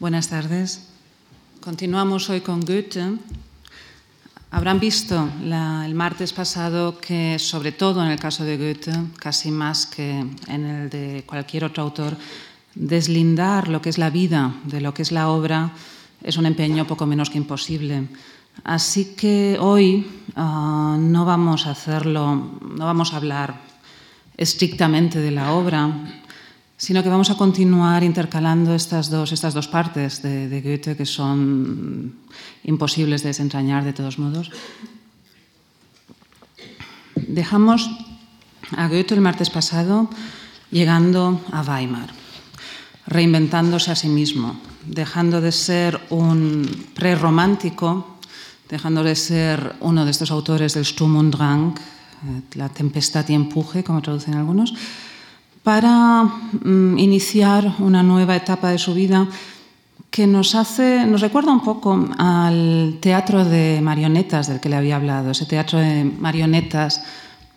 Buenas 0.00 0.28
tardes. 0.28 0.86
Continuamos 1.60 2.30
hoy 2.30 2.40
con 2.40 2.60
Goethe. 2.60 3.18
Habrán 4.52 4.78
visto 4.78 5.28
el 5.42 5.94
martes 5.96 6.32
pasado 6.32 7.00
que, 7.00 7.36
sobre 7.40 7.72
todo 7.72 8.04
en 8.04 8.12
el 8.12 8.20
caso 8.20 8.44
de 8.44 8.56
Goethe, 8.56 8.92
casi 9.18 9.50
más 9.50 9.86
que 9.86 10.24
en 10.46 10.64
el 10.64 10.88
de 10.88 11.24
cualquier 11.26 11.64
otro 11.64 11.82
autor, 11.82 12.16
deslindar 12.76 13.66
lo 13.66 13.82
que 13.82 13.88
es 13.88 13.98
la 13.98 14.08
vida 14.08 14.54
de 14.66 14.80
lo 14.80 14.94
que 14.94 15.02
es 15.02 15.10
la 15.10 15.30
obra 15.30 15.72
es 16.22 16.36
un 16.36 16.46
empeño 16.46 16.86
poco 16.86 17.04
menos 17.04 17.28
que 17.28 17.38
imposible. 17.38 18.06
Así 18.62 19.16
que 19.16 19.56
hoy 19.58 20.06
uh, 20.36 20.96
no 20.96 21.24
vamos 21.24 21.66
a 21.66 21.72
hacerlo, 21.72 22.60
no 22.62 22.86
vamos 22.86 23.12
a 23.12 23.16
hablar 23.16 23.56
estrictamente 24.36 25.18
de 25.18 25.32
la 25.32 25.54
obra, 25.54 25.90
sino 26.78 27.02
que 27.02 27.10
vamos 27.10 27.28
a 27.28 27.34
continuar 27.34 28.06
intercalando 28.06 28.72
estas 28.72 29.10
dos, 29.10 29.34
estas 29.34 29.52
dos 29.52 29.66
partes 29.66 30.22
de, 30.22 30.46
de 30.48 30.62
Goethe 30.62 30.94
que 30.94 31.04
son 31.04 32.14
imposibles 32.62 33.26
de 33.26 33.34
desentrañar 33.34 33.82
de 33.82 33.92
todos 33.92 34.22
modos. 34.22 34.54
Dejamos 37.26 37.90
a 38.78 38.86
Goethe 38.86 39.18
el 39.18 39.20
martes 39.20 39.50
pasado 39.50 40.08
llegando 40.70 41.42
a 41.50 41.66
Weimar, 41.66 42.14
reinventándose 43.10 43.90
a 43.90 43.98
sí 43.98 44.08
mismo, 44.08 44.60
dejando 44.86 45.40
de 45.40 45.50
ser 45.50 45.98
un 46.10 46.62
prerromántico, 46.94 48.18
dejando 48.70 49.02
de 49.02 49.16
ser 49.16 49.74
uno 49.80 50.04
de 50.04 50.12
estos 50.12 50.30
autores 50.30 50.74
del 50.74 50.86
Sturm 50.86 51.16
und 51.16 51.34
Drang, 51.34 51.74
eh, 51.74 52.42
la 52.54 52.68
tempestad 52.68 53.26
y 53.28 53.34
empuje, 53.34 53.82
como 53.82 54.00
traducen 54.00 54.34
algunos, 54.34 54.74
para 55.62 56.24
mm, 56.24 56.98
iniciar 56.98 57.74
una 57.78 58.02
nueva 58.02 58.36
etapa 58.36 58.70
de 58.70 58.78
su 58.78 58.94
vida 58.94 59.28
que 60.10 60.26
nos 60.26 60.54
hace, 60.54 61.04
nos 61.06 61.20
recuerda 61.20 61.52
un 61.52 61.62
poco 61.62 62.08
al 62.18 62.96
teatro 63.00 63.44
de 63.44 63.80
marionetas 63.82 64.48
del 64.48 64.60
que 64.60 64.68
le 64.68 64.76
había 64.76 64.96
hablado, 64.96 65.30
ese 65.30 65.46
teatro 65.46 65.78
de 65.78 66.04
marionetas 66.04 67.02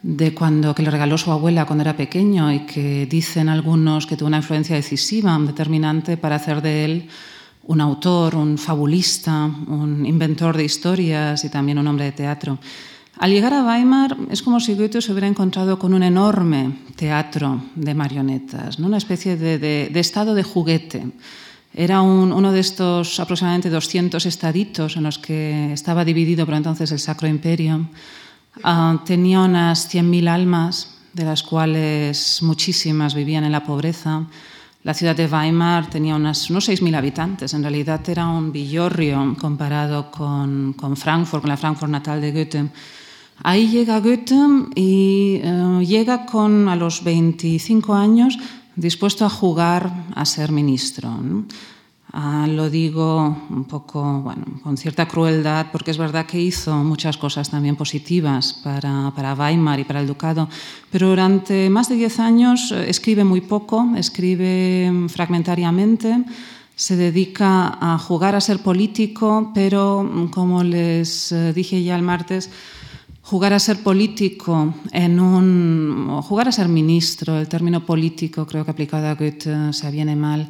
de 0.04 0.34
cuando 0.34 0.74
que 0.74 0.84
le 0.84 0.92
regaló 0.92 1.18
su 1.18 1.32
abuela 1.32 1.66
cuando 1.66 1.84
era 1.84 1.96
pequeño 1.96 2.52
y 2.52 2.62
que 2.66 3.06
dicen 3.06 3.50
algunos 3.50 4.08
que 4.08 4.18
tuvo 4.18 4.28
una 4.28 4.38
influencia 4.38 4.76
decisiva, 4.76 5.38
determinante 5.40 6.18
para 6.18 6.36
hacer 6.36 6.62
de 6.62 6.86
él 6.86 7.10
un 7.68 7.80
autor, 7.80 8.36
un 8.36 8.58
fabulista, 8.58 9.46
un 9.46 10.06
inventor 10.06 10.58
de 10.58 10.66
historias 10.66 11.44
y 11.46 11.50
también 11.50 11.78
un 11.78 11.88
hombre 11.88 12.06
de 12.06 12.12
teatro. 12.12 12.58
Al 13.22 13.30
llegar 13.30 13.54
a 13.54 13.64
Weimar 13.64 14.18
es 14.32 14.42
como 14.42 14.60
si 14.60 14.74
Goethe 14.74 15.00
se 15.00 15.12
hubiera 15.12 15.28
encontrado 15.28 15.78
con 15.78 15.94
un 15.94 16.02
enorme 16.02 16.80
teatro 16.96 17.62
de 17.76 17.94
marionetas, 17.94 18.80
¿no? 18.80 18.88
una 18.88 18.98
especie 18.98 19.38
de, 19.38 19.60
de, 19.60 19.92
de 19.94 20.00
estado 20.00 20.34
de 20.34 20.42
juguete. 20.42 21.06
Era 21.72 22.02
un, 22.02 22.34
uno 22.34 22.52
de 22.52 22.60
estos 22.60 23.20
aproximadamente 23.20 23.70
200 23.70 24.26
estaditos 24.26 24.98
en 24.98 25.04
los 25.04 25.20
que 25.20 25.72
estaba 25.72 26.04
dividido 26.04 26.48
por 26.48 26.56
entonces 26.56 26.92
el 26.92 26.98
Sacro 26.98 27.28
Imperio. 27.28 27.88
Uh, 28.64 28.98
tenía 29.06 29.42
unas 29.42 29.94
100.000 29.94 30.28
almas, 30.28 30.96
de 31.14 31.24
las 31.24 31.44
cuales 31.44 32.40
muchísimas 32.42 33.14
vivían 33.14 33.44
en 33.44 33.52
la 33.52 33.64
pobreza. 33.64 34.26
La 34.82 34.96
ciudad 34.96 35.16
de 35.16 35.28
Weimar 35.28 35.92
tenía 35.92 36.16
unas, 36.16 36.50
unos 36.50 36.68
6.000 36.68 36.96
habitantes. 36.96 37.54
En 37.54 37.62
realidad 37.62 38.02
era 38.10 38.28
un 38.28 38.52
villorrio 38.52 39.38
comparado 39.40 40.10
con, 40.10 40.74
con 40.74 40.98
Frankfurt, 40.98 41.44
con 41.44 41.50
la 41.50 41.58
Frankfurt 41.58 41.92
natal 41.92 42.20
de 42.20 42.32
Goethe. 42.32 42.70
Ahí 43.44 43.70
llega 43.70 44.00
Goethe 44.00 44.36
y 44.76 45.42
uh, 45.44 45.82
llega 45.82 46.26
con 46.26 46.70
a 46.70 46.76
los 46.76 47.04
25 47.04 47.94
años 47.94 48.38
dispuesto 48.76 49.26
a 49.26 49.30
jugar 49.30 49.92
a 50.14 50.26
ser 50.26 50.52
ministro. 50.52 51.10
¿no? 51.10 51.46
Uh, 52.14 52.46
lo 52.46 52.70
digo 52.70 53.36
un 53.50 53.64
poco, 53.64 54.22
bueno, 54.22 54.44
con 54.62 54.76
cierta 54.76 55.08
crueldad, 55.08 55.68
porque 55.72 55.92
es 55.92 55.98
verdad 55.98 56.26
que 56.26 56.42
hizo 56.42 56.76
muchas 56.84 57.16
cosas 57.18 57.50
también 57.50 57.78
positivas 57.78 58.54
para, 58.54 59.14
para 59.16 59.34
Weimar 59.34 59.80
y 59.80 59.86
para 59.86 60.02
el 60.02 60.08
ducado, 60.08 60.50
pero 60.92 61.08
durante 61.08 61.70
más 61.70 61.88
de 61.88 61.96
10 61.96 62.20
años 62.20 62.72
eh, 62.74 62.90
escribe 62.90 63.24
muy 63.24 63.40
poco, 63.40 63.88
escribe 63.96 64.92
fragmentariamente, 65.08 66.26
se 66.76 66.98
dedica 66.98 67.78
a 67.80 67.98
jugar 67.98 68.36
a 68.36 68.42
ser 68.42 68.60
político, 68.60 69.52
pero 69.56 70.30
como 70.32 70.66
les 70.66 71.32
eh, 71.32 71.54
dije 71.54 71.82
ya 71.82 71.96
el 71.96 72.02
martes, 72.02 72.50
jugar 73.22 73.54
a 73.54 73.60
ser 73.60 73.84
político 73.84 74.74
en 74.92 75.20
un 75.20 76.22
jugar 76.22 76.48
a 76.48 76.52
ser 76.52 76.68
ministro, 76.68 77.40
el 77.40 77.48
término 77.48 77.86
político 77.86 78.46
creo 78.46 78.66
que 78.66 78.72
aplicado 78.72 79.08
a 79.08 79.16
Goethe 79.16 79.74
se 79.74 79.92
viene 79.92 80.16
mal, 80.16 80.48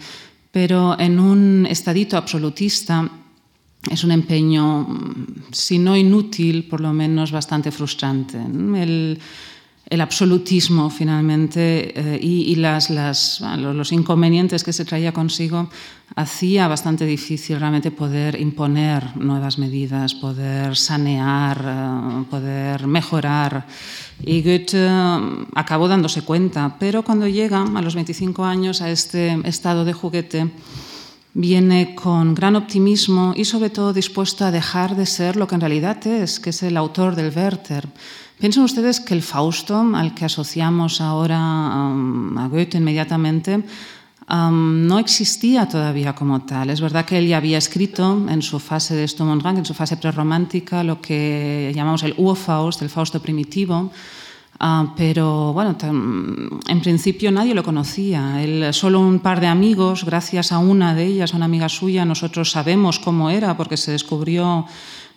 pero 0.51 0.99
en 0.99 1.19
un 1.19 1.65
estadito 1.69 2.17
absolutista 2.17 3.09
es 3.89 4.03
un 4.03 4.11
empeño, 4.11 4.87
si 5.51 5.79
no 5.79 5.97
inútil, 5.97 6.65
por 6.65 6.81
lo 6.81 6.93
menos 6.93 7.31
bastante 7.31 7.71
frustrante. 7.71 8.37
El 9.91 9.99
absolutismo 9.99 10.89
finalmente 10.89 11.91
eh, 11.93 12.19
y, 12.21 12.55
los 12.55 13.91
inconvenientes 13.91 14.63
que 14.63 14.71
se 14.71 14.85
traía 14.85 15.11
consigo 15.11 15.69
hacía 16.15 16.69
bastante 16.69 17.05
difícil 17.05 17.59
realmente 17.59 17.91
poder 17.91 18.39
imponer 18.39 19.17
nuevas 19.17 19.57
medidas, 19.57 20.15
poder 20.15 20.77
sanear, 20.77 21.59
uh, 21.59 22.23
poder 22.23 22.87
mejorar. 22.87 23.67
Y 24.23 24.41
Goethe 24.41 24.87
uh, 24.87 25.45
acabó 25.55 25.89
dándose 25.89 26.21
cuenta, 26.21 26.77
pero 26.79 27.03
cuando 27.03 27.27
llega 27.27 27.61
a 27.61 27.81
los 27.81 27.95
25 27.95 28.45
años 28.45 28.81
a 28.81 28.89
este 28.89 29.41
estado 29.43 29.83
de 29.83 29.91
juguete, 29.91 30.51
viene 31.33 31.95
con 31.95 32.33
gran 32.33 32.55
optimismo 32.55 33.33
y 33.35 33.43
sobre 33.43 33.69
todo 33.69 33.91
dispuesto 33.91 34.45
a 34.45 34.51
dejar 34.51 34.95
de 34.95 35.05
ser 35.05 35.35
lo 35.35 35.47
que 35.47 35.55
en 35.55 35.61
realidad 35.61 36.05
es, 36.07 36.39
que 36.39 36.51
es 36.51 36.63
el 36.63 36.77
autor 36.77 37.15
del 37.15 37.35
Werther. 37.35 37.87
¿Piensan 38.41 38.63
ustedes 38.63 38.99
que 38.99 39.13
el 39.13 39.21
Fausto, 39.21 39.77
al 39.93 40.15
que 40.15 40.25
asociamos 40.25 40.99
ahora 40.99 41.37
a 41.37 42.47
Goethe 42.49 42.79
inmediatamente, 42.79 43.63
no 44.27 44.97
existía 44.97 45.67
todavía 45.67 46.15
como 46.15 46.41
tal? 46.41 46.71
Es 46.71 46.81
verdad 46.81 47.05
que 47.05 47.19
él 47.19 47.27
ya 47.27 47.37
había 47.37 47.59
escrito 47.59 48.25
en 48.27 48.41
su 48.41 48.57
fase 48.57 48.95
de 48.95 49.07
Sturm 49.07 49.29
und 49.29 49.43
Drang, 49.43 49.59
en 49.59 49.65
su 49.65 49.75
fase 49.75 49.95
prerromántica, 49.97 50.83
lo 50.83 50.99
que 50.99 51.71
llamamos 51.75 52.01
el 52.01 52.15
Urfaust, 52.17 52.81
el 52.81 52.89
Fausto 52.89 53.21
primitivo, 53.21 53.91
Uh, 54.61 54.93
pero 54.95 55.53
bueno, 55.53 55.75
en 55.81 56.81
principio 56.81 57.31
nadie 57.31 57.55
lo 57.55 57.63
conocía. 57.63 58.37
Solo 58.73 58.99
un 58.99 59.17
par 59.17 59.39
de 59.39 59.47
amigos, 59.47 60.05
gracias 60.05 60.51
a 60.51 60.59
una 60.59 60.93
de 60.93 61.05
ellas, 61.05 61.33
a 61.33 61.37
una 61.37 61.45
amiga 61.45 61.67
suya, 61.67 62.05
nosotros 62.05 62.51
sabemos 62.51 62.99
cómo 62.99 63.31
era 63.31 63.57
porque 63.57 63.75
se 63.75 63.91
descubrió 63.91 64.67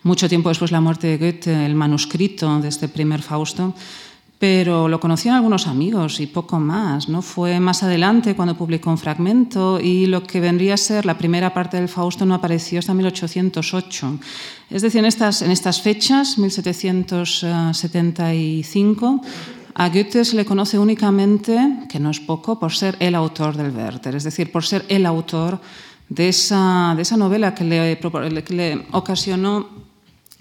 mucho 0.05 0.29
tiempo 0.29 0.51
después 0.51 0.71
de 0.71 0.77
la 0.77 0.81
muerte 0.81 1.09
de 1.09 1.19
Goethe 1.19 1.67
el 1.67 1.75
manuscrito 1.75 2.61
de 2.61 2.69
este 2.69 2.87
primer 2.89 3.23
Fausto, 3.23 3.75
pero 4.39 4.87
lo 4.89 5.01
conocían 5.01 5.35
algunos 5.37 5.67
amigos 5.67 6.21
y 6.21 6.27
poco 6.27 6.61
más. 6.61 7.09
¿no? 7.09 7.23
Fue 7.23 7.59
más 7.61 7.83
adelante 7.83 8.37
cuando 8.37 8.55
publicó 8.55 8.91
un 8.91 8.99
fragmento 8.99 9.81
y 9.81 10.05
lo 10.07 10.23
que 10.23 10.41
vendría 10.41 10.75
a 10.75 10.77
ser 10.77 11.07
la 11.07 11.17
primera 11.17 11.55
parte 11.55 11.79
del 11.79 11.89
Fausto 11.89 12.27
no 12.27 12.35
apareció 12.35 12.81
hasta 12.81 12.93
1808. 12.93 14.19
Es 14.69 14.83
decir, 14.83 14.99
en 14.99 15.07
estas, 15.07 15.41
en 15.41 15.51
estas 15.51 15.81
fechas, 15.81 16.37
1775, 16.37 19.23
a 19.77 19.89
Goethe 19.89 20.25
se 20.25 20.37
le 20.37 20.45
conoce 20.45 20.79
únicamente, 20.79 21.59
que 21.89 21.99
no 21.99 22.11
es 22.11 22.21
poco, 22.21 22.59
por 22.59 22.75
ser 22.75 22.97
el 23.01 23.15
autor 23.15 23.57
del 23.57 23.75
Werther, 23.75 24.15
es 24.15 24.25
decir, 24.25 24.53
por 24.53 24.65
ser 24.65 24.85
el 24.89 25.07
autor 25.07 25.61
de 26.09 26.29
esa, 26.29 26.93
de 26.95 27.03
esa 27.03 27.17
novela 27.17 27.55
que 27.55 27.65
le, 27.65 27.99
que 28.45 28.55
le 28.55 28.87
ocasionó 28.93 29.69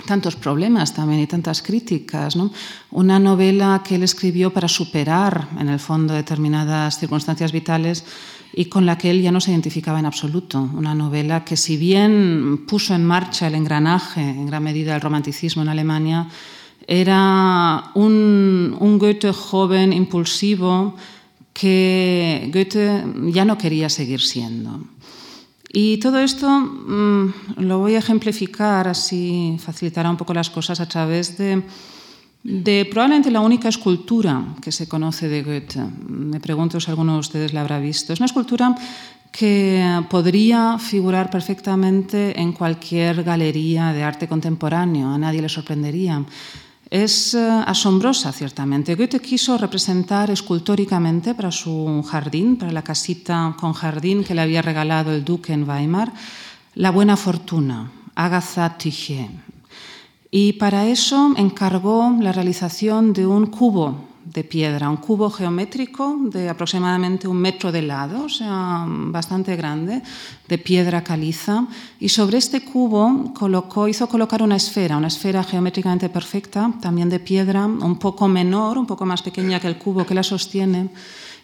tantos 0.06 0.36
problemas 0.36 0.94
también 0.94 1.22
y 1.22 1.28
tantas 1.28 1.62
críticas. 1.62 2.36
¿no? 2.36 2.52
Una 2.92 3.20
novela 3.20 3.82
que 3.86 3.96
él 3.96 4.04
escribió 4.04 4.52
para 4.52 4.68
superar, 4.68 5.50
en 5.60 5.70
el 5.70 5.80
fondo, 5.80 6.14
determinadas 6.14 7.00
circunstancias 7.00 7.52
vitales 7.52 8.04
y 8.56 8.66
con 8.66 8.86
la 8.86 8.98
que 8.98 9.10
él 9.10 9.22
ya 9.22 9.32
no 9.32 9.42
se 9.42 9.52
identificaba 9.52 10.00
en 10.00 10.06
absoluto. 10.06 10.70
Una 10.76 10.94
novela 10.94 11.44
que, 11.44 11.58
si 11.58 11.78
bien 11.78 12.66
puso 12.68 12.94
en 12.94 13.06
marcha 13.06 13.48
el 13.48 13.56
engranaje, 13.56 14.22
en 14.22 14.46
gran 14.46 14.64
medida, 14.64 14.94
del 14.94 15.02
romanticismo 15.02 15.64
en 15.64 15.70
Alemania, 15.70 16.28
era 16.86 17.92
un, 17.96 18.76
un 18.80 19.00
Goethe 19.00 19.32
joven, 19.34 19.94
impulsivo, 19.94 20.96
que 21.54 22.50
Goethe 22.52 23.04
ya 23.32 23.46
no 23.46 23.58
quería 23.58 23.90
seguir 23.90 24.22
siendo. 24.22 24.82
Y 25.76 25.98
todo 25.98 26.20
esto 26.20 26.48
mmm, 26.48 27.34
lo 27.58 27.80
voy 27.80 27.96
a 27.96 27.98
ejemplificar, 27.98 28.88
así 28.88 29.58
facilitará 29.58 30.08
un 30.08 30.18
poco 30.18 30.32
las 30.32 30.52
cosas 30.52 30.80
a 30.80 30.88
través 30.88 31.36
de, 31.36 31.64
de, 32.44 32.86
probablemente 32.86 33.32
la 33.32 33.42
única 33.42 33.70
escultura 33.70 34.54
que 34.62 34.72
se 34.72 34.88
conoce 34.88 35.28
de 35.28 35.42
Goethe. 35.42 35.84
Me 36.08 36.40
pregunto 36.40 36.80
si 36.80 36.92
alguno 36.92 37.14
de 37.14 37.20
ustedes 37.20 37.54
la 37.54 37.62
habrá 37.62 37.80
visto. 37.80 38.14
Es 38.14 38.20
una 38.20 38.28
escultura 38.28 38.76
que 39.32 39.84
podría 40.12 40.78
figurar 40.78 41.32
perfectamente 41.32 42.40
en 42.40 42.54
cualquier 42.54 43.24
galería 43.24 43.94
de 43.94 44.04
arte 44.04 44.28
contemporáneo, 44.28 45.10
a 45.10 45.18
nadie 45.18 45.42
le 45.42 45.50
sorprendería. 45.50 46.24
Es 46.94 47.34
eh, 47.34 47.40
asombrosa, 47.66 48.32
ciertamente. 48.32 48.94
Goethe 48.94 49.20
quiso 49.20 49.58
representar 49.58 50.30
escultóricamente 50.30 51.34
para 51.34 51.50
su 51.50 52.06
jardín, 52.08 52.56
para 52.56 52.72
la 52.72 52.84
casita 52.84 53.56
con 53.60 53.74
jardín 53.74 54.24
que 54.24 54.36
le 54.36 54.42
había 54.42 54.62
regalado 54.62 55.12
el 55.12 55.26
duque 55.26 55.54
en 55.54 55.68
Weimar, 55.68 56.14
la 56.76 56.92
buena 56.92 57.18
fortuna, 57.18 57.92
Agatha 58.14 58.78
Tiché. 58.78 59.28
Y 60.30 60.54
para 60.54 60.86
eso 60.86 61.34
encargó 61.36 62.16
la 62.22 62.32
realización 62.32 63.12
de 63.12 63.26
un 63.26 63.48
cubo 63.48 64.13
de 64.26 64.44
piedra, 64.44 64.90
un 64.90 64.98
cubo 64.98 65.30
geométrico 65.30 66.18
de 66.32 66.50
aproximadamente 66.50 67.28
un 67.28 67.38
metro 67.38 67.72
de 67.72 67.82
lado, 67.82 68.26
o 68.26 68.30
sea, 68.30 68.86
bastante 68.88 69.56
grande, 69.56 70.02
de 70.48 70.58
piedra 70.58 71.04
caliza, 71.04 71.68
y 72.00 72.10
sobre 72.10 72.38
este 72.38 72.64
cubo 72.64 73.34
colocó, 73.34 73.88
hizo 73.88 74.08
colocar 74.08 74.42
una 74.42 74.56
esfera, 74.56 74.98
una 74.98 75.08
esfera 75.08 75.44
geométricamente 75.44 76.10
perfecta, 76.10 76.72
también 76.82 77.10
de 77.10 77.20
piedra, 77.20 77.66
un 77.66 77.98
poco 77.98 78.28
menor, 78.28 78.78
un 78.78 78.86
poco 78.86 79.06
más 79.06 79.22
pequeña 79.22 79.60
que 79.60 79.68
el 79.68 79.78
cubo 79.78 80.06
que 80.06 80.16
la 80.16 80.24
sostiene, 80.24 80.90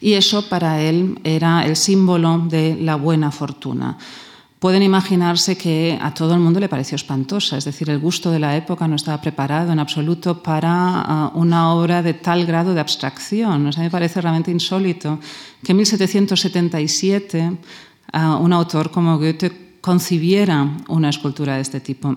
y 0.01 0.13
eso 0.13 0.47
para 0.47 0.81
él 0.81 1.19
era 1.23 1.65
el 1.65 1.75
símbolo 1.75 2.39
de 2.47 2.77
la 2.79 2.95
buena 2.95 3.31
fortuna 3.31 3.97
pueden 4.59 4.83
imaginarse 4.83 5.57
que 5.57 5.97
a 6.01 6.13
todo 6.13 6.33
el 6.33 6.41
mundo 6.41 6.59
le 6.59 6.67
pareció 6.67 6.95
espantosa, 6.97 7.57
es 7.57 7.65
decir, 7.65 7.89
el 7.89 7.99
gusto 7.99 8.29
de 8.29 8.39
la 8.39 8.57
época 8.57 8.87
no 8.87 8.95
estaba 8.95 9.21
preparado 9.21 9.71
en 9.71 9.79
absoluto 9.79 10.43
para 10.43 10.71
ah, 10.71 11.31
una 11.33 11.73
obra 11.73 12.03
de 12.03 12.13
tal 12.13 12.45
grado 12.45 12.73
de 12.73 12.81
abstracción. 12.81 13.65
O 13.65 13.71
sea, 13.71 13.83
me 13.83 13.89
parece 13.89 14.19
realmente 14.19 14.51
insólito 14.51 15.19
que 15.63 15.71
en 15.71 15.77
1777 15.77 17.57
ah, 18.11 18.35
un 18.35 18.51
autor 18.51 18.91
como 18.91 19.17
Goethe 19.17 19.77
concibiera 19.79 20.77
una 20.89 21.09
escultura 21.09 21.55
de 21.55 21.61
este 21.61 21.79
tipo. 21.79 22.15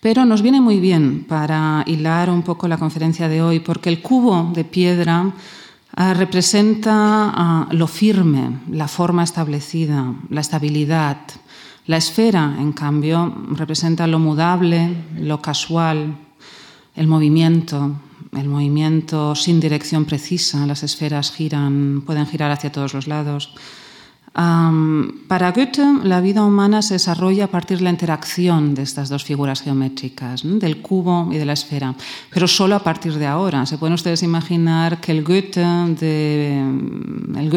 Pero 0.00 0.24
nos 0.24 0.42
viene 0.42 0.60
muy 0.60 0.80
bien 0.80 1.24
para 1.28 1.84
hilar 1.86 2.28
un 2.28 2.42
poco 2.42 2.66
la 2.66 2.78
conferencia 2.78 3.28
de 3.28 3.40
hoy, 3.40 3.60
porque 3.60 3.88
el 3.88 4.02
cubo 4.02 4.50
de 4.52 4.64
piedra 4.64 5.32
Ah, 5.94 6.14
representa 6.14 6.92
ah, 6.94 7.68
lo 7.70 7.86
firme, 7.86 8.60
la 8.70 8.88
forma 8.88 9.24
establecida, 9.24 10.14
la 10.30 10.40
estabilidad. 10.40 11.18
La 11.86 11.96
esfera, 11.96 12.56
en 12.58 12.72
cambio, 12.72 13.34
representa 13.50 14.06
lo 14.06 14.18
mudable, 14.18 14.94
lo 15.18 15.42
casual, 15.42 16.16
el 16.94 17.06
movimiento, 17.06 17.96
el 18.32 18.48
movimiento 18.48 19.34
sin 19.34 19.60
dirección 19.60 20.04
precisa. 20.04 20.66
Las 20.66 20.82
esferas 20.82 21.32
giran, 21.32 22.02
pueden 22.06 22.26
girar 22.26 22.50
hacia 22.50 22.72
todos 22.72 22.94
los 22.94 23.06
lados 23.06 23.54
para 24.34 25.52
Goethe, 25.52 25.84
la 26.04 26.22
vida 26.22 26.42
humana 26.42 26.80
se 26.80 26.94
desarrolla 26.94 27.44
a 27.44 27.48
partir 27.48 27.78
de 27.78 27.84
la 27.84 27.90
interacción 27.90 28.74
de 28.74 28.82
estas 28.82 29.10
dos 29.10 29.24
figuras 29.24 29.60
geométricas, 29.60 30.40
del 30.42 30.80
cubo 30.80 31.28
y 31.30 31.36
de 31.36 31.44
la 31.44 31.52
esfera, 31.52 31.94
pero 32.30 32.48
solo 32.48 32.74
a 32.74 32.82
partir 32.82 33.14
de 33.18 33.26
ahora. 33.26 33.66
Se 33.66 33.76
pueden 33.76 33.92
ustedes 33.92 34.22
imaginar 34.22 35.00
que 35.00 35.12
el 35.12 35.22
Goethe, 35.22 35.60
de, 35.60 36.62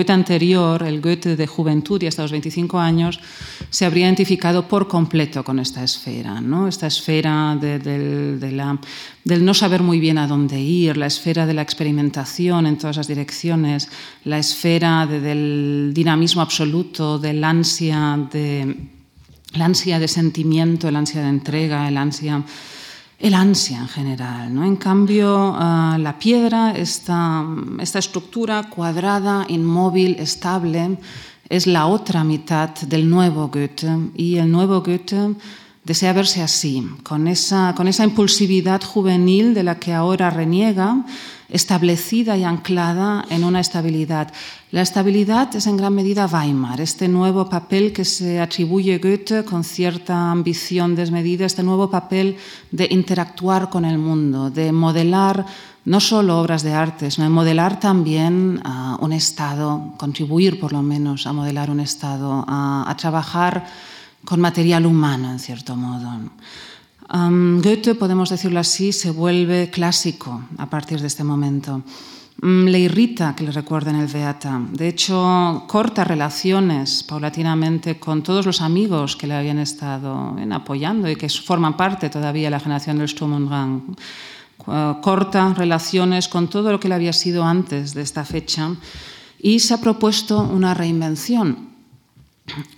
anterior, 0.10 0.84
el 0.84 1.00
Goethe 1.00 1.38
de 1.38 1.48
juventud 1.48 2.02
y 2.02 2.08
hasta 2.08 2.24
los 2.24 2.32
25 2.32 2.78
años, 2.78 3.22
se 3.70 3.86
habría 3.86 4.06
identificado 4.06 4.68
por 4.68 4.88
completo 4.90 5.44
con 5.44 5.60
esta 5.60 5.82
esfera, 5.82 6.42
¿no? 6.42 6.68
esta 6.68 6.88
esfera 6.88 7.56
de, 7.56 8.52
la, 8.52 8.78
del 9.26 9.44
no 9.44 9.56
saber 9.56 9.82
muy 9.82 10.00
bien 10.00 10.20
a 10.20 10.28
dónde 10.28 10.62
ir, 10.62 10.98
la 10.98 11.08
esfera 11.08 11.48
de 11.48 11.56
la 11.56 11.64
experimentación 11.64 12.68
en 12.68 12.78
todas 12.78 12.96
las 12.98 13.08
direcciones, 13.08 13.90
la 14.24 14.38
esfera 14.38 15.08
del 15.08 15.92
dinamismo 15.94 16.44
absoluto 16.44 17.18
del 17.18 17.44
ansia 17.44 18.20
de, 18.32 18.78
la 19.54 19.66
ansia 19.66 19.98
de 19.98 20.08
sentimiento, 20.08 20.88
el 20.88 20.96
ansia 20.96 21.24
de 21.24 21.30
entrega, 21.30 21.88
el 21.88 21.98
ansia, 21.98 22.44
el 23.18 23.34
ansia 23.34 23.80
en 23.80 23.88
general. 23.88 24.54
¿no? 24.54 24.64
En 24.64 24.76
cambio, 24.76 25.56
ah, 25.58 25.98
la 26.00 26.20
piedra, 26.20 26.78
esta, 26.78 27.44
esta 27.80 27.98
estructura 27.98 28.70
cuadrada, 28.70 29.48
inmóvil, 29.50 30.18
estable, 30.20 31.00
es 31.50 31.66
la 31.66 31.88
otra 31.88 32.24
mitad 32.24 32.70
del 32.70 33.10
nuevo 33.10 33.48
Goethe. 33.48 34.12
Y 34.16 34.38
el 34.38 34.52
nuevo 34.52 34.82
Goethe 34.82 35.36
desea 35.86 36.14
verse 36.14 36.42
así, 36.42 36.84
con 37.04 37.28
esa, 37.28 37.74
con 37.78 37.88
esa 37.88 38.04
impulsividad 38.04 38.82
juvenil 38.84 39.54
de 39.54 39.64
la 39.64 39.80
que 39.80 39.94
ahora 39.94 40.32
reniega, 40.32 41.06
establecida 41.48 42.36
y 42.38 42.44
anclada 42.44 43.24
en 43.30 43.44
una 43.44 43.60
estabilidad. 43.60 44.34
La 44.72 44.82
estabilidad 44.82 45.56
es 45.56 45.68
en 45.68 45.78
gran 45.78 45.94
medida 45.94 46.26
Weimar, 46.26 46.82
este 46.82 47.08
nuevo 47.08 47.48
papel 47.48 47.94
que 47.94 48.04
se 48.04 48.42
atribuye 48.42 48.98
Goethe 48.98 49.46
con 49.46 49.64
cierta 49.64 50.32
ambición 50.32 50.96
desmedida, 50.96 51.46
este 51.46 51.62
nuevo 51.62 51.90
papel 51.90 52.38
de 52.72 52.88
interactuar 52.90 53.70
con 53.70 53.86
el 53.86 54.00
mundo, 54.00 54.50
de 54.50 54.72
modelar 54.72 55.46
no 55.86 56.00
solo 56.00 56.40
obras 56.40 56.64
de 56.64 56.74
arte, 56.74 57.12
sino 57.12 57.26
de 57.26 57.30
modelar 57.30 57.80
también 57.80 58.60
uh, 58.66 59.06
un 59.06 59.14
Estado, 59.14 59.94
contribuir 59.98 60.60
por 60.60 60.74
lo 60.74 60.82
menos 60.82 61.28
a 61.28 61.32
modelar 61.32 61.70
un 61.70 61.80
Estado, 61.80 62.44
a, 62.48 62.90
a 62.90 62.98
trabajar 62.98 63.68
con 64.26 64.42
material 64.42 64.86
humano, 64.86 65.32
en 65.32 65.40
cierto 65.40 65.76
modo. 65.76 66.10
Um, 67.14 67.62
Goethe, 67.62 67.94
podemos 67.94 68.30
decirlo 68.30 68.60
así, 68.60 68.92
se 68.92 69.12
vuelve 69.12 69.70
clásico 69.70 70.42
a 70.58 70.66
partir 70.66 71.00
de 71.00 71.08
este 71.08 71.24
momento. 71.24 71.84
Um, 72.42 72.66
le 72.66 72.80
irrita 72.80 73.36
que 73.36 73.44
le 73.44 73.52
recuerden 73.52 73.96
el 73.96 74.08
Beata. 74.08 74.60
De 74.72 74.88
hecho, 74.88 75.64
corta 75.68 76.04
relaciones 76.04 77.04
paulatinamente 77.04 78.00
con 78.00 78.24
todos 78.24 78.46
los 78.46 78.62
amigos 78.62 79.16
que 79.16 79.28
le 79.28 79.36
habían 79.36 79.60
estado 79.60 80.36
en, 80.40 80.52
apoyando 80.52 81.08
y 81.08 81.16
que 81.16 81.30
forman 81.30 81.78
parte 81.78 82.10
todavía 82.10 82.48
de 82.48 82.52
la 82.52 82.60
generación 82.60 82.98
del 82.98 83.08
Sturm 83.08 83.34
und 83.34 83.50
Drang. 83.50 83.96
Uh, 84.66 85.00
corta 85.02 85.54
relaciones 85.54 86.28
con 86.28 86.48
todo 86.48 86.72
lo 86.72 86.80
que 86.80 86.90
le 86.90 86.96
había 86.96 87.14
sido 87.14 87.44
antes 87.44 87.94
de 87.94 88.02
esta 88.02 88.26
fecha 88.26 88.72
y 89.38 89.60
se 89.60 89.76
ha 89.76 89.82
propuesto 89.82 90.42
una 90.42 90.74
reinvención 90.74 91.75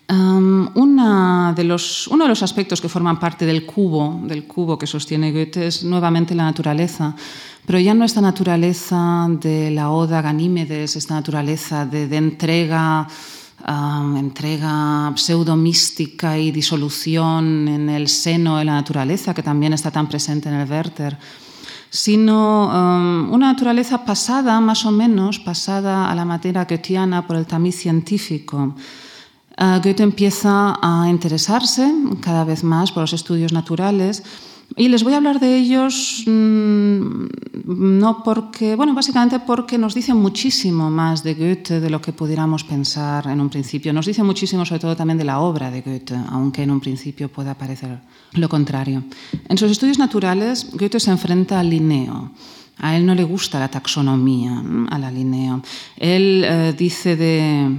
una 0.09 1.53
de 1.53 1.63
los, 1.63 2.07
uno 2.07 2.23
de 2.23 2.29
los 2.29 2.43
aspectos 2.43 2.79
que 2.79 2.89
forman 2.89 3.19
parte 3.19 3.45
del 3.45 3.65
cubo, 3.65 4.21
del 4.23 4.45
cubo 4.45 4.77
que 4.77 4.87
sostiene 4.87 5.31
Goethe 5.31 5.67
es 5.67 5.83
nuevamente 5.83 6.33
la 6.35 6.43
naturaleza, 6.43 7.15
pero 7.65 7.79
ya 7.79 7.93
no 7.93 8.05
esta 8.05 8.21
naturaleza 8.21 9.27
de 9.29 9.71
la 9.71 9.91
oda 9.91 10.21
Ganímedes, 10.21 10.95
esta 10.95 11.15
naturaleza 11.15 11.85
de, 11.85 12.03
entrega, 12.15 13.07
entrega 14.15 15.11
pseudo-mística 15.15 16.37
y 16.37 16.51
disolución 16.51 17.67
en 17.67 17.89
el 17.89 18.07
seno 18.07 18.57
de 18.57 18.65
la 18.65 18.73
naturaleza, 18.73 19.33
que 19.33 19.43
también 19.43 19.73
está 19.73 19.91
tan 19.91 20.07
presente 20.07 20.47
en 20.47 20.55
el 20.55 20.69
Werther 20.69 21.17
sino 21.89 22.65
una 23.31 23.53
naturaleza 23.53 24.03
pasada, 24.03 24.59
más 24.59 24.85
o 24.85 24.91
menos, 24.91 25.39
pasada 25.39 26.11
a 26.11 26.15
la 26.15 26.25
materia 26.25 26.65
goetheana 26.65 27.25
por 27.25 27.37
el 27.37 27.45
tamiz 27.45 27.75
científico. 27.75 28.75
Ah, 29.57 29.81
Goethe 29.83 30.03
empieza 30.03 30.77
a 30.81 31.09
interesarse 31.09 31.91
cada 32.21 32.43
vez 32.43 32.63
más 32.63 32.91
por 32.91 33.01
los 33.01 33.13
estudios 33.13 33.53
naturales 33.53 34.23
y 34.75 34.89
les 34.89 35.03
voy 35.03 35.13
a 35.13 35.17
hablar 35.17 35.39
de 35.39 35.57
ellos 35.57 36.23
mm, 36.27 37.25
no 37.65 38.23
porque, 38.23 38.75
bueno, 38.75 38.93
básicamente 38.93 39.39
porque 39.39 39.79
nos 39.79 39.95
dicen 39.95 40.17
muchísimo 40.17 40.91
más 40.91 41.23
de 41.23 41.33
Goethe 41.33 41.79
de 41.79 41.89
lo 41.89 42.01
que 42.01 42.13
pudiéramos 42.13 42.63
pensar 42.63 43.27
en 43.27 43.41
un 43.41 43.49
principio. 43.49 43.93
Nos 43.93 44.05
dicen 44.05 44.25
muchísimo 44.25 44.63
sobre 44.63 44.81
todo 44.81 44.95
también 44.95 45.17
de 45.17 45.23
la 45.23 45.39
obra 45.39 45.71
de 45.71 45.81
Goethe, 45.81 46.15
aunque 46.29 46.63
en 46.63 46.71
un 46.71 46.79
principio 46.79 47.29
pueda 47.29 47.55
parecer 47.55 47.97
lo 48.33 48.49
contrario. 48.49 49.03
En 49.49 49.57
sus 49.57 49.71
estudios 49.71 49.97
naturales, 49.97 50.69
Goethe 50.73 50.99
se 50.99 51.11
enfrenta 51.11 51.59
al 51.59 51.69
Linneo. 51.69 52.31
A 52.79 52.95
él 52.95 53.05
no 53.05 53.15
le 53.15 53.23
gusta 53.23 53.59
la 53.59 53.69
taxonomía, 53.69 54.61
a 54.89 54.99
la 54.99 55.09
Linneo. 55.09 55.61
Él 55.97 56.43
eh, 56.45 56.75
dice 56.77 57.15
de, 57.15 57.75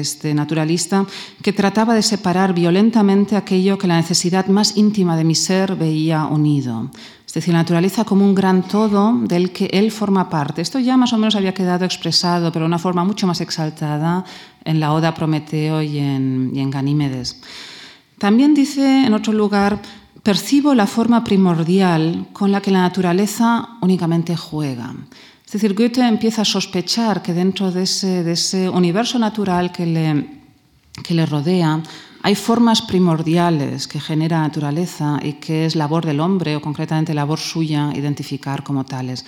este 0.00 0.32
naturalista 0.32 1.04
que 1.42 1.52
trataba 1.52 1.94
de 1.94 2.02
separar 2.02 2.54
violentamente 2.54 3.36
aquello 3.36 3.76
que 3.76 3.86
la 3.86 3.96
necesidad 3.96 4.46
más 4.46 4.76
íntima 4.76 5.16
de 5.16 5.24
mi 5.24 5.34
ser 5.34 5.76
veía 5.76 6.24
unido. 6.24 6.90
Es 7.26 7.34
decir, 7.34 7.52
la 7.52 7.60
naturaleza 7.60 8.04
como 8.04 8.24
un 8.24 8.34
gran 8.34 8.62
todo 8.62 9.12
del 9.22 9.52
que 9.52 9.66
él 9.72 9.92
forma 9.92 10.30
parte. 10.30 10.62
Esto 10.62 10.78
ya 10.78 10.96
más 10.96 11.12
o 11.12 11.18
menos 11.18 11.36
había 11.36 11.54
quedado 11.54 11.84
expresado, 11.84 12.50
pero 12.50 12.64
de 12.64 12.68
una 12.68 12.78
forma 12.78 13.04
mucho 13.04 13.26
más 13.26 13.40
exaltada 13.40 14.24
en 14.64 14.80
la 14.80 14.92
Oda 14.92 15.14
Prometeo 15.14 15.82
y 15.82 15.98
en, 15.98 16.50
y 16.54 16.60
en 16.60 16.70
Ganímedes. 16.70 17.40
También 18.18 18.54
dice 18.54 19.06
en 19.06 19.14
otro 19.14 19.32
lugar 19.32 19.80
percibo 20.22 20.74
la 20.74 20.86
forma 20.86 21.24
primordial 21.24 22.28
con 22.32 22.52
la 22.52 22.60
que 22.60 22.70
la 22.70 22.82
naturaleza 22.82 23.76
únicamente 23.80 24.36
juega. 24.36 24.94
Es 25.44 25.52
decir, 25.52 25.74
Goethe 25.74 26.06
empieza 26.06 26.42
a 26.42 26.44
sospechar 26.44 27.22
que 27.22 27.34
dentro 27.34 27.72
de 27.72 27.82
ese, 27.82 28.68
universo 28.68 29.18
natural 29.18 29.72
que 29.72 29.86
le, 29.86 30.40
que 31.02 31.14
le 31.14 31.26
rodea 31.26 31.82
hay 32.22 32.34
formas 32.34 32.82
primordiales 32.82 33.88
que 33.88 33.98
genera 33.98 34.40
naturaleza 34.40 35.18
y 35.22 35.34
que 35.34 35.64
es 35.64 35.74
labor 35.74 36.04
del 36.04 36.20
hombre 36.20 36.54
o 36.54 36.60
concretamente 36.60 37.14
labor 37.14 37.40
suya 37.40 37.90
identificar 37.94 38.62
como 38.62 38.84
tales. 38.84 39.24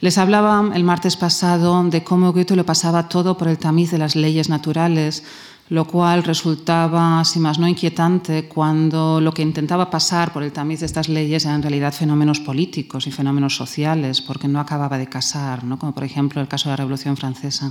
Les 0.00 0.18
hablaba 0.18 0.70
el 0.72 0.84
martes 0.84 1.16
pasado 1.16 1.82
de 1.82 2.04
cómo 2.04 2.32
Goethe 2.32 2.54
lo 2.54 2.64
pasaba 2.64 3.08
todo 3.08 3.36
por 3.36 3.48
el 3.48 3.58
tamiz 3.58 3.90
de 3.90 3.98
las 3.98 4.14
leyes 4.14 4.48
naturales, 4.48 5.24
lo 5.70 5.84
cual 5.86 6.24
resultaba, 6.24 7.24
si 7.24 7.38
más 7.38 7.58
no, 7.58 7.68
inquietante 7.68 8.48
cuando 8.48 9.20
lo 9.20 9.32
que 9.32 9.42
intentaba 9.42 9.90
pasar 9.90 10.32
por 10.32 10.42
el 10.42 10.52
tamiz 10.52 10.80
de 10.80 10.86
estas 10.86 11.08
leyes 11.08 11.44
eran 11.44 11.56
en 11.56 11.62
realidad 11.62 11.92
fenómenos 11.92 12.40
políticos 12.40 13.06
y 13.06 13.10
fenómenos 13.10 13.54
sociales, 13.54 14.22
porque 14.22 14.48
no 14.48 14.60
acababa 14.60 14.96
de 14.96 15.08
casar, 15.08 15.64
¿no? 15.64 15.78
como 15.78 15.92
por 15.92 16.04
ejemplo 16.04 16.40
el 16.40 16.48
caso 16.48 16.68
de 16.68 16.72
la 16.72 16.76
Revolución 16.76 17.16
Francesa. 17.16 17.70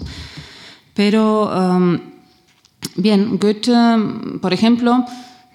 Pero, 0.93 1.49
um, 1.49 1.99
bien, 2.95 3.37
Goethe, 3.39 3.71
por 4.41 4.53
ejemplo, 4.53 5.05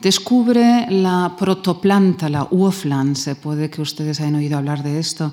descubre 0.00 0.86
la 0.90 1.34
protoplanta, 1.38 2.28
la 2.28 2.48
Urpflanze, 2.50 3.36
puede 3.36 3.70
que 3.70 3.82
ustedes 3.82 4.20
hayan 4.20 4.34
oído 4.34 4.58
hablar 4.58 4.82
de 4.82 4.98
esto. 4.98 5.32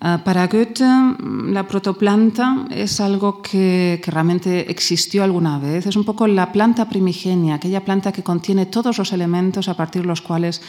Ah, 0.00 0.22
para 0.24 0.46
Goethe, 0.46 0.84
la 1.46 1.66
protoplanta 1.66 2.66
es 2.70 3.00
algo 3.00 3.42
que, 3.42 4.00
que, 4.02 4.10
realmente 4.10 4.70
existió 4.70 5.24
alguna 5.24 5.58
vez. 5.58 5.86
Es 5.86 5.96
un 5.96 6.04
poco 6.04 6.26
la 6.26 6.52
planta 6.52 6.88
primigenia, 6.88 7.56
aquella 7.56 7.84
planta 7.84 8.12
que 8.12 8.22
contiene 8.22 8.66
todos 8.66 8.96
los 8.96 9.12
elementos 9.12 9.68
a 9.68 9.74
partir 9.74 10.02
de 10.02 10.08
los 10.08 10.22
cuales 10.22 10.62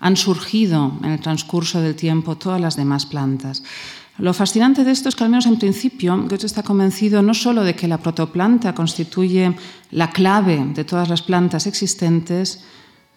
han 0.00 0.16
surgido 0.16 0.92
en 1.02 1.10
el 1.10 1.20
transcurso 1.20 1.80
del 1.80 1.96
tiempo 1.96 2.36
todas 2.36 2.60
las 2.60 2.76
demás 2.76 3.04
plantas. 3.06 3.62
Lo 4.18 4.34
fascinante 4.34 4.82
de 4.82 4.90
esto 4.90 5.08
es 5.08 5.14
que 5.14 5.22
al 5.22 5.30
menos 5.30 5.46
en 5.46 5.58
principio 5.58 6.16
Goethe 6.16 6.46
está 6.46 6.64
convencido 6.64 7.22
no 7.22 7.34
solo 7.34 7.62
de 7.62 7.74
que 7.74 7.86
la 7.86 7.98
protoplanta 7.98 8.74
constituye 8.74 9.54
la 9.92 10.10
clave 10.10 10.72
de 10.74 10.84
todas 10.84 11.08
las 11.08 11.22
plantas 11.22 11.68
existentes, 11.68 12.64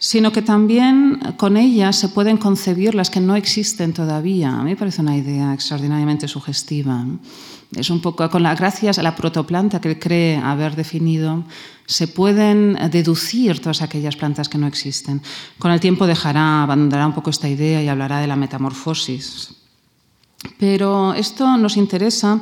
sino 0.02 0.32
que 0.32 0.42
también 0.42 1.20
con 1.38 1.58
ellas 1.58 1.96
se 1.96 2.10
pueden 2.10 2.38
concebir 2.38 2.96
las 2.96 3.12
que 3.12 3.20
no 3.20 3.36
existen 3.36 3.94
todavía. 3.94 4.50
A 4.50 4.64
mí 4.64 4.72
me 4.72 4.76
parece 4.76 5.04
una 5.04 5.16
idea 5.16 5.54
extraordinariamente 5.54 6.28
sugestiva. 6.28 7.06
Es 7.76 7.92
un 7.92 8.02
poco 8.02 8.28
con 8.32 8.42
la 8.42 8.56
gracias 8.56 8.98
a 8.98 9.04
la 9.04 9.16
protoplanta 9.16 9.80
que 9.80 9.90
él 9.90 10.00
cree 10.00 10.38
haber 10.38 10.76
definido, 10.76 11.44
se 11.86 12.08
pueden 12.08 12.80
deducir 12.90 13.60
todas 13.60 13.84
aquellas 13.84 14.16
plantas 14.16 14.50
que 14.50 14.58
no 14.58 14.66
existen. 14.66 15.22
Con 15.60 15.70
el 15.70 15.80
tiempo 15.80 16.08
dejará, 16.08 16.64
abandonará 16.64 17.06
un 17.06 17.14
poco 17.14 17.30
esta 17.30 17.48
idea 17.48 17.84
y 17.84 17.88
hablará 17.88 18.20
de 18.22 18.28
la 18.28 18.36
metamorfosis. 18.36 19.54
Pero 20.58 21.14
esto 21.14 21.58
nos 21.58 21.78
interesa 21.78 22.42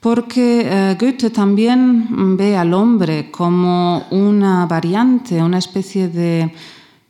porque 0.00 0.66
eh, 0.66 0.96
Goethe 1.00 1.30
también 1.30 2.36
ve 2.36 2.58
al 2.58 2.74
hombre 2.74 3.30
como 3.30 4.06
una 4.10 4.66
variante, 4.66 5.42
una 5.42 5.58
especie 5.58 6.08
de 6.08 6.52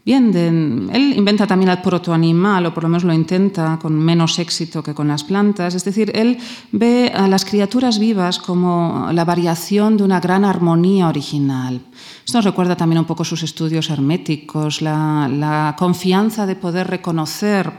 Bien, 0.03 0.89
él 0.93 1.15
inventa 1.15 1.47
también 1.47 1.71
el 1.71 1.83
protoanimal, 1.83 2.65
o 2.65 2.73
por 2.73 2.85
lo 2.85 2.89
menos 2.89 3.05
lo 3.05 3.13
intenta 3.13 3.79
con 3.81 3.93
menos 3.93 4.39
éxito 4.39 4.83
que 4.83 4.95
con 4.95 5.09
las 5.09 5.25
plantas. 5.25 5.75
Es 5.75 5.85
decir, 5.85 6.11
él 6.15 6.39
ve 6.73 7.13
a 7.15 7.29
las 7.29 7.45
criaturas 7.45 7.99
vivas 7.99 8.39
como 8.39 9.11
la 9.13 9.27
variación 9.27 9.99
de 9.99 10.05
una 10.05 10.19
gran 10.19 10.47
armonía 10.47 11.07
original. 11.07 11.83
Esto 12.25 12.39
nos 12.39 12.47
recuerda 12.47 12.77
también 12.77 13.01
un 13.01 13.05
poco 13.05 13.25
sus 13.25 13.43
estudios 13.43 13.91
herméticos, 13.91 14.81
la 14.81 15.77
confianza 15.79 16.47
de 16.47 16.57
poder 16.57 16.87
reconocer 16.89 17.71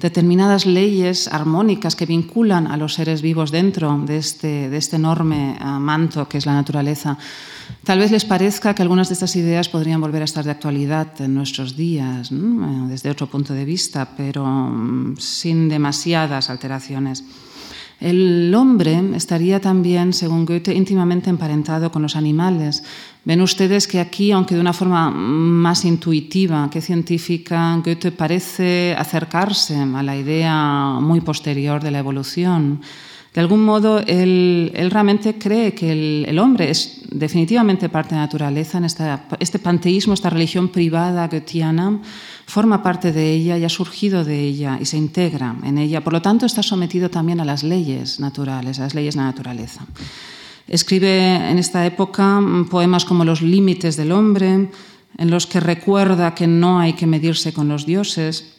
determinadas 0.00 0.66
leyes 0.66 1.28
armónicas 1.28 1.96
que 1.96 2.06
vinculan 2.06 2.66
a 2.66 2.76
los 2.76 2.94
seres 2.94 3.22
vivos 3.22 3.50
dentro 3.50 3.98
de 4.06 4.18
este, 4.18 4.70
de 4.70 4.76
este 4.76 4.96
enorme 4.96 5.58
uh, 5.60 5.80
manto 5.80 6.28
que 6.28 6.38
es 6.38 6.46
la 6.46 6.54
naturaleza. 6.54 7.18
Tal 7.84 7.98
vez 7.98 8.10
les 8.10 8.24
parezca 8.24 8.74
que 8.74 8.82
algunas 8.82 9.08
de 9.08 9.14
estas 9.14 9.36
ideas 9.36 9.68
podrían 9.68 10.00
volver 10.00 10.22
a 10.22 10.24
estar 10.24 10.44
de 10.44 10.50
actualidad 10.50 11.20
en 11.20 11.34
nuestros 11.34 11.76
días, 11.76 12.32
¿no? 12.32 12.88
desde 12.88 13.10
otro 13.10 13.26
punto 13.26 13.54
de 13.54 13.64
vista, 13.64 14.08
pero 14.16 14.44
um, 14.44 15.16
sin 15.16 15.68
demasiadas 15.68 16.50
alteraciones. 16.50 17.24
El 18.00 18.54
hombre 18.54 19.16
estaría 19.16 19.60
también, 19.60 20.12
según 20.12 20.46
Goethe, 20.46 20.72
íntimamente 20.72 21.30
emparentado 21.30 21.90
con 21.90 22.02
los 22.02 22.14
animales. 22.14 22.84
Ven 23.24 23.40
ustedes 23.42 23.86
que 23.86 24.00
aquí, 24.00 24.32
aunque 24.32 24.54
de 24.54 24.60
una 24.60 24.72
forma 24.72 25.10
más 25.10 25.84
intuitiva 25.84 26.70
que 26.70 26.80
científica, 26.80 27.76
Goethe 27.84 28.12
parece 28.12 28.94
acercarse 28.96 29.76
a 29.76 30.02
la 30.02 30.16
idea 30.16 30.98
muy 31.00 31.20
posterior 31.20 31.82
de 31.82 31.90
la 31.90 31.98
evolución. 31.98 32.80
De 33.34 33.42
algún 33.42 33.64
modo, 33.64 34.00
él, 34.00 34.72
realmente 34.90 35.36
cree 35.36 35.74
que 35.74 36.24
el, 36.24 36.38
hombre 36.38 36.70
es 36.70 37.02
definitivamente 37.10 37.88
parte 37.88 38.10
de 38.10 38.16
la 38.16 38.26
naturaleza, 38.26 38.78
en 38.78 38.84
esta, 38.84 39.26
este 39.38 39.58
panteísmo, 39.58 40.14
esta 40.14 40.30
religión 40.30 40.68
privada 40.70 41.28
goetheana, 41.28 42.00
forma 42.46 42.82
parte 42.82 43.12
de 43.12 43.30
ella 43.30 43.58
y 43.58 43.64
ha 43.64 43.68
surgido 43.68 44.24
de 44.24 44.40
ella 44.40 44.78
y 44.80 44.86
se 44.86 44.96
integra 44.96 45.54
en 45.62 45.76
ella. 45.76 46.02
Por 46.02 46.14
lo 46.14 46.22
tanto, 46.22 46.46
está 46.46 46.62
sometido 46.62 47.10
también 47.10 47.40
a 47.40 47.44
las 47.44 47.62
leyes 47.62 48.18
naturales, 48.18 48.78
a 48.78 48.84
las 48.84 48.94
leyes 48.94 49.14
de 49.14 49.20
la 49.20 49.26
naturaleza. 49.26 49.86
Escribe 50.68 51.50
en 51.50 51.58
esta 51.58 51.86
época 51.86 52.40
poemas 52.70 53.04
como 53.04 53.24
Los 53.24 53.40
límites 53.40 53.96
del 53.96 54.12
hombre, 54.12 54.70
en 55.16 55.30
los 55.30 55.46
que 55.46 55.60
recuerda 55.60 56.34
que 56.34 56.46
no 56.46 56.78
hay 56.78 56.92
que 56.92 57.06
medirse 57.06 57.52
con 57.52 57.68
los 57.68 57.86
dioses. 57.86 58.54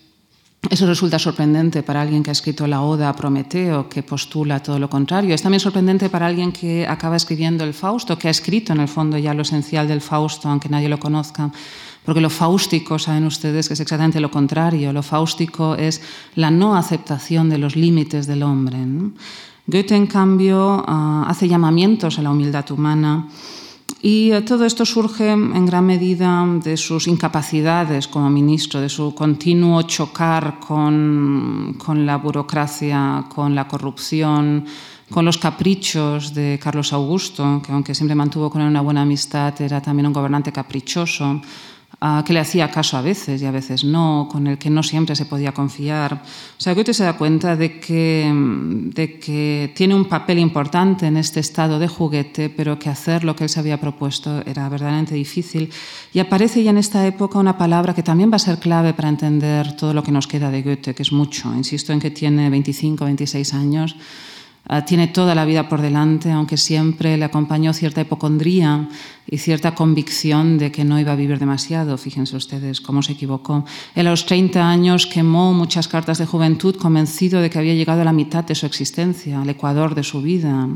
Eso 0.70 0.86
resulta 0.88 1.20
sorprendente 1.20 1.84
para 1.84 2.01
alguien 2.01 2.22
que 2.22 2.32
ha 2.32 2.34
escrito 2.34 2.68
la 2.68 2.82
Oda 2.82 3.08
a 3.08 3.16
Prometeo, 3.16 3.88
que 3.88 4.04
postula 4.04 4.62
todo 4.62 4.78
lo 4.78 4.89
contrario. 4.89 5.34
Es 5.34 5.42
también 5.42 5.62
sorprendente 5.62 6.10
para 6.10 6.28
alguien 6.28 6.51
que 6.51 6.86
acaba 6.86 7.16
escribiendo 7.16 7.63
el 7.63 7.74
Fausto, 7.74 8.18
que 8.18 8.28
ha 8.28 8.32
escrito 8.32 8.74
en 8.74 8.82
el 8.82 8.89
fondo 8.89 9.18
ya 9.18 9.34
lo 9.34 9.44
esencial 9.44 9.88
del 9.88 10.01
Fausto, 10.01 10.50
aunque 10.50 10.68
nadie 10.68 10.89
lo 10.89 11.00
conozca. 11.00 11.50
Porque 12.04 12.22
lo 12.22 12.30
fáustico, 12.30 12.98
saben 13.00 13.25
ustedes 13.25 13.68
que 13.68 13.75
es 13.75 13.80
exactamente 13.80 14.20
lo 14.20 14.32
contrario. 14.32 14.92
Lo 14.92 15.04
fáustico 15.04 15.75
es 15.75 16.01
la 16.36 16.50
no 16.51 16.75
aceptación 16.75 17.50
de 17.50 17.58
los 17.58 17.75
límites 17.75 18.28
del 18.28 18.44
hombre. 18.44 18.80
Goethe, 19.70 19.96
en 19.96 20.08
cambio, 20.08 20.84
ah, 20.88 21.26
hace 21.28 21.48
llamamientos 21.48 22.18
a 22.18 22.24
la 22.24 22.32
humildad 22.32 22.66
humana. 22.72 23.28
Y 24.02 24.32
eh, 24.32 24.42
todo 24.42 24.66
esto 24.66 24.84
surge 24.84 25.30
en 25.30 25.66
gran 25.66 25.86
medida 25.86 26.44
de 26.64 26.76
sus 26.76 27.08
incapacidades 27.08 28.08
como 28.08 28.30
ministro, 28.32 28.82
de 28.82 28.90
su 28.90 29.14
continuo 29.14 29.84
chocar 29.84 30.60
con, 30.60 31.76
con, 31.78 32.06
la 32.06 32.18
burocracia, 32.18 33.26
con 33.30 33.54
la 33.54 33.68
corrupción, 33.68 34.66
con 35.12 35.26
los 35.26 35.38
caprichos 35.38 36.34
de 36.34 36.60
Carlos 36.62 36.92
Augusto, 36.92 37.62
que 37.64 37.72
aunque 37.72 37.94
siempre 37.94 38.16
mantuvo 38.16 38.50
con 38.50 38.62
él 38.62 38.70
una 38.70 38.82
buena 38.82 39.04
amistad, 39.04 39.54
era 39.62 39.82
también 39.82 40.08
un 40.08 40.14
gobernante 40.14 40.52
caprichoso 40.52 41.42
que 42.25 42.32
le 42.32 42.39
hacía 42.39 42.72
caso 42.72 42.96
a 42.96 43.01
veces 43.01 43.41
y 43.41 43.46
a 43.46 43.51
veces 43.51 43.84
no, 43.84 44.29
con 44.32 44.48
el 44.48 44.58
que 44.58 44.70
no 44.70 44.84
siempre 44.84 45.15
se 45.18 45.25
podía 45.25 45.51
confiar. 45.53 46.13
O 46.13 46.62
sea, 46.62 46.74
Goethe 46.74 46.94
se 46.94 47.03
da 47.03 47.18
cuenta 47.18 47.58
de 47.58 47.79
que, 47.79 48.32
de 48.34 49.20
que 49.20 49.74
tiene 49.75 49.96
un 49.96 50.06
papel 50.06 50.39
importante 50.39 51.08
en 51.08 51.18
este 51.18 51.41
estado 51.41 51.77
de 51.77 51.89
juguete, 51.89 52.50
pero 52.50 52.79
que 52.79 52.89
hacer 52.89 53.25
lo 53.25 53.36
que 53.36 53.44
él 53.44 53.50
se 53.50 53.60
había 53.60 53.82
propuesto 53.82 54.41
era 54.46 54.70
verdaderamente 54.70 55.13
difícil. 55.13 55.72
Y 56.13 56.20
aparece 56.20 56.63
ya 56.63 56.70
en 56.70 56.77
esta 56.77 57.06
época 57.06 57.38
una 57.38 57.58
palabra 57.58 57.94
que 57.94 58.03
también 58.03 58.32
va 58.32 58.38
a 58.38 58.39
ser 58.39 58.60
clave 58.60 58.94
para 58.94 59.10
entender 59.10 59.75
todo 59.75 59.94
lo 59.94 60.01
que 60.01 60.13
nos 60.13 60.27
queda 60.27 60.50
de 60.50 60.62
Goethe, 60.62 60.96
que 60.96 61.03
es 61.03 61.12
mucho. 61.12 61.53
Insisto 61.53 61.91
en 61.91 62.00
que 62.00 62.12
tiene 62.12 62.50
25, 62.50 63.03
26 63.03 63.53
años 63.53 63.96
tiene 64.86 65.08
toda 65.08 65.34
la 65.34 65.46
vida 65.46 65.68
por 65.68 65.82
delante, 65.82 66.32
aunque 66.32 66.56
siempre 66.56 67.18
le 67.18 67.25
acompañó 67.25 67.74
cierta 67.74 68.01
hipocondría 68.01 68.88
y 69.25 69.39
cierta 69.39 69.74
convicción 69.74 70.58
de 70.60 70.72
que 70.72 70.84
no 70.84 71.00
iba 71.00 71.13
a 71.13 71.16
vivir 71.16 71.39
demasiado. 71.39 71.98
Fíjense 71.98 72.36
ustedes 72.36 72.80
cómo 72.80 73.01
se 73.01 73.13
equivocó. 73.13 73.66
Él 73.96 74.06
a 74.06 74.12
los 74.12 74.25
30 74.28 74.70
años 74.70 75.08
quemó 75.08 75.54
muchas 75.54 75.88
cartas 75.88 76.20
de 76.20 76.28
juventud 76.28 76.75
convencido 76.75 77.42
de 77.42 77.50
que 77.50 77.58
había 77.58 77.74
llegado 77.74 78.01
a 78.01 78.06
la 78.06 78.13
mitad 78.13 78.44
de 78.44 78.54
su 78.54 78.68
existencia, 78.68 79.42
al 79.42 79.50
ecuador 79.50 79.96
de 79.96 80.04
su 80.04 80.22
vida. 80.22 80.68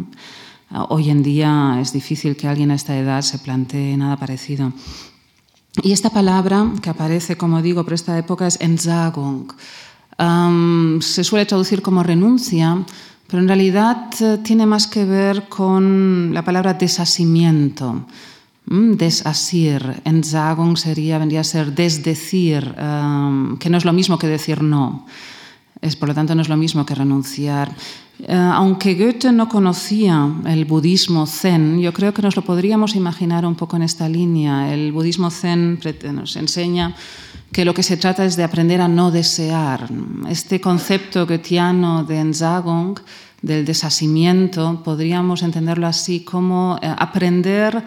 Ah, 0.72 0.88
hoy 0.90 1.12
en 1.12 1.22
día 1.22 1.78
es 1.80 1.94
difícil 1.94 2.36
que 2.36 2.48
alguien 2.48 2.72
a 2.72 2.76
esta 2.76 2.98
edad 2.98 3.22
se 3.22 3.38
plantee 3.38 3.96
nada 3.96 4.18
parecido. 4.18 4.74
Y 5.84 5.92
esta 5.92 6.10
palabra 6.10 6.72
que 6.82 6.90
aparece, 6.90 7.38
como 7.38 7.62
digo, 7.62 7.84
por 7.84 7.94
esta 7.94 8.18
época 8.18 8.48
es 8.48 8.60
Entsagung. 8.60 9.54
se 11.02 11.24
suele 11.24 11.46
traducir 11.46 11.82
como 11.82 12.02
renuncia, 12.04 12.86
pero 13.34 13.42
en 13.42 13.48
realidad 13.48 14.10
eh, 14.22 14.38
tiene 14.44 14.68
más 14.68 14.86
que 14.86 15.06
ver 15.06 15.50
con 15.50 16.32
la 16.36 16.44
palabra 16.44 16.76
desasimiento. 16.76 18.06
Mm, 18.68 18.92
desasir, 18.94 20.04
Entsagung 20.06 20.78
sería, 20.78 21.18
vendría 21.18 21.42
a 21.42 21.44
ser 21.44 21.74
desdecir, 21.74 22.76
um, 22.78 23.58
que 23.58 23.72
no 23.72 23.80
es 23.80 23.86
lo 23.86 23.92
mismo 23.92 24.20
que 24.20 24.28
decir 24.28 24.62
no. 24.62 25.08
Es, 25.82 25.96
por 25.96 26.10
lo 26.10 26.14
tanto, 26.14 26.36
no 26.36 26.44
es 26.44 26.48
lo 26.48 26.58
mismo 26.58 26.86
que 26.86 26.94
renunciar. 26.94 27.72
Uh, 28.20 28.54
aunque 28.54 28.94
Goethe 28.94 29.32
no 29.32 29.50
conocía 29.50 30.30
el 30.46 30.66
budismo 30.66 31.26
zen, 31.26 31.80
yo 31.80 31.92
creo 31.92 32.14
que 32.14 32.22
nos 32.22 32.36
lo 32.36 32.44
podríamos 32.44 32.96
imaginar 32.96 33.48
un 33.48 33.56
poco 33.56 33.78
en 33.78 33.82
esta 33.82 34.08
línea. 34.08 34.72
El 34.72 34.92
budismo 34.92 35.32
zen 35.32 35.80
nos 36.14 36.36
enseña 36.36 36.94
que 37.54 37.64
lo 37.64 37.74
que 37.74 37.84
se 37.84 37.98
trata 37.98 38.26
es 38.26 38.36
de 38.36 38.44
aprender 38.44 38.82
a 38.82 38.88
no 38.88 39.12
desear. 39.12 39.88
Este 40.28 40.60
concepto 40.60 41.28
goetheano 41.28 42.04
de 42.04 42.18
Entsagung, 42.18 43.00
del 43.42 43.64
desasimiento, 43.64 44.82
podríamos 44.84 45.44
entenderlo 45.44 45.86
así 45.86 46.22
como 46.22 46.80
eh, 46.82 46.90
aprender 46.98 47.84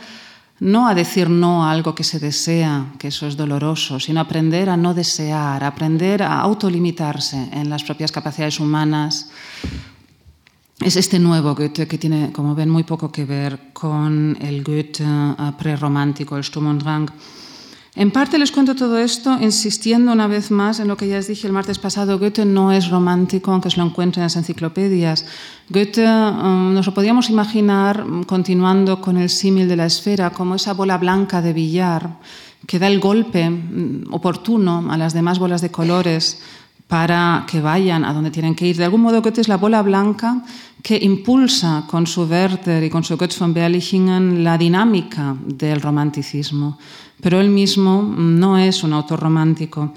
no 0.58 0.88
a 0.88 0.94
decir 0.94 1.28
no 1.28 1.66
a 1.66 1.72
algo 1.72 1.94
que 1.94 2.04
se 2.04 2.18
desea, 2.18 2.94
que 2.98 3.08
eso 3.08 3.26
es 3.26 3.36
doloroso, 3.36 4.00
sino 4.00 4.20
aprender 4.20 4.70
a 4.70 4.76
no 4.76 4.94
desear, 4.94 5.62
aprender 5.64 6.22
a 6.22 6.40
autolimitarse 6.40 7.50
en 7.52 7.68
las 7.68 7.82
propias 7.82 8.12
capacidades 8.12 8.58
humanas. 8.60 9.28
es 10.80 10.96
este 10.96 11.18
nuevo 11.18 11.54
Goethe 11.54 11.86
que 11.86 11.98
tiene, 11.98 12.32
como 12.32 12.54
ven, 12.54 12.70
muy 12.70 12.84
poco 12.84 13.10
que 13.10 13.24
ver 13.24 13.72
con 13.72 14.36
el 14.40 14.62
Goethe 14.62 15.04
uh, 15.04 15.52
prerromántico, 15.58 16.36
el 16.36 16.44
Sturm 16.44 16.68
und 16.68 16.82
Drang. 16.82 17.10
En 17.98 18.10
parte 18.10 18.38
les 18.38 18.52
cuento 18.52 18.74
todo 18.74 18.98
esto 18.98 19.38
insistiendo 19.40 20.12
una 20.12 20.26
vez 20.26 20.50
más 20.50 20.80
en 20.80 20.88
lo 20.88 20.98
que 20.98 21.08
ya 21.08 21.16
les 21.16 21.28
dije 21.28 21.46
el 21.46 21.54
martes 21.54 21.78
pasado. 21.78 22.18
Goethe 22.18 22.44
no 22.44 22.70
es 22.70 22.90
romántico, 22.90 23.50
aunque 23.50 23.70
se 23.70 23.78
lo 23.78 23.86
encuentren 23.86 24.20
en 24.20 24.26
las 24.26 24.36
enciclopedias. 24.36 25.24
Goethe 25.70 26.04
um, 26.04 26.74
nos 26.74 26.84
lo 26.84 26.92
podíamos 26.92 27.30
imaginar, 27.30 28.04
continuando 28.26 29.00
con 29.00 29.16
el 29.16 29.30
símil 29.30 29.66
de 29.66 29.76
la 29.76 29.86
esfera, 29.86 30.28
como 30.28 30.56
esa 30.56 30.74
bola 30.74 30.98
blanca 30.98 31.40
de 31.40 31.54
billar 31.54 32.18
que 32.66 32.78
da 32.78 32.86
el 32.88 33.00
golpe 33.00 33.48
um, 33.48 34.04
oportuno 34.12 34.92
a 34.92 34.98
las 34.98 35.14
demás 35.14 35.38
bolas 35.38 35.62
de 35.62 35.70
colores 35.70 36.42
para 36.88 37.44
que 37.50 37.60
vayan 37.60 38.04
a 38.04 38.12
donde 38.12 38.30
tienen 38.30 38.54
que 38.54 38.66
ir. 38.66 38.76
De 38.76 38.84
algún 38.84 39.02
modo, 39.02 39.22
Goethe 39.22 39.40
es 39.40 39.48
la 39.48 39.56
bola 39.56 39.82
blanca 39.82 40.42
que 40.82 40.98
impulsa 41.02 41.84
con 41.88 42.06
su 42.06 42.24
Werther 42.24 42.84
y 42.84 42.90
con 42.90 43.02
su 43.02 43.16
Goethe 43.16 43.36
von 43.38 43.52
Berlichingen 43.52 44.44
la 44.44 44.56
dinámica 44.56 45.36
del 45.44 45.80
romanticismo 45.80 46.78
pero 47.20 47.40
él 47.40 47.50
mismo 47.50 48.02
no 48.02 48.58
es 48.58 48.82
un 48.82 48.92
autor 48.92 49.20
romántico. 49.20 49.92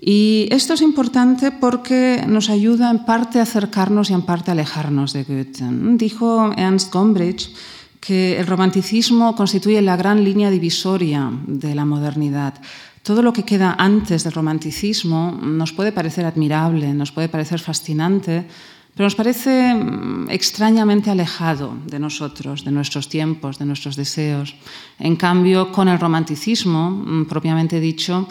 Y 0.00 0.48
esto 0.50 0.74
es 0.74 0.82
importante 0.82 1.50
porque 1.50 2.24
nos 2.26 2.50
ayuda 2.50 2.90
en 2.90 3.04
parte 3.04 3.40
a 3.40 3.42
acercarnos 3.42 4.10
y 4.10 4.14
en 4.14 4.22
parte 4.22 4.50
a 4.50 4.52
alejarnos 4.52 5.12
de 5.12 5.24
Goethe. 5.24 5.64
Dijo 5.96 6.52
Ernst 6.56 6.92
Gombrich 6.92 7.52
que 8.00 8.38
el 8.38 8.46
romanticismo 8.46 9.34
constituye 9.34 9.82
la 9.82 9.96
gran 9.96 10.22
línea 10.22 10.50
divisoria 10.50 11.30
de 11.46 11.74
la 11.74 11.84
modernidad. 11.84 12.54
Todo 13.08 13.22
lo 13.22 13.32
que 13.32 13.48
queda 13.48 13.72
antes 13.80 14.20
del 14.20 14.36
romanticismo 14.36 15.32
nos 15.40 15.72
puede 15.72 15.96
parecer 15.96 16.28
admirable, 16.28 16.92
nos 16.92 17.08
puede 17.08 17.32
parecer 17.32 17.56
fascinante, 17.56 18.44
pero 18.92 19.08
nos 19.08 19.16
parece 19.16 19.72
mm, 19.72 20.28
extrañamente 20.28 21.08
alejado 21.08 21.72
de 21.88 21.96
nosotros, 21.98 22.68
de 22.68 22.70
nuestros 22.70 23.08
tiempos, 23.08 23.56
de 23.56 23.64
nuestros 23.64 23.96
deseos. 23.96 24.52
En 25.00 25.16
cambio, 25.16 25.72
con 25.72 25.88
el 25.88 25.96
romanticismo, 25.96 26.90
mm, 26.90 27.24
propiamente 27.24 27.80
dicho, 27.80 28.28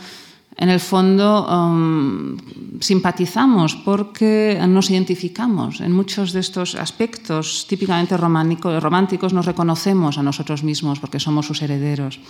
en 0.56 0.70
el 0.70 0.80
fondo 0.80 1.50
um, 1.50 2.38
simpatizamos 2.80 3.74
porque 3.82 4.62
nos 4.70 4.92
identificamos 4.92 5.82
en 5.82 5.92
muchos 5.92 6.34
de 6.34 6.42
estos 6.42 6.76
aspectos 6.76 7.66
típicamente 7.66 8.16
románticos, 8.16 9.34
nos 9.34 9.50
reconocemos 9.50 10.20
a 10.20 10.24
nosotros 10.24 10.62
mismos 10.62 11.00
porque 11.00 11.20
somos 11.20 11.48
sus 11.48 11.64
herederos. 11.64 12.22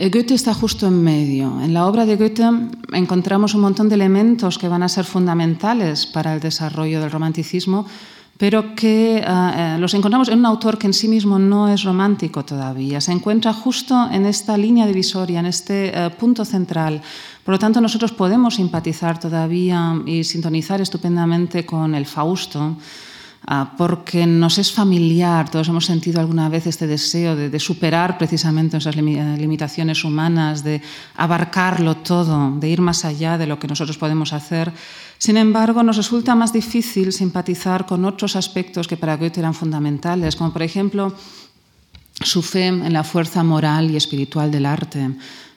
Eh, 0.00 0.08
Goethe 0.08 0.32
está 0.32 0.54
justo 0.54 0.86
en 0.86 1.02
medio. 1.04 1.60
En 1.60 1.74
la 1.74 1.84
obra 1.84 2.06
de 2.06 2.16
Goethe 2.16 2.48
encontramos 2.94 3.52
un 3.52 3.60
montón 3.60 3.90
de 3.90 3.96
elementos 3.96 4.56
que 4.56 4.66
van 4.66 4.82
a 4.82 4.88
ser 4.88 5.04
fundamentales 5.04 6.06
para 6.06 6.32
el 6.32 6.40
desarrollo 6.40 7.02
del 7.02 7.10
romanticismo, 7.10 7.84
pero 8.38 8.74
que 8.74 9.18
eh, 9.18 9.22
eh, 9.22 9.76
los 9.78 9.92
encontramos 9.92 10.30
en 10.30 10.38
un 10.38 10.46
autor 10.46 10.78
que 10.78 10.86
en 10.86 10.94
sí 10.94 11.06
mismo 11.06 11.38
no 11.38 11.68
es 11.68 11.84
romántico 11.84 12.46
todavía. 12.46 13.02
Se 13.02 13.12
encuentra 13.12 13.52
justo 13.52 14.08
en 14.10 14.24
esta 14.24 14.56
línea 14.56 14.86
divisoria, 14.86 15.40
en 15.40 15.44
este 15.44 15.92
punto 16.18 16.46
central. 16.46 17.02
Por 17.44 17.52
lo 17.52 17.58
tanto, 17.58 17.82
nosotros 17.82 18.12
podemos 18.12 18.54
simpatizar 18.54 19.20
todavía 19.20 20.00
y 20.06 20.24
sintonizar 20.24 20.80
estupendamente 20.80 21.66
con 21.66 21.94
el 21.94 22.06
Fausto 22.06 22.78
porque 23.76 24.26
nos 24.26 24.58
es 24.58 24.72
familiar, 24.72 25.50
todos 25.50 25.68
hemos 25.68 25.86
sentido 25.86 26.20
alguna 26.20 26.48
vez 26.48 26.66
este 26.66 26.86
deseo 26.86 27.34
de, 27.34 27.58
superar 27.58 28.18
precisamente 28.18 28.76
esas 28.76 28.94
limitaciones 28.94 30.04
humanas, 30.04 30.62
de 30.62 30.82
abarcarlo 31.16 31.96
todo, 31.96 32.52
de 32.60 32.68
ir 32.68 32.80
más 32.80 33.04
allá 33.04 33.38
de 33.38 33.46
lo 33.46 33.58
que 33.58 33.66
nosotros 33.66 33.98
podemos 33.98 34.32
hacer. 34.32 34.72
Sin 35.18 35.36
embargo, 35.36 35.82
nos 35.82 35.96
resulta 35.96 36.34
más 36.34 36.52
difícil 36.52 37.12
simpatizar 37.12 37.86
con 37.86 38.04
otros 38.04 38.36
aspectos 38.36 38.86
que 38.86 38.96
para 38.96 39.16
Goethe 39.16 39.40
eran 39.40 39.54
fundamentales, 39.54 40.36
como 40.36 40.52
por 40.52 40.62
ejemplo 40.62 41.12
su 42.22 42.42
fe 42.42 42.66
en 42.66 42.92
la 42.92 43.04
fuerza 43.04 43.42
moral 43.42 43.90
y 43.90 43.96
espiritual 43.96 44.50
del 44.50 44.66
arte, 44.66 45.10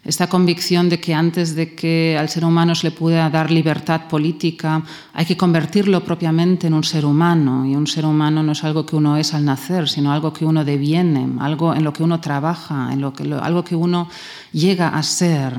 esta 0.04 0.28
convicción 0.28 0.90
de 0.90 1.00
que 1.00 1.14
antes 1.14 1.56
de 1.56 1.76
que 1.76 2.18
al 2.20 2.28
ser 2.28 2.44
humano 2.44 2.76
se 2.76 2.88
le 2.88 2.92
pueda 2.92 3.30
dar 3.30 3.50
libertad 3.50 4.08
política, 4.10 4.84
hay 5.14 5.26
que 5.26 5.38
convertirlo 5.38 6.04
propiamente 6.04 6.68
en 6.68 6.74
un 6.74 6.84
ser 6.84 7.06
humano. 7.06 7.66
Y 7.66 7.76
un 7.76 7.88
ser 7.88 8.06
humano 8.06 8.44
no 8.44 8.52
es 8.52 8.64
algo 8.66 8.86
que 8.86 8.98
uno 8.98 9.16
es 9.16 9.34
al 9.34 9.46
nacer, 9.46 9.88
sino 9.88 10.12
algo 10.12 10.34
que 10.34 10.44
uno 10.44 10.66
deviene, 10.66 11.28
algo 11.40 11.74
en 11.74 11.86
lo 11.86 11.94
que 11.94 12.04
uno 12.04 12.20
trabaja, 12.20 12.92
en 12.92 13.00
lo 13.00 13.14
que, 13.14 13.24
algo 13.34 13.64
que 13.64 13.76
uno 13.76 14.10
llega 14.52 14.90
a 14.90 15.04
ser. 15.04 15.58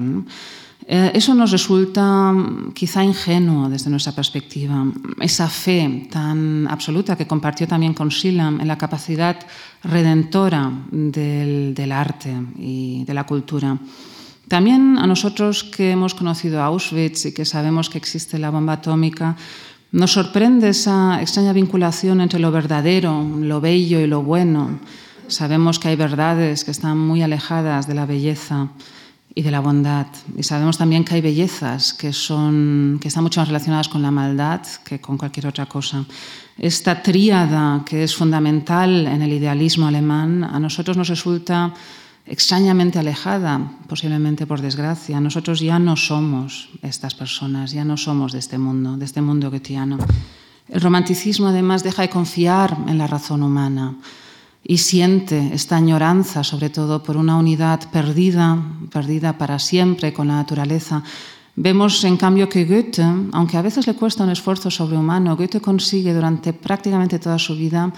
Eh, 0.87 1.13
eso 1.15 1.35
nos 1.35 1.51
resulta 1.51 2.31
mm, 2.31 2.73
quizá 2.75 3.03
ingenuo 3.03 3.71
desde 3.71 3.89
nuestra 3.89 4.13
perspectiva. 4.13 4.85
Esa 5.21 5.49
fe 5.49 6.09
tan 6.11 6.69
absoluta 6.69 7.17
que 7.17 7.27
compartió 7.27 7.67
también 7.67 7.95
con 7.95 8.11
Schillam 8.11 8.61
en 8.61 8.69
la 8.69 8.77
capacidad 8.77 9.39
redentora 9.83 10.71
del, 10.91 11.73
del 11.75 11.93
arte 11.93 12.35
y 12.59 13.05
de 13.05 13.15
la 13.15 13.25
cultura. 13.25 13.79
También 14.49 14.99
a 14.99 15.07
nosotros 15.07 15.65
que 15.65 15.93
hemos 15.93 16.15
conocido 16.15 16.63
Auschwitz 16.63 17.27
y 17.27 17.33
que 17.33 17.45
sabemos 17.45 17.89
que 17.89 17.99
existe 17.99 18.39
la 18.39 18.51
bomba 18.51 18.75
atómica, 18.75 19.37
nos 19.93 20.13
sorprende 20.13 20.71
esa 20.71 21.21
extraña 21.23 21.53
vinculación 21.53 22.21
entre 22.21 22.41
lo 22.41 22.51
verdadero, 22.51 23.25
lo 23.41 23.61
bello 23.61 24.01
y 24.01 24.07
lo 24.07 24.23
bueno. 24.23 24.81
Sabemos 25.29 25.79
que 25.79 25.89
hay 25.89 25.97
verdades 25.97 26.65
que 26.65 26.73
están 26.73 26.99
muy 26.99 27.23
alejadas 27.23 27.87
de 27.87 27.95
la 27.95 28.05
belleza 28.05 28.69
y 29.35 29.43
de 29.43 29.51
la 29.51 29.61
bondad. 29.61 30.07
Y 30.37 30.43
sabemos 30.43 30.79
también 30.79 31.05
que 31.05 31.15
hay 31.15 31.21
bellezas 31.21 31.93
que, 31.93 32.09
están 32.09 33.23
mucho 33.23 33.41
más 33.41 33.49
relacionadas 33.49 33.89
con 33.89 34.03
la 34.03 34.11
maldad 34.11 34.61
que 34.85 35.01
con 35.01 35.17
cualquier 35.17 35.47
otra 35.47 35.67
cosa. 35.67 36.05
Esta 36.59 37.03
tríada 37.03 37.83
que 37.85 38.05
es 38.05 38.15
fundamental 38.15 39.07
en 39.07 39.23
el 39.23 39.33
idealismo 39.33 39.87
alemán 39.87 40.45
a 40.45 40.61
nosotros 40.61 40.97
nos 40.97 41.09
resulta 41.09 41.73
extrañamente 42.27 42.99
alejada, 42.99 43.61
posiblemente 43.89 44.47
por 44.47 44.61
desgracia. 44.61 45.21
Nosotros 45.21 45.61
ya 45.61 45.79
no 45.79 45.97
somos 45.97 46.71
estas 46.83 47.15
personas, 47.15 47.73
ya 47.73 47.85
no 47.85 47.97
somos 47.97 48.33
de 48.33 48.39
este 48.39 48.59
mundo, 48.59 48.97
de 48.97 49.05
este 49.05 49.21
mundo 49.21 49.51
goetiano. 49.51 49.99
El 50.69 50.81
romanticismo 50.81 51.49
además 51.49 51.83
deja 51.83 52.03
de 52.03 52.09
confiar 52.09 52.77
en 52.89 52.97
la 52.97 53.07
razón 53.07 53.43
humana 53.43 53.95
y 54.67 54.79
siente 54.79 55.51
esta 55.53 55.77
añoranza, 55.77 56.43
sobre 56.43 56.71
todo 56.71 57.03
por 57.03 57.19
una 57.19 57.37
unidad 57.37 57.91
perdida, 57.91 58.57
perdida 58.91 59.37
para 59.37 59.59
siempre 59.59 60.15
con 60.15 60.29
la 60.29 60.37
naturaleza. 60.37 61.03
Vemos, 61.57 62.03
en 62.03 62.17
cambio, 62.17 62.49
que 62.49 62.65
Goethe, 62.65 63.05
aunque 63.33 63.59
a 63.59 63.63
veces 63.63 63.87
le 63.87 63.95
cuesta 63.95 64.25
un 64.25 64.31
esfuerzo 64.31 64.71
sobrehumano, 64.71 65.37
Goethe 65.37 65.61
consigue 65.61 66.15
durante 66.15 66.53
prácticamente 66.53 67.19
toda 67.19 67.39
su 67.39 67.55
vida 67.55 67.93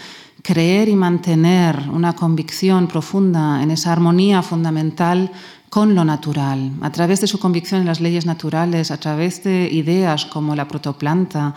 creer 0.46 0.88
y 0.88 0.94
mantener 0.94 1.88
una 1.92 2.12
convicción 2.12 2.86
profunda 2.86 3.60
en 3.64 3.72
esa 3.72 3.90
armonía 3.92 4.42
fundamental 4.42 5.32
con 5.76 5.94
lo 5.94 6.06
natural, 6.06 6.72
a 6.80 6.90
través 6.90 7.20
de 7.20 7.26
su 7.26 7.38
convicción 7.38 7.82
en 7.82 7.86
las 7.86 8.00
leyes 8.00 8.24
naturales, 8.24 8.90
a 8.90 8.96
través 8.96 9.44
de 9.44 9.68
ideas 9.70 10.24
como 10.24 10.56
la 10.56 10.66
protoplanta, 10.66 11.54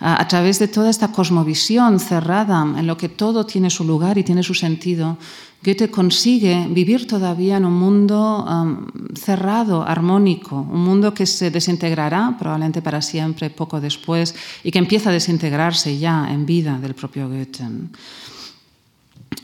a, 0.00 0.26
través 0.26 0.58
de 0.58 0.66
toda 0.66 0.90
esta 0.90 1.12
cosmovisión 1.12 2.00
cerrada 2.00 2.66
en 2.76 2.88
lo 2.88 2.96
que 2.96 3.08
todo 3.08 3.46
tiene 3.46 3.70
su 3.70 3.84
lugar 3.84 4.18
y 4.18 4.24
tiene 4.24 4.42
su 4.42 4.54
sentido, 4.54 5.18
Goethe 5.62 5.88
consigue 5.88 6.66
vivir 6.68 7.06
todavía 7.06 7.58
en 7.58 7.64
un 7.64 7.74
mundo 7.74 8.44
um, 8.44 8.88
cerrado, 9.14 9.86
armónico, 9.86 10.56
un 10.56 10.82
mundo 10.82 11.14
que 11.14 11.24
se 11.26 11.52
desintegrará 11.52 12.34
probablemente 12.36 12.82
para 12.82 13.00
siempre 13.00 13.50
poco 13.50 13.80
después 13.80 14.34
y 14.64 14.72
que 14.72 14.80
empieza 14.80 15.10
a 15.10 15.12
desintegrarse 15.12 15.96
ya 15.96 16.26
en 16.28 16.44
vida 16.44 16.76
del 16.80 16.96
propio 16.96 17.28
Goethe. 17.28 17.62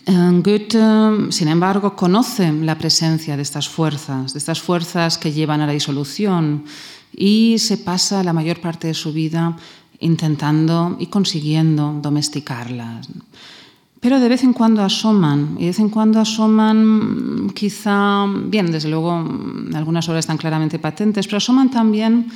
Eh, 0.06 0.40
Goethe, 0.42 1.32
sin 1.32 1.48
embargo, 1.48 1.96
conoce 1.96 2.52
la 2.52 2.78
presencia 2.78 3.36
de 3.36 3.42
estas 3.42 3.68
fuerzas, 3.68 4.32
de 4.32 4.38
estas 4.38 4.60
fuerzas 4.60 5.18
que 5.18 5.32
llevan 5.32 5.60
a 5.60 5.66
la 5.66 5.72
disolución 5.72 6.64
y 7.12 7.58
se 7.58 7.78
pasa 7.78 8.22
la 8.22 8.32
mayor 8.32 8.60
parte 8.60 8.88
de 8.88 8.94
su 8.94 9.12
vida 9.12 9.56
intentando 10.00 10.96
y 10.98 11.06
consiguiendo 11.06 11.98
domesticarlas 12.02 13.08
pero 14.06 14.20
de 14.20 14.28
vez 14.28 14.44
en 14.44 14.52
cuando 14.52 14.82
asoman, 14.82 15.56
y 15.58 15.62
de 15.62 15.66
vez 15.66 15.80
en 15.80 15.88
cuando 15.88 16.20
asoman 16.20 17.50
quizá, 17.56 18.24
bien, 18.26 18.70
desde 18.70 18.88
luego 18.88 19.10
algunas 19.74 20.08
obras 20.08 20.20
están 20.20 20.36
claramente 20.36 20.78
patentes, 20.78 21.26
pero 21.26 21.38
asoman 21.38 21.70
también 21.72 22.28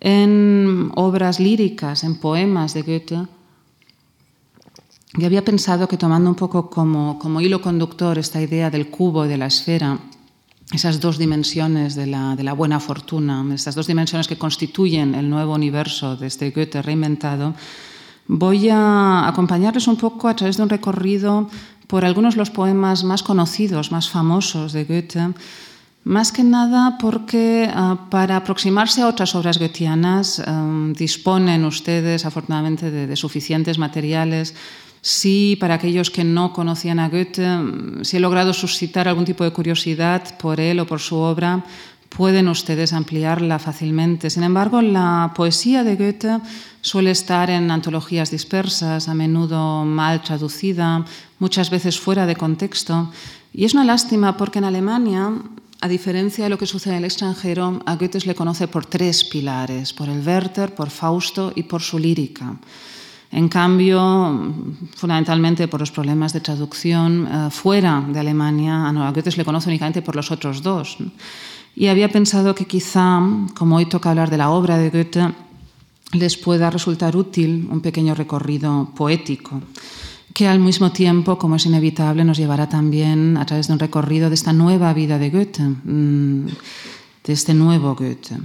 en 0.00 0.90
obras 0.96 1.40
líricas, 1.40 2.04
en 2.04 2.16
poemas 2.16 2.74
de 2.74 2.82
Goethe. 2.82 3.26
Yo 5.16 5.26
había 5.26 5.44
pensado 5.44 5.86
que 5.86 5.96
tomando 5.96 6.28
un 6.28 6.34
poco 6.34 6.68
como, 6.68 7.18
como 7.20 7.40
hilo 7.40 7.62
conductor 7.62 8.18
esta 8.18 8.42
idea 8.42 8.68
del 8.68 8.90
cubo 8.90 9.24
y 9.24 9.28
de 9.28 9.38
la 9.38 9.46
esfera, 9.46 9.98
esas 10.72 10.98
dos 11.00 11.18
dimensiones 11.18 11.94
de 11.94 12.06
la, 12.06 12.34
de 12.34 12.42
la 12.42 12.52
buena 12.52 12.80
fortuna, 12.80 13.44
estas 13.54 13.76
dos 13.76 13.86
dimensiones 13.86 14.26
que 14.26 14.38
constituyen 14.38 15.14
el 15.14 15.30
nuevo 15.30 15.54
universo 15.54 16.16
de 16.16 16.26
este 16.26 16.50
Goethe 16.50 16.82
reinventado, 16.82 17.54
Voy 18.26 18.70
a 18.70 19.28
acompañarles 19.28 19.86
un 19.86 19.96
poco 19.96 20.28
a 20.28 20.34
través 20.34 20.56
de 20.56 20.62
un 20.62 20.70
recorrido 20.70 21.48
por 21.86 22.06
algunos 22.06 22.34
de 22.34 22.38
los 22.38 22.50
poemas 22.50 23.04
más 23.04 23.22
conocidos, 23.22 23.92
más 23.92 24.08
famosos 24.08 24.72
de 24.72 24.84
Goethe, 24.84 25.34
Más 26.04 26.32
que 26.32 26.42
nada 26.42 26.98
porque 26.98 27.68
uh, 27.68 28.10
para 28.10 28.36
aproximarse 28.36 29.00
a 29.00 29.08
otras 29.08 29.34
obras 29.34 29.58
goetheanas 29.58 30.42
um, 30.46 30.92
disponen 30.92 31.64
ustedes, 31.64 32.26
afortunadamente, 32.26 32.90
de, 32.90 33.06
de, 33.06 33.16
suficientes 33.16 33.78
materiales. 33.78 34.54
Sí, 35.06 35.58
para 35.60 35.74
aquellos 35.74 36.10
que 36.10 36.24
no 36.24 36.54
conocían 36.54 36.98
a 36.98 37.10
Goethe, 37.10 37.44
si 38.04 38.16
he 38.16 38.20
logrado 38.20 38.54
suscitar 38.54 39.06
algún 39.06 39.26
tipo 39.26 39.44
de 39.44 39.50
curiosidad 39.50 40.38
por 40.38 40.60
él 40.60 40.80
o 40.80 40.86
por 40.86 40.98
su 40.98 41.16
obra, 41.16 41.62
pueden 42.08 42.48
ustedes 42.48 42.94
ampliarla 42.94 43.58
fácilmente. 43.58 44.30
Sin 44.30 44.44
embargo, 44.44 44.80
la 44.80 45.34
poesía 45.36 45.84
de 45.84 45.96
Goethe 45.96 46.40
suele 46.80 47.10
estar 47.10 47.50
en 47.50 47.70
antologías 47.70 48.30
dispersas, 48.30 49.06
a 49.06 49.12
menudo 49.12 49.84
mal 49.84 50.22
traducida, 50.22 51.04
muchas 51.38 51.68
veces 51.68 52.00
fuera 52.00 52.24
de 52.24 52.36
contexto. 52.36 53.12
Y 53.52 53.66
es 53.66 53.74
una 53.74 53.84
lástima 53.84 54.38
porque 54.38 54.60
en 54.60 54.64
Alemania, 54.64 55.34
a 55.82 55.88
diferencia 55.88 56.44
de 56.44 56.50
lo 56.50 56.56
que 56.56 56.64
sucede 56.64 56.94
en 56.94 57.00
el 57.00 57.04
extranjero, 57.04 57.82
a 57.84 57.96
Goethe 57.96 58.20
se 58.20 58.26
le 58.28 58.34
conoce 58.34 58.68
por 58.68 58.86
tres 58.86 59.22
pilares, 59.22 59.92
por 59.92 60.08
el 60.08 60.26
Werther, 60.26 60.74
por 60.74 60.88
Fausto 60.88 61.52
y 61.54 61.64
por 61.64 61.82
su 61.82 61.98
lírica. 61.98 62.56
En 63.34 63.48
cambio, 63.48 63.98
fundamentalmente 64.94 65.66
por 65.66 65.80
los 65.80 65.90
problemas 65.90 66.32
de 66.32 66.40
traducción, 66.40 67.26
eh, 67.26 67.50
fuera 67.50 68.00
de 68.06 68.20
Alemania, 68.20 68.88
a 68.88 69.10
Goethe 69.10 69.36
le 69.36 69.44
conoce 69.44 69.68
únicamente 69.68 70.02
por 70.02 70.14
los 70.14 70.30
otros 70.30 70.62
dos. 70.62 70.98
Y 71.74 71.88
había 71.88 72.08
pensado 72.12 72.54
que 72.54 72.66
quizá, 72.66 73.20
como 73.58 73.74
hoy 73.74 73.86
toca 73.86 74.10
hablar 74.10 74.30
de 74.30 74.38
la 74.38 74.50
obra 74.50 74.78
de 74.78 74.90
Goethe, 74.90 75.34
les 76.12 76.36
pueda 76.36 76.70
resultar 76.70 77.16
útil 77.16 77.66
un 77.68 77.80
pequeño 77.80 78.14
recorrido 78.14 78.92
poético, 78.94 79.60
que 80.32 80.46
al 80.46 80.60
mismo 80.60 80.92
tiempo, 80.92 81.36
como 81.36 81.56
es 81.56 81.66
inevitable, 81.66 82.24
nos 82.24 82.38
llevará 82.38 82.68
también 82.68 83.36
a 83.36 83.44
través 83.44 83.66
de 83.66 83.72
un 83.72 83.80
recorrido 83.80 84.28
de 84.28 84.36
esta 84.36 84.52
nueva 84.52 84.94
vida 84.94 85.18
de 85.18 85.30
Goethe, 85.30 85.62
mm, 85.64 86.46
de 87.26 87.32
este 87.32 87.52
nuevo 87.52 87.96
Goethe. 87.96 88.38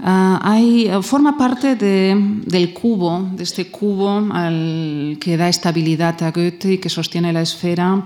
Uh, 0.00 0.38
hay, 0.42 0.90
forma 1.02 1.36
parte 1.36 1.76
de, 1.76 2.16
del 2.44 2.72
cubo, 2.72 3.30
de 3.36 3.42
este 3.44 3.70
cubo 3.70 4.26
al 4.32 5.16
que 5.20 5.36
da 5.36 5.48
estabilidad 5.48 6.20
a 6.22 6.32
Goethe 6.32 6.72
y 6.72 6.78
que 6.78 6.88
sostiene 6.88 7.32
la 7.32 7.42
esfera 7.42 8.02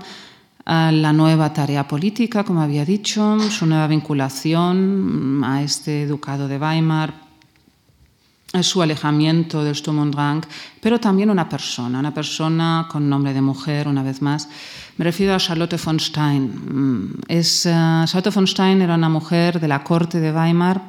a 0.65 0.91
la 0.91 1.13
nueva 1.13 1.53
tarea 1.53 1.87
política, 1.87 2.43
como 2.43 2.61
había 2.61 2.83
dicho, 2.83 3.39
su 3.49 3.65
nueva 3.65 3.87
vinculación 3.87 5.41
a 5.43 5.63
este 5.63 6.05
ducado 6.05 6.47
de 6.49 6.57
Weimar, 6.57 7.13
su 8.61 8.81
alejamiento 8.81 9.63
del 9.63 9.75
Sturm 9.75 9.99
und 9.99 10.13
Drang, 10.13 10.43
pero 10.81 10.99
también 10.99 11.29
una 11.29 11.47
persona, 11.47 11.99
una 11.99 12.13
persona 12.13 12.87
con 12.91 13.09
nombre 13.09 13.33
de 13.33 13.41
mujer, 13.41 13.87
una 13.87 14.03
vez 14.03 14.21
más. 14.21 14.49
Me 14.97 15.05
refiero 15.05 15.33
a 15.33 15.39
Charlotte 15.39 15.77
von 15.77 15.99
Stein. 15.99 16.43
Mm, 16.43 17.21
es, 17.27 17.65
uh, 17.65 18.05
Charlotte 18.05 18.33
von 18.33 18.47
Stein 18.47 18.81
era 18.81 18.95
una 18.95 19.09
mujer 19.09 19.59
de 19.59 19.67
la 19.67 19.83
corte 19.83 20.19
de 20.19 20.31
Weimar, 20.31 20.81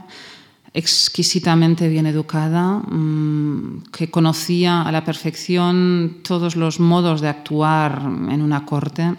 exquisitamente 0.75 1.89
bien 1.89 2.07
educada, 2.07 2.79
mm, 2.79 3.85
que 3.93 4.11
conocía 4.11 4.83
a 4.83 4.93
la 4.93 5.05
perfección 5.05 6.19
todos 6.23 6.57
los 6.57 6.81
modos 6.81 7.21
de 7.21 7.29
actuar 7.29 8.03
en 8.31 8.43
una 8.43 8.65
corte 8.65 9.15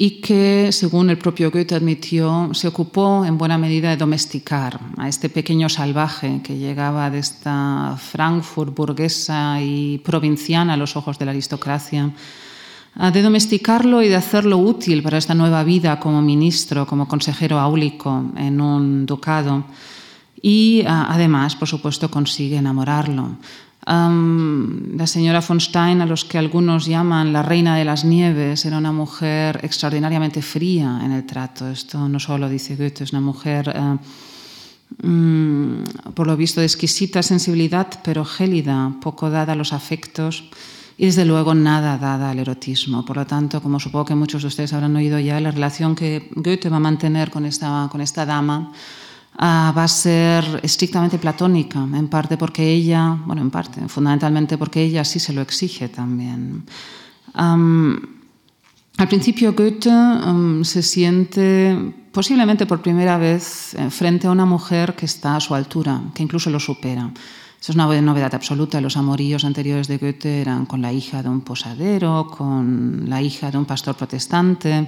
y 0.00 0.20
que, 0.20 0.70
según 0.70 1.10
el 1.10 1.18
propio 1.18 1.50
Goethe 1.50 1.74
admitió, 1.74 2.50
se 2.52 2.68
ocupó 2.68 3.24
en 3.24 3.36
buena 3.36 3.58
medida 3.58 3.90
de 3.90 3.96
domesticar 3.96 4.78
a 4.96 5.08
este 5.08 5.28
pequeño 5.28 5.68
salvaje 5.68 6.40
que 6.44 6.56
llegaba 6.56 7.10
de 7.10 7.18
esta 7.18 7.98
Frankfurt 7.98 8.72
burguesa 8.72 9.60
y 9.60 9.98
provinciana 9.98 10.74
a 10.74 10.76
los 10.76 10.94
ojos 10.94 11.18
de 11.18 11.24
la 11.24 11.32
aristocracia, 11.32 12.12
de 13.12 13.22
domesticarlo 13.22 14.00
y 14.00 14.08
de 14.08 14.14
hacerlo 14.14 14.58
útil 14.58 15.02
para 15.02 15.18
esta 15.18 15.34
nueva 15.34 15.64
vida 15.64 15.98
como 15.98 16.22
ministro, 16.22 16.86
como 16.86 17.08
consejero 17.08 17.58
áulico 17.58 18.24
en 18.36 18.60
un 18.60 19.04
ducado. 19.04 19.64
Y 20.40 20.84
además, 20.86 21.56
por 21.56 21.68
supuesto, 21.68 22.10
consigue 22.10 22.56
enamorarlo. 22.56 23.36
Um, 23.88 24.98
la 24.98 25.06
señora 25.06 25.40
von 25.40 25.60
Stein, 25.60 26.02
a 26.02 26.06
los 26.06 26.24
que 26.24 26.36
algunos 26.36 26.84
llaman 26.84 27.32
la 27.32 27.42
reina 27.42 27.74
de 27.76 27.86
las 27.86 28.04
nieves, 28.04 28.66
era 28.66 28.76
una 28.76 28.92
mujer 28.92 29.60
extraordinariamente 29.62 30.42
fría 30.42 31.00
en 31.02 31.12
el 31.12 31.24
trato. 31.24 31.70
Esto 31.70 32.06
no 32.06 32.20
solo 32.20 32.38
lo 32.38 32.48
dice 32.50 32.76
Goethe, 32.76 33.04
es 33.04 33.12
una 33.12 33.22
mujer, 33.22 33.72
uh, 33.74 35.06
um, 35.06 35.84
por 36.12 36.26
lo 36.26 36.36
visto, 36.36 36.60
de 36.60 36.66
exquisita 36.66 37.22
sensibilidad, 37.22 37.88
pero 38.04 38.26
gélida, 38.26 38.92
poco 39.00 39.30
dada 39.30 39.54
a 39.54 39.56
los 39.56 39.72
afectos 39.72 40.44
y 40.98 41.06
desde 41.06 41.24
luego 41.24 41.54
nada 41.54 41.96
dada 41.96 42.30
al 42.30 42.40
erotismo. 42.40 43.06
Por 43.06 43.16
lo 43.16 43.26
tanto, 43.26 43.62
como 43.62 43.80
supongo 43.80 44.04
que 44.04 44.14
muchos 44.14 44.42
de 44.42 44.48
ustedes 44.48 44.74
habrán 44.74 44.96
oído 44.96 45.18
ya, 45.18 45.40
la 45.40 45.52
relación 45.52 45.94
que 45.94 46.28
Goethe 46.34 46.68
va 46.68 46.76
a 46.76 46.80
mantener 46.80 47.30
con 47.30 47.46
esta, 47.46 47.88
con 47.90 48.02
esta 48.02 48.26
dama 48.26 48.70
uh, 49.38 49.72
va 49.72 49.84
a 49.84 49.88
ser 49.88 50.60
estrictamente 50.62 51.18
platónica, 51.18 51.78
en 51.78 52.08
parte 52.08 52.36
porque 52.36 52.68
ella, 52.68 53.16
bueno, 53.26 53.42
en 53.42 53.50
parte, 53.50 53.88
fundamentalmente 53.88 54.58
porque 54.58 54.82
ella 54.82 55.04
sí 55.04 55.18
se 55.18 55.32
lo 55.32 55.40
exige 55.40 55.88
también. 55.88 56.64
Um, 57.34 57.96
al 58.96 59.06
principio 59.06 59.52
Goethe 59.52 59.90
um, 59.90 60.64
se 60.64 60.82
siente 60.82 61.94
posiblemente 62.10 62.66
por 62.66 62.82
primera 62.82 63.16
vez 63.16 63.74
eh, 63.74 63.90
frente 63.90 64.26
a 64.26 64.32
una 64.32 64.44
mujer 64.44 64.96
que 64.96 65.06
está 65.06 65.36
a 65.36 65.40
su 65.40 65.54
altura, 65.54 66.02
que 66.14 66.22
incluso 66.24 66.50
lo 66.50 66.58
supera. 66.58 67.12
Eso 67.60 67.72
es 67.72 67.76
una 67.76 67.86
novedad 68.00 68.34
absoluta. 68.34 68.80
Los 68.80 68.96
amoríos 68.96 69.44
anteriores 69.44 69.88
de 69.88 69.98
Goethe 69.98 70.40
eran 70.40 70.66
con 70.66 70.80
la 70.80 70.92
hija 70.92 71.22
de 71.22 71.28
un 71.28 71.42
posadero, 71.42 72.28
con 72.28 73.04
la 73.08 73.20
hija 73.20 73.50
de 73.50 73.58
un 73.58 73.64
pastor 73.64 73.96
protestante, 73.96 74.86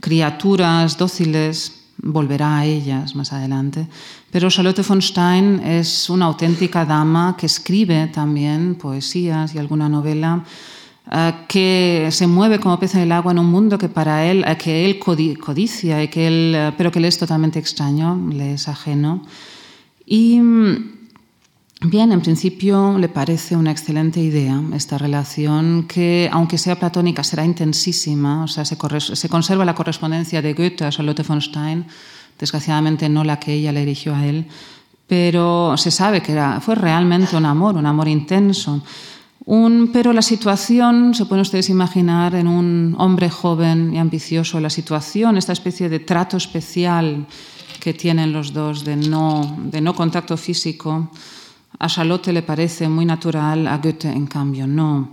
criaturas 0.00 0.96
dóciles, 0.98 1.77
volverá 2.02 2.58
a 2.58 2.64
ellas 2.64 3.14
más 3.14 3.32
adelante. 3.32 3.86
Pero 4.30 4.50
Charlotte 4.50 4.86
von 4.86 5.02
Stein 5.02 5.60
es 5.64 6.08
una 6.10 6.26
auténtica 6.26 6.84
dama 6.84 7.36
que 7.36 7.46
escribe 7.46 8.08
también 8.08 8.76
poesías 8.76 9.54
y 9.54 9.58
alguna 9.58 9.88
novela 9.88 10.44
uh, 11.06 11.46
que 11.48 12.08
se 12.10 12.26
mueve 12.26 12.58
como 12.58 12.78
pez 12.78 12.94
en 12.94 13.02
el 13.02 13.12
agua 13.12 13.32
en 13.32 13.38
un 13.38 13.50
mundo 13.50 13.78
que 13.78 13.88
para 13.88 14.24
él, 14.26 14.44
uh, 14.48 14.56
que 14.56 14.84
él 14.84 14.98
codicia, 14.98 16.02
y 16.02 16.08
que 16.08 16.26
él, 16.26 16.56
uh, 16.56 16.74
pero 16.76 16.90
que 16.92 17.00
le 17.00 17.08
es 17.08 17.18
totalmente 17.18 17.58
extraño, 17.58 18.16
le 18.30 18.54
es 18.54 18.68
ajeno. 18.68 19.22
Y 20.06 20.40
Bien, 21.80 22.10
en 22.10 22.20
principio 22.20 22.98
le 22.98 23.08
parece 23.08 23.54
una 23.54 23.70
excelente 23.70 24.18
idea 24.18 24.60
esta 24.74 24.98
relación 24.98 25.86
que, 25.86 26.28
aunque 26.32 26.58
sea 26.58 26.74
platónica, 26.74 27.22
será 27.22 27.44
intensísima. 27.44 28.42
O 28.42 28.48
sea, 28.48 28.64
se, 28.64 28.76
se, 29.14 29.28
conserva 29.28 29.64
la 29.64 29.76
correspondencia 29.76 30.42
de 30.42 30.54
Goethe 30.54 30.84
a 30.84 30.90
Charlotte 30.90 31.24
von 31.24 31.40
Stein, 31.40 31.86
desgraciadamente 32.36 33.08
no 33.08 33.22
la 33.22 33.38
que 33.38 33.52
ella 33.52 33.70
le 33.70 33.80
dirigió 33.80 34.12
a 34.16 34.26
él, 34.26 34.46
pero 35.06 35.76
se 35.76 35.92
sabe 35.92 36.20
que 36.20 36.32
era, 36.32 36.60
fue 36.60 36.74
realmente 36.74 37.36
un 37.36 37.46
amor, 37.46 37.76
un 37.76 37.86
amor 37.86 38.08
intenso. 38.08 38.82
Un, 39.44 39.90
pero 39.92 40.12
la 40.12 40.20
situación, 40.20 41.14
se 41.14 41.26
pueden 41.26 41.42
ustedes 41.42 41.70
imaginar, 41.70 42.34
en 42.34 42.48
un 42.48 42.96
hombre 42.98 43.30
joven 43.30 43.94
y 43.94 43.98
ambicioso, 43.98 44.58
la 44.58 44.68
situación, 44.68 45.36
esta 45.36 45.52
especie 45.52 45.88
de 45.88 46.00
trato 46.00 46.38
especial 46.38 47.24
que 47.78 47.94
tienen 47.94 48.32
los 48.32 48.52
dos 48.52 48.84
de 48.84 48.96
no, 48.96 49.58
de 49.70 49.80
no 49.80 49.94
contacto 49.94 50.36
físico, 50.36 51.08
a 51.78 51.88
Charlotte 51.88 52.32
le 52.32 52.42
parece 52.42 52.88
muy 52.88 53.04
natural, 53.04 53.66
a 53.66 53.78
Goethe, 53.78 54.08
en 54.08 54.26
cambio, 54.26 54.66
no. 54.66 55.10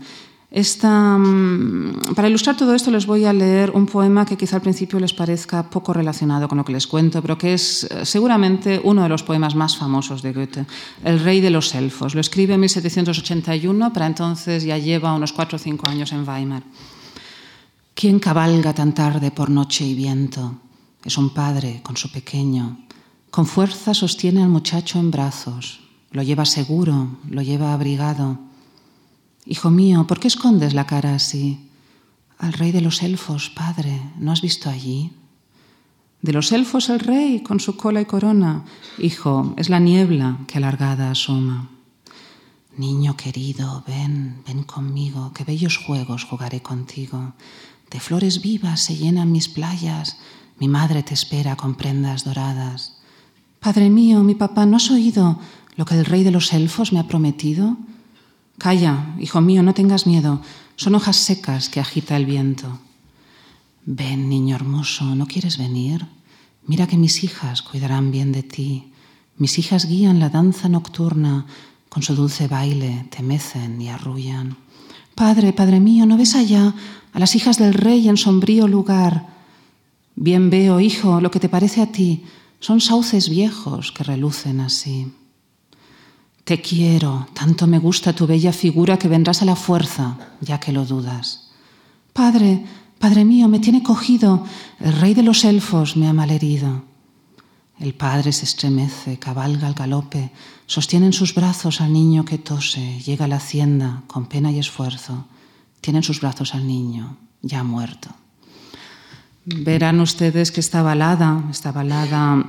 Mm, 0.55 2.15
para 2.15 2.29
ilustrar 2.29 2.55
todo 2.55 2.73
esto 2.73 2.89
les 2.89 3.05
voy 3.05 3.25
a 3.25 3.33
leer 3.33 3.71
un 3.71 3.85
poema 3.85 4.25
que 4.25 4.37
quizá 4.37 4.55
al 4.55 4.61
principio 4.61 4.99
les 4.99 5.11
parezca 5.11 5.69
poco 5.69 5.91
relacionado 5.91 6.47
con 6.47 6.57
lo 6.57 6.63
que 6.63 6.71
les 6.71 6.87
cuento, 6.87 7.21
pero 7.21 7.37
que 7.37 7.53
es 7.53 7.83
eh, 7.83 8.05
seguramente 8.05 8.79
uno 8.81 9.03
de 9.03 9.09
los 9.09 9.21
poemas 9.21 9.53
más 9.53 9.75
famosos 9.75 10.21
de 10.21 10.31
Goethe, 10.31 10.65
El 11.03 11.19
rey 11.19 11.41
de 11.41 11.49
los 11.49 11.75
elfos. 11.75 12.15
Lo 12.15 12.21
escribe 12.21 12.53
en 12.53 12.61
1781, 12.61 13.91
para 13.91 14.07
entonces 14.07 14.63
ya 14.63 14.77
lleva 14.77 15.13
unos 15.13 15.33
cuatro 15.33 15.57
o 15.57 15.59
cinco 15.59 15.89
años 15.89 16.13
en 16.13 16.25
Weimar. 16.25 16.63
¿Quién 17.93 18.19
cabalga 18.19 18.73
tan 18.73 18.93
tarde 18.93 19.31
por 19.31 19.49
noche 19.49 19.85
y 19.85 19.93
viento? 19.93 20.55
Es 21.03 21.17
un 21.17 21.31
padre 21.31 21.81
con 21.83 21.97
su 21.97 22.09
pequeño. 22.11 22.77
Con 23.29 23.45
fuerza 23.45 23.93
sostiene 23.93 24.41
al 24.41 24.49
muchacho 24.49 24.99
en 24.99 25.11
brazos, 25.11 25.84
lo 26.15 26.23
lleva 26.23 26.45
seguro, 26.45 27.09
lo 27.29 27.41
lleva 27.41 27.73
abrigado. 27.73 28.39
Hijo 29.45 29.69
mío, 29.69 30.07
¿por 30.07 30.21
qué 30.21 30.29
escondes 30.29 30.73
la 30.73 30.87
cara 30.87 31.13
así? 31.13 31.67
Al 32.37 32.53
rey 32.53 32.71
de 32.71 32.79
los 32.79 33.03
elfos, 33.03 33.49
padre, 33.49 34.01
¿no 34.17 34.31
has 34.31 34.41
visto 34.41 34.69
allí? 34.69 35.11
De 36.21 36.31
los 36.31 36.53
elfos 36.53 36.87
el 36.87 37.01
rey, 37.01 37.41
con 37.41 37.59
su 37.59 37.75
cola 37.75 37.99
y 37.99 38.05
corona. 38.05 38.63
Hijo, 38.97 39.53
es 39.57 39.69
la 39.69 39.79
niebla 39.79 40.39
que 40.47 40.57
alargada 40.57 41.11
asoma. 41.11 41.69
Niño 42.77 43.17
querido, 43.17 43.83
ven, 43.85 44.41
ven 44.47 44.63
conmigo, 44.63 45.33
que 45.33 45.43
bellos 45.43 45.75
juegos 45.75 46.23
jugaré 46.23 46.61
contigo. 46.61 47.33
De 47.91 47.99
flores 47.99 48.41
vivas 48.41 48.79
se 48.79 48.95
llenan 48.95 49.33
mis 49.33 49.49
playas, 49.49 50.17
mi 50.59 50.69
madre 50.69 51.03
te 51.03 51.13
espera 51.13 51.57
con 51.57 51.75
prendas 51.75 52.23
doradas. 52.23 53.01
Padre 53.59 53.89
mío, 53.89 54.23
mi 54.23 54.35
papá, 54.35 54.65
¿no 54.65 54.77
has 54.77 54.89
oído? 54.91 55.39
Lo 55.75 55.85
que 55.85 55.95
el 55.95 56.05
rey 56.05 56.23
de 56.23 56.31
los 56.31 56.53
elfos 56.53 56.93
me 56.93 56.99
ha 56.99 57.07
prometido? 57.07 57.77
Calla, 58.57 59.15
hijo 59.19 59.41
mío, 59.41 59.63
no 59.63 59.73
tengas 59.73 60.07
miedo, 60.07 60.41
son 60.75 60.95
hojas 60.95 61.17
secas 61.17 61.69
que 61.69 61.79
agita 61.79 62.15
el 62.15 62.25
viento. 62.25 62.79
Ven, 63.85 64.29
niño 64.29 64.55
hermoso, 64.55 65.15
¿no 65.15 65.27
quieres 65.27 65.57
venir? 65.57 66.05
Mira 66.65 66.87
que 66.87 66.97
mis 66.97 67.23
hijas 67.23 67.61
cuidarán 67.61 68.11
bien 68.11 68.31
de 68.31 68.43
ti. 68.43 68.91
Mis 69.37 69.59
hijas 69.59 69.85
guían 69.85 70.19
la 70.19 70.29
danza 70.29 70.69
nocturna, 70.69 71.45
con 71.89 72.01
su 72.01 72.15
dulce 72.15 72.47
baile 72.47 73.07
te 73.09 73.21
mecen 73.21 73.81
y 73.81 73.89
arrullan. 73.89 74.57
Padre, 75.13 75.53
Padre 75.53 75.79
mío, 75.79 76.05
¿no 76.05 76.17
ves 76.17 76.35
allá 76.35 76.73
a 77.13 77.19
las 77.19 77.35
hijas 77.35 77.57
del 77.57 77.73
rey 77.73 78.09
en 78.09 78.17
sombrío 78.17 78.67
lugar? 78.67 79.27
Bien 80.15 80.49
veo, 80.49 80.79
hijo, 80.79 81.21
lo 81.21 81.31
que 81.31 81.39
te 81.39 81.49
parece 81.49 81.81
a 81.81 81.91
ti. 81.91 82.23
Son 82.59 82.81
sauces 82.81 83.29
viejos 83.29 83.91
que 83.91 84.03
relucen 84.03 84.59
así. 84.61 85.13
Te 86.45 86.61
quiero, 86.61 87.27
tanto 87.33 87.67
me 87.67 87.79
gusta 87.79 88.13
tu 88.13 88.27
bella 88.27 88.53
figura 88.53 88.97
que 88.97 89.07
vendrás 89.07 89.41
a 89.41 89.45
la 89.45 89.55
fuerza, 89.55 90.17
ya 90.41 90.59
que 90.59 90.71
lo 90.71 90.85
dudas. 90.85 91.49
Padre, 92.13 92.63
Padre 92.99 93.25
mío, 93.25 93.47
me 93.47 93.59
tiene 93.59 93.83
cogido, 93.83 94.45
el 94.79 94.93
rey 94.93 95.13
de 95.13 95.23
los 95.23 95.43
elfos 95.43 95.97
me 95.97 96.07
ha 96.07 96.13
malherido. 96.13 96.83
El 97.79 97.93
padre 97.93 98.31
se 98.31 98.45
estremece, 98.45 99.19
cabalga 99.19 99.67
al 99.67 99.73
galope, 99.73 100.31
sostiene 100.65 101.07
en 101.07 101.13
sus 101.13 101.35
brazos 101.35 101.81
al 101.81 101.91
niño 101.91 102.23
que 102.23 102.37
tose, 102.37 102.99
llega 103.01 103.25
a 103.25 103.27
la 103.27 103.35
hacienda 103.35 104.03
con 104.07 104.27
pena 104.27 104.51
y 104.51 104.59
esfuerzo, 104.59 105.25
tiene 105.81 105.99
en 105.99 106.03
sus 106.03 106.21
brazos 106.21 106.55
al 106.55 106.65
niño, 106.65 107.17
ya 107.41 107.63
muerto. 107.63 108.09
Verán 109.45 109.99
ustedes 109.99 110.51
que 110.51 110.61
esta 110.61 110.81
balada, 110.81 111.43
esta 111.51 111.71
balada 111.71 112.45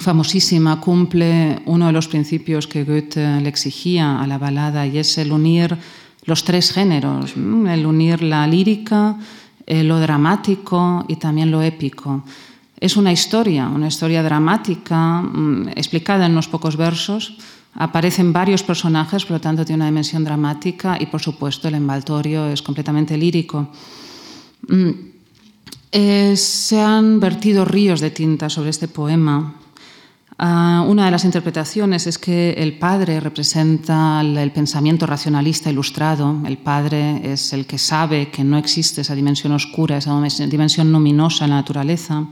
famosísima, 0.00 0.80
cumple 0.80 1.60
uno 1.66 1.86
de 1.86 1.92
los 1.92 2.08
principios 2.08 2.66
que 2.66 2.84
Goethe 2.84 3.40
le 3.40 3.48
exigía 3.48 4.20
a 4.20 4.26
la 4.26 4.38
balada 4.38 4.86
y 4.86 4.98
es 4.98 5.18
el 5.18 5.32
unir 5.32 5.76
los 6.24 6.44
tres 6.44 6.72
géneros, 6.72 7.34
el 7.36 7.86
unir 7.86 8.22
la 8.22 8.46
lírica, 8.46 9.16
eh, 9.66 9.82
lo 9.82 9.98
dramático 9.98 11.04
y 11.08 11.16
también 11.16 11.50
lo 11.50 11.62
épico. 11.62 12.24
Es 12.78 12.96
una 12.96 13.12
historia, 13.12 13.68
una 13.68 13.88
historia 13.88 14.22
dramática 14.22 15.22
explicada 15.76 16.26
en 16.26 16.32
unos 16.32 16.48
pocos 16.48 16.76
versos. 16.76 17.36
Aparecen 17.74 18.32
varios 18.32 18.62
personajes, 18.62 19.24
por 19.24 19.36
lo 19.36 19.40
tanto 19.40 19.64
tiene 19.64 19.82
una 19.82 19.86
dimensión 19.86 20.24
dramática 20.24 20.96
y 20.98 21.06
por 21.06 21.22
supuesto 21.22 21.68
el 21.68 21.74
envoltorio 21.74 22.48
es 22.48 22.60
completamente 22.60 23.16
lírico. 23.16 23.70
Eh, 25.92 26.36
se 26.36 26.80
han 26.80 27.20
vertido 27.20 27.64
ríos 27.64 28.00
de 28.00 28.10
tinta 28.10 28.50
sobre 28.50 28.70
este 28.70 28.88
poema. 28.88 29.61
Ah, 30.38 30.84
una 30.88 31.04
de 31.04 31.10
las 31.10 31.24
interpretaciones 31.24 32.06
es 32.06 32.18
que 32.18 32.52
el 32.52 32.78
padre 32.78 33.20
representa 33.20 34.20
el, 34.20 34.50
pensamiento 34.52 35.06
racionalista 35.06 35.70
ilustrado. 35.70 36.40
El 36.46 36.58
padre 36.58 37.32
es 37.32 37.52
el 37.52 37.66
que 37.66 37.78
sabe 37.78 38.30
que 38.30 38.42
no 38.42 38.58
existe 38.58 39.02
esa 39.02 39.14
dimensión 39.14 39.52
oscura, 39.52 39.98
esa 39.98 40.20
dimensión 40.46 40.90
luminosa 40.90 41.44
en 41.44 41.50
la 41.50 41.56
naturaleza. 41.56 42.26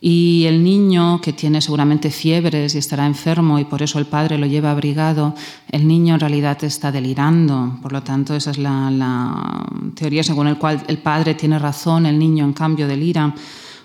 Y 0.00 0.44
el 0.44 0.62
niño 0.62 1.20
que 1.20 1.32
tiene 1.32 1.60
seguramente 1.60 2.10
fiebres 2.10 2.74
y 2.74 2.78
estará 2.78 3.04
enfermo 3.04 3.58
y 3.58 3.64
por 3.64 3.82
eso 3.82 3.98
el 3.98 4.06
padre 4.06 4.38
lo 4.38 4.46
lleva 4.46 4.70
abrigado, 4.70 5.34
el 5.72 5.88
niño 5.88 6.14
en 6.14 6.20
realidad 6.20 6.62
está 6.62 6.92
delirando. 6.92 7.78
Por 7.82 7.92
lo 7.92 8.02
tanto, 8.04 8.36
esa 8.36 8.52
es 8.52 8.58
la, 8.58 9.66
teoría 9.96 10.22
según 10.22 10.46
la 10.46 10.54
cual 10.54 10.84
el 10.86 10.98
padre 10.98 11.34
tiene 11.34 11.58
razón, 11.58 12.06
el 12.06 12.16
niño 12.18 12.44
en 12.44 12.52
cambio 12.52 12.86
delira. 12.86 13.34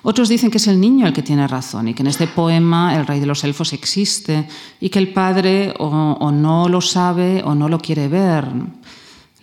Otros 0.03 0.27
dicen 0.27 0.51
que 0.51 0.57
es 0.57 0.67
el 0.67 0.79
niño 0.79 1.07
el 1.07 1.13
que 1.13 1.23
tiene 1.23 1.47
razón 1.47 1.87
y 1.87 1.93
que 1.93 2.03
en 2.03 2.07
este 2.07 2.27
poema 2.27 2.95
el 2.95 3.07
rey 3.07 3.21
de 3.21 3.25
los 3.25 3.43
elfos 3.45 3.71
existe 3.71 4.47
y 4.81 4.89
que 4.89 4.99
el 4.99 5.13
padre 5.13 5.73
o 5.79 6.31
no 6.31 6.67
lo 6.67 6.81
sabe 6.81 7.41
o 7.43 7.55
no 7.55 7.69
lo 7.69 7.79
quiere 7.79 8.09
ver. 8.09 8.45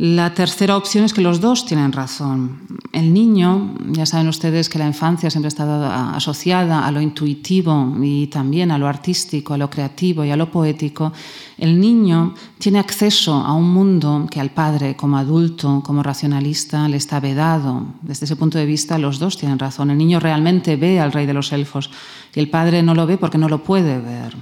La 0.03 0.33
tercera 0.33 0.79
opción 0.79 1.05
es 1.05 1.13
que 1.13 1.21
los 1.21 1.43
dos 1.43 1.67
tienen 1.67 1.93
razón. 1.93 2.61
El 2.91 3.13
niño, 3.13 3.75
ya 3.91 4.07
saben 4.07 4.29
ustedes 4.29 4.71
que 4.71 4.79
la 4.79 4.87
infancia 4.87 5.29
siempre 5.29 5.49
ha 5.49 5.53
estado 5.53 5.85
asociada 5.85 6.87
a 6.87 6.91
lo 6.91 7.03
intuitivo 7.03 7.95
y 8.01 8.29
también 8.29 8.71
a 8.71 8.79
lo 8.79 8.89
artístico, 8.89 9.53
a 9.53 9.59
lo 9.59 9.69
creativo 9.69 10.25
y 10.25 10.31
a 10.31 10.39
lo 10.39 10.51
poético. 10.51 11.13
El 11.59 11.79
niño 11.79 12.33
tiene 12.57 12.79
acceso 12.79 13.35
a 13.35 13.53
un 13.53 13.75
mundo 13.75 14.27
que 14.31 14.41
al 14.41 14.53
padre, 14.53 14.97
como 14.97 15.19
adulto, 15.19 15.83
como 15.85 16.03
racionalista, 16.03 16.89
le 16.89 16.97
está 16.97 17.21
vedado. 17.21 17.85
Desde 18.01 18.25
ese 18.25 18.37
punto 18.37 18.57
de 18.57 18.65
vista, 18.65 18.97
los 18.97 19.19
dos 19.19 19.37
tienen 19.37 19.59
razón. 19.59 19.91
El 19.91 19.99
niño 19.99 20.19
realmente 20.19 20.77
ve 20.77 20.99
al 20.99 21.13
rey 21.13 21.27
de 21.27 21.35
los 21.35 21.53
elfos 21.53 21.91
y 22.35 22.41
el 22.41 22.49
padre 22.49 22.83
no 22.83 22.95
lo 22.95 23.05
ve 23.05 23.19
porque 23.19 23.37
no 23.37 23.51
lo 23.51 23.63
puede 23.63 23.99
ver 23.99 24.35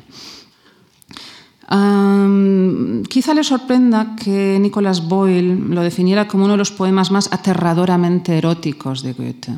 quizá 1.69 3.35
le 3.35 3.45
sorprenda 3.45 4.17
que 4.17 4.59
Nicholas 4.59 5.07
Boyle 5.07 5.55
lo 5.69 5.83
definiera 5.83 6.27
como 6.27 6.45
uno 6.45 6.55
de 6.55 6.59
los 6.59 6.73
poemas 6.73 7.11
más 7.11 7.29
aterradoramente 7.33 8.39
eróticos 8.39 9.03
de 9.03 9.13
Goethe. 9.13 9.53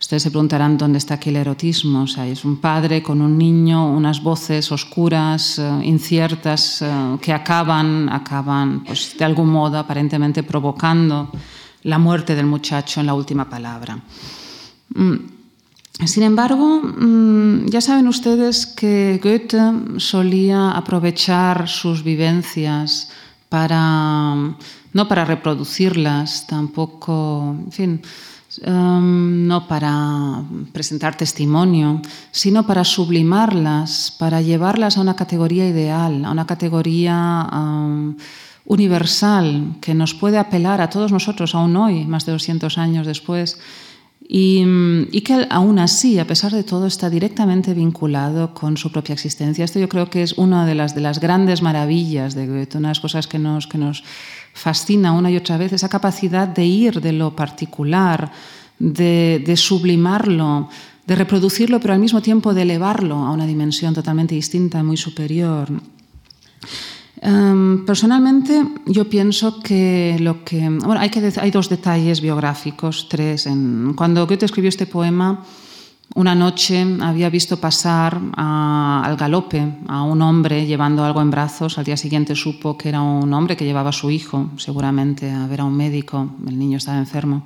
Ustedes 0.00 0.22
se 0.22 0.30
preguntarán 0.30 0.78
dónde 0.78 0.98
está 0.98 1.14
aquí 1.14 1.30
el 1.30 1.36
erotismo. 1.36 2.02
O 2.02 2.06
sea, 2.06 2.26
es 2.26 2.44
un 2.44 2.58
padre 2.58 3.02
con 3.02 3.20
un 3.20 3.36
niño, 3.36 3.90
unas 3.90 4.22
voces 4.22 4.70
oscuras, 4.70 5.58
eh, 5.58 5.80
inciertas, 5.82 6.82
eh, 6.82 7.16
que 7.20 7.32
acaban, 7.32 8.08
acaban 8.08 8.84
pues, 8.84 9.16
de 9.18 9.24
algún 9.24 9.48
modo 9.48 9.76
aparentemente 9.78 10.44
provocando 10.44 11.30
la 11.82 11.98
muerte 11.98 12.36
del 12.36 12.46
muchacho 12.46 13.00
en 13.00 13.06
la 13.06 13.14
última 13.14 13.48
palabra. 13.48 13.98
Mm, 14.94 15.16
sin 16.06 16.22
embargo, 16.22 16.80
mm, 16.80 17.66
ya 17.66 17.80
saben 17.80 18.06
ustedes 18.06 18.66
que 18.66 19.20
Goethe 19.22 19.98
solía 19.98 20.70
aprovechar 20.70 21.68
sus 21.68 22.04
vivencias 22.04 23.10
para 23.48 24.34
no 24.92 25.08
para 25.08 25.24
reproducirlas, 25.24 26.46
tampoco, 26.46 27.54
en 27.66 27.72
fin, 27.72 28.02
em, 28.62 29.46
no 29.46 29.68
para 29.68 30.42
presentar 30.72 31.16
testimonio, 31.16 32.00
sino 32.30 32.66
para 32.66 32.84
sublimarlas, 32.84 34.14
para 34.18 34.40
llevarlas 34.40 34.96
a 34.96 35.02
una 35.02 35.16
categoría 35.16 35.68
ideal, 35.68 36.24
a 36.24 36.30
una 36.30 36.46
categoría 36.46 37.46
em, 37.52 38.16
universal 38.64 39.76
que 39.80 39.94
nos 39.94 40.14
puede 40.14 40.38
apelar 40.38 40.80
a 40.80 40.90
todos 40.90 41.12
nosotros 41.12 41.54
aún 41.54 41.76
hoy, 41.76 42.04
más 42.04 42.24
de 42.24 42.32
200 42.32 42.78
años 42.78 43.06
después 43.06 43.58
y, 44.30 45.22
que 45.22 45.46
aún 45.48 45.78
así, 45.78 46.18
a 46.18 46.26
pesar 46.26 46.52
de 46.52 46.62
todo, 46.62 46.86
está 46.86 47.08
directamente 47.08 47.72
vinculado 47.72 48.52
con 48.52 48.76
su 48.76 48.92
propia 48.92 49.14
existencia. 49.14 49.64
Esto 49.64 49.78
yo 49.78 49.88
creo 49.88 50.10
que 50.10 50.22
es 50.22 50.34
una 50.34 50.66
de 50.66 50.74
las, 50.74 50.94
de 50.94 51.00
las 51.00 51.18
grandes 51.18 51.62
maravillas 51.62 52.34
de 52.34 52.46
Goethe, 52.46 52.76
una 52.76 52.88
de 52.88 52.90
las 52.90 53.00
cosas 53.00 53.26
que 53.26 53.38
nos, 53.38 53.66
que 53.66 53.78
nos 53.78 54.04
fascina 54.52 55.12
una 55.12 55.30
y 55.30 55.36
otra 55.38 55.56
vez, 55.56 55.72
esa 55.72 55.88
capacidad 55.88 56.46
de 56.46 56.66
ir 56.66 57.00
de 57.00 57.12
lo 57.12 57.34
particular, 57.34 58.30
de, 58.78 59.42
de 59.46 59.56
sublimarlo, 59.56 60.68
de 61.06 61.14
reproducirlo, 61.16 61.80
pero 61.80 61.94
al 61.94 62.00
mismo 62.00 62.20
tiempo 62.20 62.52
de 62.52 62.62
elevarlo 62.62 63.16
a 63.16 63.30
una 63.30 63.46
dimensión 63.46 63.94
totalmente 63.94 64.34
distinta, 64.34 64.82
muy 64.82 64.98
superior. 64.98 65.70
Em, 67.20 67.84
personalmente, 67.84 68.64
yo 68.86 69.08
pienso 69.08 69.60
que 69.60 70.16
lo 70.20 70.44
que. 70.44 70.68
Bueno, 70.68 71.00
hay, 71.00 71.10
que, 71.10 71.32
hay 71.40 71.50
dos 71.50 71.68
detalles 71.68 72.20
biográficos, 72.20 73.08
tres. 73.08 73.46
En, 73.46 73.94
cuando 73.94 74.26
Goethe 74.26 74.46
escribió 74.46 74.68
este 74.68 74.86
poema, 74.86 75.42
una 76.14 76.34
noche 76.34 76.84
había 77.00 77.28
visto 77.28 77.58
pasar 77.58 78.18
al 78.36 79.16
galope 79.16 79.62
a 79.88 80.02
un 80.02 80.22
hombre 80.22 80.66
llevando 80.66 81.04
algo 81.04 81.20
en 81.20 81.30
brazos. 81.30 81.78
Al 81.78 81.84
día 81.84 81.96
siguiente 81.96 82.34
supo 82.34 82.78
que 82.78 82.88
era 82.88 83.02
un 83.02 83.32
hombre 83.32 83.56
que 83.56 83.64
llevaba 83.64 83.90
a 83.90 83.92
su 83.92 84.10
hijo, 84.10 84.50
seguramente 84.56 85.30
a 85.30 85.46
ver 85.46 85.60
a 85.60 85.64
un 85.64 85.76
médico. 85.76 86.30
El 86.46 86.58
niño 86.58 86.78
estaba 86.78 86.98
enfermo. 86.98 87.42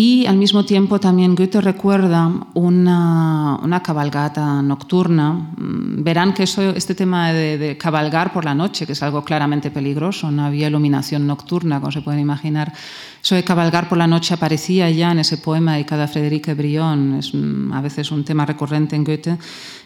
Y 0.00 0.26
al 0.26 0.36
mismo 0.36 0.64
tiempo 0.64 1.00
también 1.00 1.34
Goethe 1.34 1.60
recuerda 1.60 2.30
una, 2.54 3.58
una 3.60 3.82
cabalgata 3.82 4.62
nocturna. 4.62 5.32
Mm, 5.32 6.04
verán 6.04 6.34
que 6.34 6.44
eso, 6.44 6.62
este 6.70 6.94
tema 6.94 7.32
de, 7.32 7.76
cabalgar 7.76 8.32
por 8.32 8.44
la 8.44 8.54
noche, 8.54 8.86
que 8.86 8.92
es 8.92 9.02
algo 9.02 9.24
claramente 9.24 9.72
peligroso, 9.72 10.30
no 10.30 10.44
había 10.44 10.68
iluminación 10.68 11.26
nocturna, 11.26 11.80
como 11.80 11.90
se 11.90 12.02
pueden 12.02 12.20
imaginar. 12.20 12.72
Eso 13.20 13.34
de 13.34 13.42
cabalgar 13.42 13.88
por 13.88 13.98
la 13.98 14.06
noche 14.06 14.34
aparecía 14.34 14.88
ya 14.88 15.10
en 15.10 15.18
ese 15.18 15.38
poema 15.38 15.72
dedicado 15.72 16.04
a 16.04 16.06
Frederique 16.06 16.54
Brion, 16.54 17.16
es 17.18 17.34
mm, 17.34 17.72
a 17.72 17.80
veces 17.80 18.12
un 18.12 18.22
tema 18.22 18.46
recurrente 18.46 18.94
en 18.94 19.02
Goethe. 19.02 19.36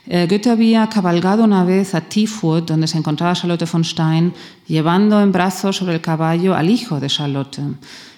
Eh, 0.07 0.27
Goethe 0.29 0.51
había 0.51 0.87
cabalgado 0.91 1.43
una 1.43 1.65
vez 1.65 1.95
a 1.95 2.03
Tiefwood, 2.03 2.65
donde 2.65 2.87
se 2.87 2.99
encontraba 2.99 3.33
Charlotte 3.33 3.65
von 3.73 3.83
Stein, 3.83 4.35
llevando 4.67 5.23
en 5.23 5.33
brazos 5.33 5.79
sobre 5.79 5.95
el 5.95 6.03
caballo 6.03 6.55
al 6.55 6.69
hijo 6.69 7.01
de 7.01 7.07
Charlotte. 7.07 7.61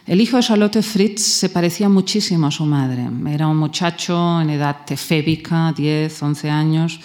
El 0.06 0.20
hijo 0.20 0.36
de 0.36 0.42
Charlotte 0.42 0.82
Fritz 0.82 1.22
se 1.22 1.48
parecía 1.48 1.88
muchísimo 1.88 2.46
a 2.46 2.50
su 2.50 2.66
madre. 2.66 3.08
Era 3.26 3.48
un 3.48 3.56
muchacho 3.56 4.38
en 4.40 4.50
edad 4.50 4.84
tefébica, 4.84 5.72
10, 5.72 6.22
11 6.22 6.50
años. 6.50 7.00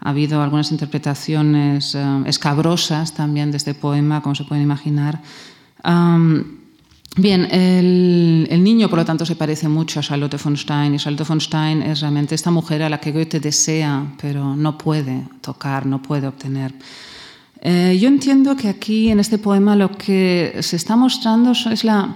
Ha 0.00 0.10
habido 0.10 0.42
algunas 0.42 0.70
interpretaciones 0.70 1.94
eh, 1.94 2.04
escabrosas 2.26 3.14
también 3.14 3.50
de 3.50 3.56
este 3.56 3.72
poema, 3.72 4.20
como 4.20 4.34
se 4.34 4.44
pueden 4.44 4.62
imaginar. 4.62 5.22
bien, 7.16 7.48
el, 7.50 8.46
el, 8.50 8.62
niño, 8.62 8.90
por 8.90 8.98
lo 8.98 9.04
tanto, 9.06 9.24
se 9.24 9.36
parece 9.36 9.68
mucho 9.68 10.00
a 10.00 10.02
Charlotte 10.02 10.36
von 10.42 10.58
Stein, 10.58 10.94
y 10.94 10.98
Charlotte 10.98 11.26
von 11.26 11.40
Stein 11.40 11.80
es 11.80 12.00
realmente 12.00 12.34
esta 12.34 12.50
mujer 12.50 12.82
a 12.82 12.90
la 12.90 13.00
que 13.00 13.12
Goethe 13.12 13.40
desea, 13.40 14.12
pero 14.20 14.54
no 14.54 14.76
puede 14.76 15.26
tocar, 15.40 15.86
no 15.86 16.02
puede 16.02 16.26
obtener. 16.26 16.74
Eh, 17.68 17.98
yo 17.98 18.06
entiendo 18.06 18.54
que 18.54 18.68
aquí 18.68 19.10
en 19.10 19.18
este 19.18 19.38
poema 19.38 19.74
lo 19.74 19.90
que 19.90 20.54
se 20.60 20.76
está 20.76 20.94
mostrando 20.94 21.50
es 21.50 21.82
la, 21.82 22.14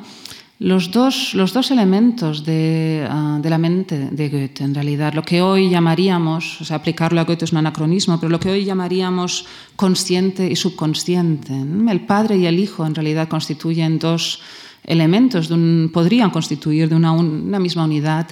los 0.61 0.93
dos, 0.93 1.35
los 1.35 1.53
dos 1.53 1.73
elementos 1.73 2.45
de, 2.45 3.05
ah, 3.11 3.41
de, 3.43 3.51
la 3.51 3.59
mente 3.59 4.11
de 4.13 4.29
Goethe, 4.29 4.63
en 4.63 4.77
realidad. 4.77 5.13
Lo 5.13 5.25
que 5.25 5.43
hoy 5.43 5.69
llamaríamos, 5.69 6.61
o 6.61 6.65
sea, 6.65 6.77
aplicarlo 6.77 7.21
a 7.21 7.25
Goethe 7.25 7.47
es 7.47 7.51
un 7.51 7.59
anacronismo, 7.59 8.21
pero 8.21 8.31
lo 8.31 8.39
que 8.39 8.51
hoy 8.51 8.65
llamaríamos 8.65 9.45
consciente 9.75 10.49
y 10.49 10.55
subconsciente. 10.55 11.53
El 11.53 12.03
padre 12.03 12.37
y 12.37 12.47
el 12.47 12.61
hijo, 12.61 12.87
en 12.87 12.95
realidad, 12.95 13.27
constituyen 13.27 13.99
dos 13.99 14.39
elementos, 14.85 15.49
de 15.49 15.55
un, 15.55 15.91
podrían 15.93 16.31
constituir 16.31 16.89
de 16.89 16.97
una, 16.97 17.13
una 17.13 17.59
misma 17.59 17.85
unidad 17.85 18.29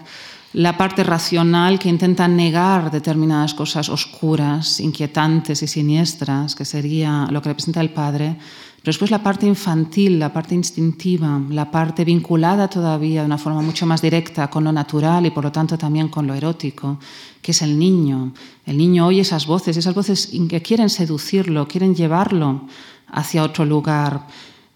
la 0.54 0.78
parte 0.78 1.04
racional 1.04 1.78
que 1.78 1.90
intenta 1.90 2.26
negar 2.26 2.90
determinadas 2.90 3.52
cosas 3.52 3.88
oscuras, 3.88 4.80
inquietantes 4.80 5.62
y 5.62 5.66
siniestras, 5.66 6.54
que 6.54 6.64
sería 6.64 7.28
lo 7.30 7.42
que 7.42 7.50
representa 7.50 7.82
el 7.82 7.90
padre, 7.90 8.36
pero 8.80 8.92
después 8.92 9.10
la 9.10 9.22
parte 9.22 9.46
infantil, 9.46 10.18
la 10.18 10.32
parte 10.32 10.54
instintiva, 10.54 11.40
la 11.50 11.70
parte 11.70 12.04
vinculada 12.04 12.68
todavía 12.68 13.20
de 13.20 13.26
una 13.26 13.36
forma 13.36 13.60
mucho 13.60 13.84
más 13.84 14.00
directa 14.00 14.48
con 14.48 14.64
lo 14.64 14.72
natural 14.72 15.26
y 15.26 15.30
por 15.30 15.44
lo 15.44 15.52
tanto 15.52 15.76
también 15.76 16.08
con 16.08 16.26
lo 16.26 16.32
erótico, 16.32 16.98
que 17.42 17.50
es 17.50 17.60
el 17.60 17.78
niño. 17.78 18.32
El 18.64 18.78
niño 18.78 19.06
oye 19.06 19.20
esas 19.20 19.46
voces, 19.46 19.76
esas 19.76 19.94
voces 19.94 20.30
que 20.48 20.62
quieren 20.62 20.88
seducirlo, 20.88 21.68
quieren 21.68 21.94
llevarlo 21.94 22.62
hacia 23.08 23.42
otro 23.42 23.66
lugar. 23.66 24.26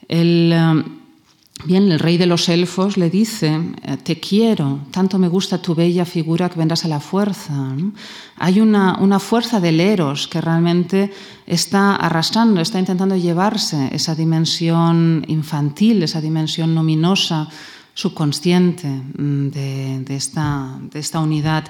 El, 0.09 0.53
eh, 0.53 0.85
Bien, 1.65 1.93
el 1.93 2.01
rey 2.01 2.17
de 2.17 2.27
los 2.27 2.49
elfos 2.49 2.97
le 2.97 3.09
dice, 3.09 3.61
eh, 3.83 3.97
te 4.03 4.19
quiero, 4.19 4.81
tanto 4.91 5.17
me 5.19 5.29
gusta 5.29 5.63
tu 5.63 5.77
bella 5.77 6.05
figura 6.05 6.49
que 6.49 6.59
vendrás 6.59 6.85
a 6.85 6.89
la 6.89 6.99
fuerza. 6.99 7.77
Hay 8.39 8.61
una, 8.61 8.99
una 8.99 9.21
fuerza 9.21 9.61
del 9.61 9.79
eros 9.79 10.27
que 10.27 10.41
realmente 10.41 11.13
está 11.47 11.95
arrastrando, 11.95 12.61
está 12.61 12.81
intentando 12.81 13.15
llevarse 13.15 13.91
esa 13.93 14.17
dimensión 14.17 15.25
infantil, 15.29 16.03
esa 16.03 16.21
dimensión 16.21 16.75
luminosa, 16.75 17.49
subconsciente 17.95 18.89
mm, 18.89 19.49
de, 19.51 20.01
de, 20.01 20.17
esta, 20.17 20.79
de 20.91 20.99
esta 20.99 21.21
unidad. 21.21 21.65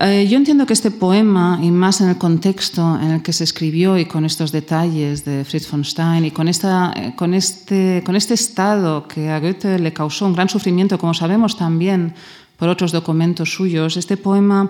Eh, 0.00 0.26
yo 0.28 0.36
entiendo 0.36 0.66
que 0.66 0.72
este 0.72 0.90
poema, 0.90 1.60
y 1.62 1.70
más 1.70 2.00
en 2.00 2.08
el 2.08 2.18
contexto 2.18 2.98
en 3.00 3.12
el 3.12 3.22
que 3.22 3.32
se 3.32 3.44
escribió 3.44 3.96
y 3.96 4.06
con 4.06 4.24
estos 4.24 4.50
detalles 4.50 5.24
de 5.24 5.44
Fritz 5.44 5.70
von 5.70 5.84
Stein 5.84 6.24
y 6.24 6.30
con, 6.32 6.48
esta, 6.48 6.92
eh, 6.96 7.14
con, 7.16 7.32
este, 7.32 8.02
con 8.04 8.16
este 8.16 8.34
estado 8.34 9.06
que 9.06 9.30
a 9.30 9.38
Goethe 9.38 9.78
le 9.78 9.92
causó 9.92 10.26
un 10.26 10.34
gran 10.34 10.48
sufrimiento, 10.48 10.98
como 10.98 11.14
sabemos 11.14 11.56
también 11.56 12.14
por 12.56 12.68
otros 12.68 12.90
documentos 12.90 13.52
suyos, 13.52 13.96
este 13.96 14.16
poema 14.16 14.68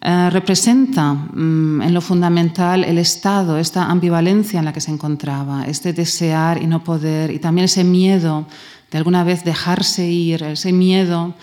eh, 0.00 0.28
representa 0.30 1.14
mm, 1.14 1.82
en 1.82 1.94
lo 1.94 2.00
fundamental 2.00 2.84
el 2.84 2.98
estado, 2.98 3.58
esta 3.58 3.90
ambivalencia 3.90 4.58
en 4.58 4.64
la 4.64 4.72
que 4.72 4.80
se 4.80 4.90
encontraba, 4.90 5.64
este 5.64 5.92
desear 5.92 6.62
y 6.62 6.66
no 6.66 6.82
poder, 6.82 7.30
y 7.30 7.38
también 7.38 7.66
ese 7.66 7.84
miedo 7.84 8.46
de 8.90 8.98
alguna 8.98 9.24
vez 9.24 9.44
dejarse 9.44 10.06
ir, 10.06 10.42
ese 10.42 10.72
miedo 10.72 11.34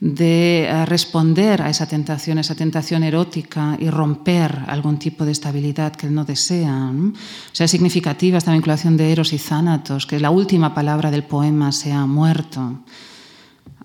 de 0.00 0.64
eh, 0.64 0.86
responder 0.86 1.62
a 1.62 1.70
esa 1.70 1.86
tentación, 1.86 2.38
esa 2.38 2.54
tentación 2.54 3.02
erótica 3.02 3.76
y 3.80 3.88
romper 3.88 4.64
algún 4.66 4.98
tipo 4.98 5.24
de 5.24 5.32
estabilidad 5.32 5.96
que 5.96 6.08
no 6.08 6.24
desea. 6.24 6.92
O 6.92 7.54
sea, 7.54 7.66
significativa 7.66 8.38
esta 8.38 8.52
vinculación 8.52 8.96
de 8.96 9.10
Eros 9.10 9.32
y 9.32 9.38
Zánatos, 9.38 10.06
que 10.06 10.20
la 10.20 10.30
última 10.30 10.74
palabra 10.74 11.10
del 11.10 11.22
poema 11.24 11.72
sea 11.72 12.06
muerto. 12.06 12.80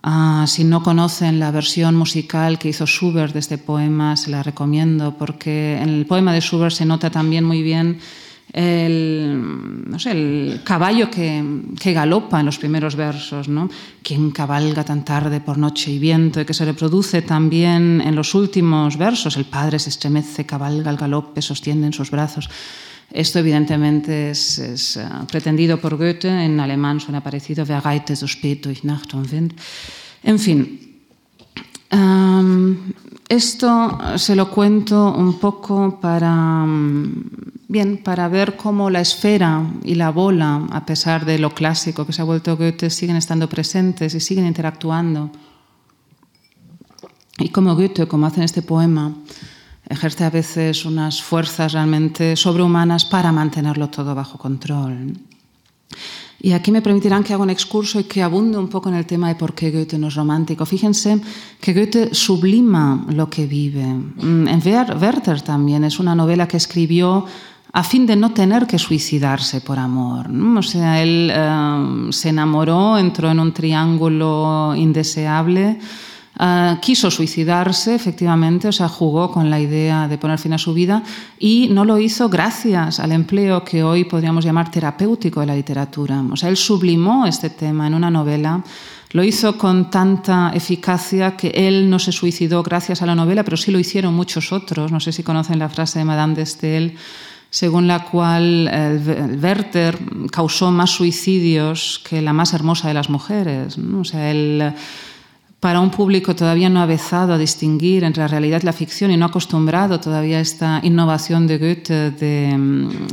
Ah, 0.04 0.45
si 0.47 0.63
no 0.63 0.82
conocen 0.82 1.39
la 1.39 1.52
versión 1.52 1.95
musical 1.95 2.58
que 2.58 2.69
hizo 2.69 2.88
Schubert 2.88 3.34
de 3.34 3.39
este 3.39 3.60
poema, 3.60 4.17
se 4.17 4.32
la 4.32 4.41
recomiendo 4.41 5.15
porque 5.15 5.78
en 5.78 5.89
el 5.89 6.06
poema 6.08 6.34
de 6.34 6.41
Schubert 6.41 6.74
se 6.74 6.86
nota 6.86 7.12
también 7.12 7.43
muy 7.43 7.62
bien 7.62 8.00
el, 8.54 9.90
no 9.90 9.98
sé, 9.98 10.12
el 10.12 10.62
caballo 10.64 11.10
que, 11.10 11.44
que, 11.80 11.94
galopa 11.94 12.40
en 12.40 12.46
los 12.46 12.58
primeros 12.58 12.96
versos, 12.96 13.48
¿no? 13.48 13.70
Quien 14.04 14.32
cabalga 14.32 14.84
tan 14.84 15.06
tarde 15.06 15.40
por 15.40 15.58
noche 15.58 15.92
y 15.92 16.00
viento, 16.00 16.42
y 16.42 16.46
que 16.46 16.54
se 16.54 16.66
reproduce 16.66 17.22
también 17.22 18.02
en 18.02 18.16
los 18.16 18.36
últimos 18.36 18.98
versos. 18.98 19.38
El 19.38 19.46
padre 19.46 19.80
se 19.80 19.90
estremece, 19.90 20.46
cabalga 20.46 20.90
al 20.90 20.98
galope, 20.98 21.42
sostiene 21.42 21.88
en 21.88 21.94
sus 21.94 22.12
brazos. 22.12 22.50
Esto 23.12 23.40
evidentemente 23.40 24.32
es, 24.32 24.98
uh, 24.98 25.26
pretendido 25.28 25.80
por 25.80 25.98
Goethe, 25.98 26.30
en 26.30 26.60
alemán 26.60 27.00
suena 27.00 27.22
parecido, 27.22 27.66
Wer 27.66 27.84
reitet 27.84 28.18
so 28.18 28.28
spät 28.28 28.64
durch 28.64 28.84
Nacht 28.84 29.14
und 29.14 29.32
Wind. 29.32 29.54
En 30.24 30.40
fin, 30.40 30.90
esto 33.27 33.99
se 34.15 34.36
lo 34.36 34.49
cuento 34.49 35.13
un 35.13 35.39
poco 35.39 35.99
para 35.99 36.65
Bien, 37.71 38.04
para 38.04 38.27
ver 38.27 38.58
cómo 38.58 38.89
la 38.89 38.99
esfera 38.99 39.63
y 39.86 39.95
la 39.95 40.10
bola, 40.10 40.67
a 40.71 40.86
pesar 40.86 41.23
de 41.23 41.39
lo 41.39 41.51
clásico 41.51 42.06
que 42.06 42.12
se 42.12 42.21
ha 42.21 42.25
vuelto 42.25 42.58
Goethe, 42.58 42.89
siguen 42.89 43.15
estando 43.15 43.47
presentes 43.47 44.13
y 44.13 44.19
siguen 44.19 44.45
interactuando. 44.45 45.32
Y 47.38 47.47
como 47.47 47.73
Goethe, 47.75 48.10
como 48.10 48.25
hace 48.25 48.41
en 48.41 48.43
este 48.43 48.62
poema, 48.62 49.15
ejerce 49.88 50.25
a 50.25 50.30
veces 50.30 50.84
unas 50.84 51.23
fuerzas 51.23 51.71
realmente 51.71 52.36
sobrehumanas 52.36 53.06
para 53.06 53.32
mantenerlo 53.32 53.89
todo 53.89 54.13
bajo 54.15 54.38
control. 54.38 55.13
Y 56.43 56.54
aquí 56.54 56.71
me 56.71 56.82
permitirán 56.82 57.23
que 57.23 57.34
haga 57.34 57.43
un 57.43 57.51
excurso 57.51 57.99
y 57.99 58.06
que 58.06 58.23
abunde 58.23 58.58
un 58.58 58.67
poco 58.67 58.89
en 58.89 58.95
el 58.95 59.06
tema 59.06 59.27
de 59.27 59.36
por 59.36 59.54
qué 59.54 59.69
Goethe 59.69 59.99
no 59.99 60.08
es 60.08 60.15
romántico. 60.15 60.65
Fíjense 60.65 61.21
que 61.60 61.71
Goethe 61.71 62.15
sublima 62.15 63.06
lo 63.10 63.30
que 63.30 63.45
vive. 63.45 63.86
Mm, 63.86 64.47
en 64.47 64.62
Werther 64.65 65.41
también 65.43 65.84
es 65.84 65.99
una 65.99 66.15
novela 66.15 66.47
que 66.47 66.58
escribió 66.58 67.25
a 67.73 67.84
fin 67.84 68.08
de 68.08 68.15
no 68.15 68.32
tener 68.32 68.65
que 68.65 68.80
suicidarse 68.80 69.62
por 69.62 69.77
amor. 69.77 70.30
O 70.58 70.63
sea, 70.63 71.01
él 71.01 71.32
eh, 71.32 72.08
se 72.10 72.30
enamoró, 72.30 72.97
entró 72.97 73.30
en 73.30 73.39
un 73.39 73.54
triángulo 73.54 74.73
indeseable, 74.75 75.80
eh, 76.39 76.78
quiso 76.82 77.12
suicidarse, 77.12 77.94
efectivamente, 77.94 78.67
o 78.67 78.72
sea, 78.72 78.88
jugó 78.88 79.32
con 79.32 79.50
la 79.50 79.60
idea 79.60 80.08
de 80.08 80.17
poner 80.17 80.39
fin 80.39 80.54
a 80.54 80.58
su 80.58 80.74
vida 80.74 81.04
y 81.38 81.67
no 81.72 81.84
lo 81.84 82.00
hizo 82.00 82.30
gracias 82.30 83.00
al 83.00 83.12
empleo 83.12 83.63
que 83.63 83.84
hoy 83.84 84.06
podríamos 84.06 84.46
llamar 84.46 84.72
terapéutico 84.72 85.41
de 85.41 85.48
la 85.48 85.56
literatura. 85.56 86.24
O 86.32 86.36
sea, 86.38 86.50
él 86.50 86.58
sublimó 86.58 87.26
este 87.26 87.50
tema 87.50 87.88
en 87.88 87.94
una 87.94 88.10
novela. 88.10 88.63
Lo 89.12 89.24
hizo 89.26 89.58
con 89.58 89.91
tanta 89.91 90.52
eficacia 90.54 91.36
que 91.36 91.50
él 91.50 91.89
no 91.89 92.00
se 92.00 92.13
suicidó 92.13 92.63
gracias 92.63 93.02
a 93.02 93.06
la 93.06 93.13
novela, 93.13 93.44
pero 93.44 93.58
sí 93.58 93.70
lo 93.70 93.80
hicieron 93.80 94.13
muchos 94.13 94.54
otros. 94.54 94.89
No 94.91 95.02
sé 95.02 95.12
si 95.12 95.24
conocen 95.24 95.60
la 95.60 95.67
frase 95.67 96.00
de 96.00 96.06
Madame 96.06 96.36
de 96.36 96.46
Stael 96.46 96.98
según 97.50 97.86
la 97.86 98.06
cual 98.06 98.70
el 98.70 99.38
Werther 99.44 100.00
causó 100.32 100.72
más 100.72 100.91
suicidios 100.91 102.02
que 102.08 102.22
la 102.22 102.32
más 102.32 102.54
hermosa 102.54 102.88
de 102.88 102.94
las 102.94 103.10
mujeres. 103.10 103.78
O 103.78 104.06
sea, 104.06 104.32
él, 104.32 104.74
para 105.62 105.80
un 105.80 105.91
público 105.91 106.36
todavía 106.36 106.69
no 106.69 106.82
avezado 106.82 107.34
a 107.34 107.38
distinguir 107.38 108.04
entre 108.04 108.24
la 108.24 108.28
realidad 108.28 108.62
y 108.63 108.65
la 108.65 108.74
ficción 108.74 109.12
y 109.12 109.15
no 109.15 109.28
acostumbrado 109.28 110.00
todavía 110.00 110.39
a 110.39 110.41
esta 110.41 110.80
innovación 110.82 111.45
de 111.45 111.60
Goethe 111.60 112.10
de, 112.10 112.58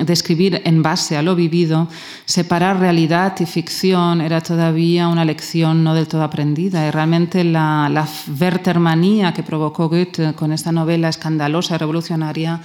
de 0.03 0.13
escribir 0.15 0.63
en 0.65 0.83
base 0.83 1.19
a 1.19 1.23
lo 1.23 1.37
vivido, 1.37 1.89
separar 2.25 2.81
realidad 2.81 3.37
y 3.39 3.45
ficción 3.45 4.23
era 4.23 4.41
todavía 4.41 5.09
una 5.09 5.27
lección 5.27 5.85
no 5.85 5.95
del 5.95 6.09
todo 6.09 6.23
aprendida. 6.23 6.89
Y 6.89 6.91
realmente 6.91 7.45
la, 7.45 7.91
la 7.93 8.09
Werthermanía 8.41 9.35
que 9.35 9.43
provocó 9.43 9.91
Goethe 9.91 10.33
con 10.33 10.51
esta 10.51 10.73
novela 10.73 11.11
escandalosa 11.11 11.75
y 11.75 11.79
revolucionaria 11.79 12.63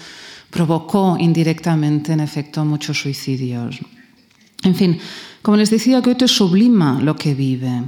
provocó 0.50 1.18
indirectamente, 1.20 2.14
en 2.14 2.22
efecto, 2.22 2.64
muchos 2.64 3.02
suicidios. 3.02 3.80
En 4.64 4.76
fin, 4.76 4.98
como 5.42 5.58
les 5.58 5.70
decía, 5.70 6.00
Goethe 6.00 6.30
sublima 6.30 7.02
lo 7.02 7.18
que 7.18 7.34
vive. 7.36 7.84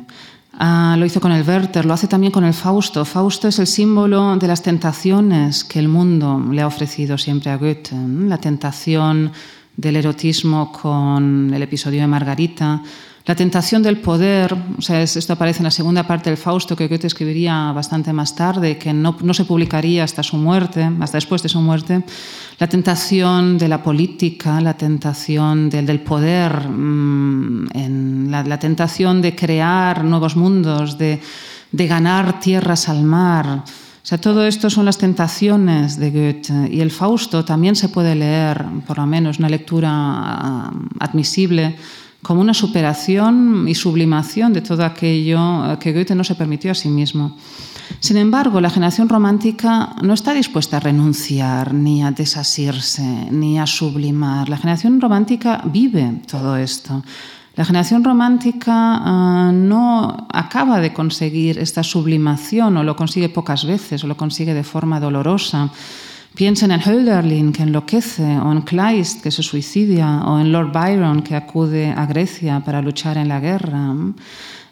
Ah, 0.57 0.95
lo 0.97 1.05
hizo 1.05 1.19
con 1.19 1.33
el 1.33 1.45
Werther, 1.45 1.85
lo 1.85 1.93
hace 1.93 2.07
también 2.07 2.31
con 2.31 2.45
el 2.45 2.53
Fausto. 2.53 3.03
Fausto 3.03 3.49
es 3.49 3.59
el 3.59 3.67
símbolo 3.67 4.37
de 4.37 4.47
las 4.47 4.61
tentaciones 4.61 5.65
que 5.65 5.79
el 5.79 5.89
mundo 5.89 6.41
le 6.49 6.61
ha 6.61 6.67
ofrecido 6.67 7.17
siempre 7.17 7.51
a 7.51 7.57
Goethe. 7.57 7.93
La 7.93 8.37
tentación 8.37 9.33
del 9.75 9.97
erotismo 9.97 10.71
con 10.71 11.53
el 11.53 11.61
episodio 11.61 11.99
de 11.99 12.07
Margarita, 12.07 12.81
la 13.25 13.33
tentación 13.33 13.81
del 13.81 13.97
poder, 13.97 14.55
o 14.77 14.81
sea, 14.81 15.01
esto 15.01 15.33
aparece 15.33 15.59
en 15.59 15.63
la 15.63 15.71
segunda 15.71 16.05
parte 16.05 16.29
del 16.29 16.37
Fausto 16.37 16.75
que 16.75 16.87
Goethe 16.87 17.07
escribiría 17.07 17.71
bastante 17.71 18.13
más 18.13 18.35
tarde, 18.35 18.77
que 18.77 18.93
no, 18.93 19.15
se 19.33 19.45
publicaría 19.45 20.03
hasta 20.03 20.21
su 20.21 20.37
muerte, 20.37 20.87
hasta 20.99 21.17
después 21.17 21.41
de 21.41 21.49
su 21.49 21.59
muerte. 21.59 22.03
La 22.59 22.67
tentación 22.67 23.57
de 23.57 23.67
la 23.67 23.81
política, 23.81 24.61
la 24.61 24.75
tentación 24.75 25.71
del, 25.71 26.01
poder, 26.01 26.69
la, 26.69 28.43
la, 28.43 28.59
tentación 28.59 29.23
de 29.23 29.35
crear 29.35 30.03
nuevos 30.03 30.35
mundos, 30.35 30.99
de, 30.99 31.19
de 31.71 31.87
ganar 31.87 32.39
tierras 32.39 32.89
al 32.89 33.03
mar. 33.03 33.63
O 34.05 34.07
sea, 34.07 34.19
todo 34.19 34.45
esto 34.45 34.69
son 34.69 34.85
las 34.85 34.99
tentaciones 34.99 35.97
de 35.97 36.11
Goethe 36.11 36.69
y 36.71 36.79
el 36.79 36.91
Fausto 36.91 37.43
también 37.43 37.75
se 37.75 37.89
puede 37.89 38.13
leer, 38.13 38.63
por 38.85 38.99
lo 38.99 39.07
menos 39.07 39.39
una 39.39 39.49
lectura 39.49 39.89
ah, 39.91 40.71
admisible, 40.99 41.75
como 42.25 42.41
una 42.41 42.55
superación 42.55 43.67
y 43.67 43.75
sublimación 43.75 44.51
de 44.51 44.61
todo 44.61 44.83
aquello 44.83 45.77
que 45.79 45.93
Goethe 45.93 46.15
no 46.15 46.23
se 46.23 46.33
permitió 46.33 46.71
a 46.71 46.73
sí 46.73 46.89
mismo. 46.89 47.37
Sin 47.99 48.17
embargo, 48.17 48.59
la 48.59 48.71
generación 48.71 49.07
romántica 49.07 49.95
no 50.01 50.15
está 50.15 50.33
dispuesta 50.33 50.77
a 50.77 50.79
renunciar, 50.79 51.75
ni 51.75 52.01
a 52.01 52.09
desasirse, 52.09 53.27
ni 53.29 53.59
a 53.59 53.67
sublimar. 53.67 54.49
La 54.49 54.57
generación 54.57 54.99
romántica 54.99 55.61
vive 55.65 56.21
todo 56.25 56.57
esto. 56.57 57.03
La 57.55 57.63
generación 57.63 58.03
romántica 58.03 58.73
uh, 59.05 59.51
no 59.53 60.27
acaba 60.33 60.79
de 60.79 60.93
conseguir 60.93 61.59
esta 61.59 61.83
sublimación 61.83 62.75
o 62.77 62.83
lo 62.83 62.95
consigue 62.95 63.29
pocas 63.29 63.65
veces 63.65 64.03
o 64.03 64.07
lo 64.07 64.17
consigue 64.17 64.55
de 64.55 64.63
forma 64.63 64.99
dolorosa. 64.99 65.69
Piensen 66.35 66.71
en 66.71 66.81
Hölderlin, 66.81 67.53
que 67.53 67.63
enloquece, 67.63 68.37
o 68.43 68.51
en 68.51 68.61
Kleist, 68.63 69.23
que 69.23 69.31
se 69.31 69.41
suicidia, 69.41 70.19
o 70.27 70.37
en 70.37 70.51
Lord 70.51 70.73
Byron, 70.73 71.23
que 71.23 71.33
acude 71.33 71.91
a 71.95 72.05
Grecia 72.05 72.59
para 72.59 72.81
luchar 72.81 73.15
en 73.17 73.29
la 73.29 73.39
guerra. 73.39 73.95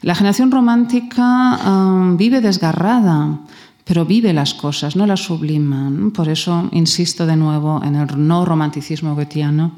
La 0.01 0.14
generación 0.14 0.51
romántica 0.51 1.57
um, 1.66 2.18
vive 2.18 2.41
desgarrada, 2.41 3.39
pero 3.86 4.03
vive 4.03 4.34
las 4.34 4.53
cosas, 4.53 4.97
no 4.97 5.07
las 5.07 5.22
sublima. 5.22 5.89
Por 6.14 6.28
eso 6.28 6.68
insisto 6.74 7.26
de 7.26 7.38
nuevo 7.38 7.82
en 7.82 7.95
el 7.95 8.07
no 8.28 8.43
romanticismo 8.43 9.16
goetheano. 9.16 9.72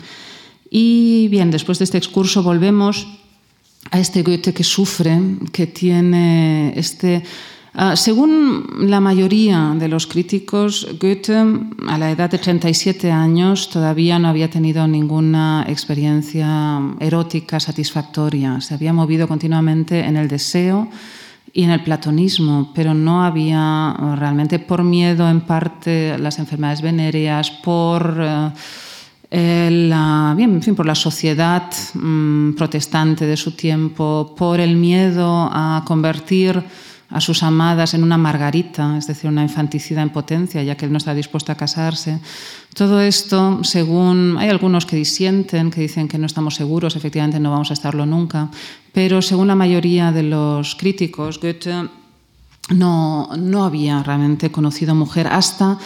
Y 0.72 1.28
bien, 1.30 1.52
después 1.52 1.78
de 1.78 1.86
este 1.86 2.00
excurso 2.00 2.42
volvemos 2.42 3.08
a 3.92 4.00
este 4.00 4.24
Goethe 4.24 4.56
que 4.56 4.64
sufre, 4.64 5.20
que 5.52 5.68
tiene 5.68 6.74
este 6.76 7.22
Ah, 7.78 7.98
según 7.98 8.88
la 8.88 9.02
mayoría 9.02 9.76
de 9.78 9.90
los 9.90 10.08
críticos, 10.08 10.88
Goethe, 10.98 11.36
a 11.90 11.98
la 11.98 12.10
edad 12.10 12.32
de 12.32 12.38
37 12.38 13.12
años, 13.12 13.70
todavía 13.70 14.18
no 14.18 14.30
había 14.30 14.50
tenido 14.50 14.88
ninguna 14.88 15.66
experiencia 15.68 16.80
erótica 17.02 17.60
satisfactoria. 17.60 18.62
Se 18.62 18.76
había 18.76 18.94
movido 18.94 19.28
continuamente 19.28 20.00
en 20.00 20.16
el 20.16 20.30
deseo 20.30 20.88
y 21.52 21.64
en 21.64 21.72
el 21.72 21.84
platonismo, 21.84 22.72
pero 22.74 22.94
no 22.94 23.26
había 23.26 23.94
realmente 24.16 24.60
por 24.60 24.82
miedo 24.82 25.30
en 25.30 25.42
parte 25.42 26.18
las 26.18 26.40
enfermedades 26.40 26.82
venéreas, 26.82 27.52
por... 27.52 28.24
Eh, 29.32 29.70
la, 29.90 30.34
bien, 30.38 30.54
en 30.54 30.62
fin, 30.62 30.76
por 30.76 30.86
la 30.86 30.96
sociedad 30.96 31.70
mm, 31.94 32.54
protestante 32.54 33.26
de 33.26 33.36
su 33.36 33.52
tiempo, 33.52 34.34
por 34.38 34.62
el 34.62 34.78
miedo 34.78 35.50
a 35.52 35.84
convertir 35.86 36.64
a 37.10 37.22
sus 37.22 37.44
amadas 37.44 37.94
en 37.94 38.04
una 38.04 38.18
margarita, 38.18 38.98
es 38.98 39.08
decir, 39.08 39.30
una 39.30 39.44
infanticida 39.44 40.02
en 40.02 40.10
potencia, 40.10 40.64
ya 40.64 40.76
que 40.76 40.86
él 40.86 40.92
no 40.92 40.98
está 40.98 41.14
dispuesto 41.14 41.52
a 41.52 41.56
casarse. 41.56 42.20
Todo 42.74 43.00
esto, 43.00 43.64
según 43.64 44.38
hay 44.40 44.50
algunos 44.50 44.86
que 44.86 44.96
disienten, 44.96 45.72
que 45.72 45.82
dicen 45.82 46.08
que 46.08 46.18
no 46.18 46.26
estamos 46.26 46.56
seguros, 46.56 46.96
efectivamente 46.96 47.40
no 47.40 47.52
vamos 47.52 47.70
a 47.70 47.74
estarlo 47.74 48.06
nunca, 48.06 48.50
pero 48.92 49.22
según 49.22 49.48
la 49.48 49.56
mayoría 49.56 50.12
de 50.12 50.24
los 50.24 50.76
críticos, 50.76 51.40
Goethe 51.40 51.90
no, 52.70 53.30
no 53.38 53.64
había 53.64 54.02
realmente 54.02 54.52
conocido 54.52 54.96
mujer 54.96 55.28
hasta 55.28 55.78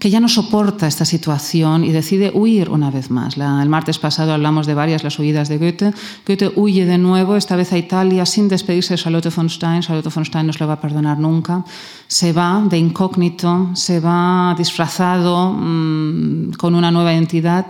que 0.00 0.08
ya 0.08 0.18
no 0.18 0.28
soporta 0.28 0.86
esta 0.86 1.04
situación 1.04 1.84
y 1.84 1.92
decide 1.92 2.32
huir 2.34 2.70
una 2.70 2.90
vez 2.90 3.10
más. 3.10 3.36
el 3.36 3.68
martes 3.68 3.98
pasado 3.98 4.32
hablamos 4.32 4.66
de 4.66 4.72
varias 4.72 5.04
las 5.04 5.18
huidas 5.18 5.50
de 5.50 5.58
Goethe. 5.58 5.92
Goethe 6.26 6.52
huye 6.56 6.86
de 6.86 6.96
nuevo, 6.96 7.36
esta 7.36 7.54
vez 7.54 7.70
a 7.74 7.78
Italia, 7.78 8.24
sin 8.24 8.48
despedirse 8.48 8.94
de 8.94 8.98
Charlotte 8.98 9.28
von 9.28 9.50
Stein. 9.50 9.82
Charlotte 9.82 10.12
von 10.12 10.24
Stein 10.24 10.46
no 10.46 10.54
se 10.54 10.60
lo 10.60 10.66
va 10.66 10.74
a 10.74 10.80
perdonar 10.80 11.18
nunca. 11.18 11.62
Se 12.08 12.32
va 12.32 12.64
de 12.66 12.78
incógnito, 12.78 13.70
se 13.74 14.00
va 14.00 14.54
disfrazado 14.56 15.52
mmm, 15.52 16.52
con 16.52 16.74
una 16.74 16.90
nueva 16.90 17.12
identidad 17.12 17.66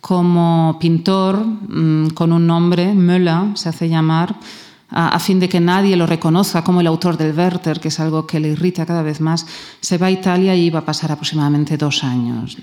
como 0.00 0.76
pintor, 0.78 1.44
mmm, 1.44 2.10
con 2.14 2.32
un 2.32 2.46
nombre, 2.46 2.94
Müller 2.94 3.56
se 3.56 3.70
hace 3.70 3.88
llamar 3.88 4.36
a, 4.90 5.18
fin 5.18 5.40
de 5.40 5.48
que 5.48 5.60
nadie 5.60 5.96
lo 5.96 6.06
reconozca 6.06 6.62
como 6.62 6.80
el 6.80 6.86
autor 6.86 7.16
del 7.16 7.36
Werther, 7.36 7.80
que 7.80 7.88
es 7.88 8.00
algo 8.00 8.26
que 8.26 8.40
le 8.40 8.48
irrita 8.48 8.86
cada 8.86 9.02
vez 9.02 9.20
más, 9.20 9.46
se 9.80 9.98
va 9.98 10.06
a 10.06 10.10
Italia 10.10 10.54
y 10.54 10.70
va 10.70 10.80
a 10.80 10.84
pasar 10.84 11.10
aproximadamente 11.10 11.76
dos 11.76 12.04
años. 12.04 12.58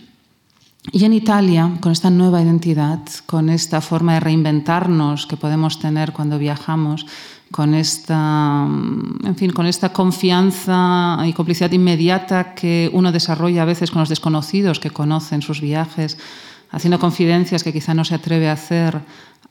Y 0.92 1.06
en 1.06 1.14
Italia, 1.14 1.78
con 1.80 1.92
esta 1.92 2.10
nueva 2.10 2.42
identidad, 2.42 3.00
con 3.28 3.50
esta 3.50 3.82
forma 3.82 4.16
de 4.16 4.20
reinventarnos 4.22 5.28
que 5.28 5.38
podemos 5.38 5.78
tener 5.78 6.12
cuando 6.12 6.40
viajamos, 6.40 7.06
con 7.52 7.76
esta, 7.76 8.66
en 8.66 9.36
fin, 9.36 9.52
con 9.52 9.66
esta 9.66 9.92
confianza 9.92 11.20
y 11.26 11.34
complicidad 11.34 11.72
inmediata 11.72 12.56
que 12.56 12.90
uno 12.94 13.12
desarrolla 13.12 13.64
a 13.64 13.66
veces 13.66 13.92
con 13.92 14.00
los 14.00 14.10
desconocidos 14.10 14.80
que 14.80 14.90
conocen 14.90 15.42
sus 15.42 15.62
viajes, 15.62 16.18
haciendo 16.72 16.98
confidencias 16.98 17.64
que 17.64 17.74
quizá 17.74 17.94
no 17.94 18.06
se 18.06 18.16
atreve 18.16 18.50
a 18.50 18.54
hacer 18.54 19.02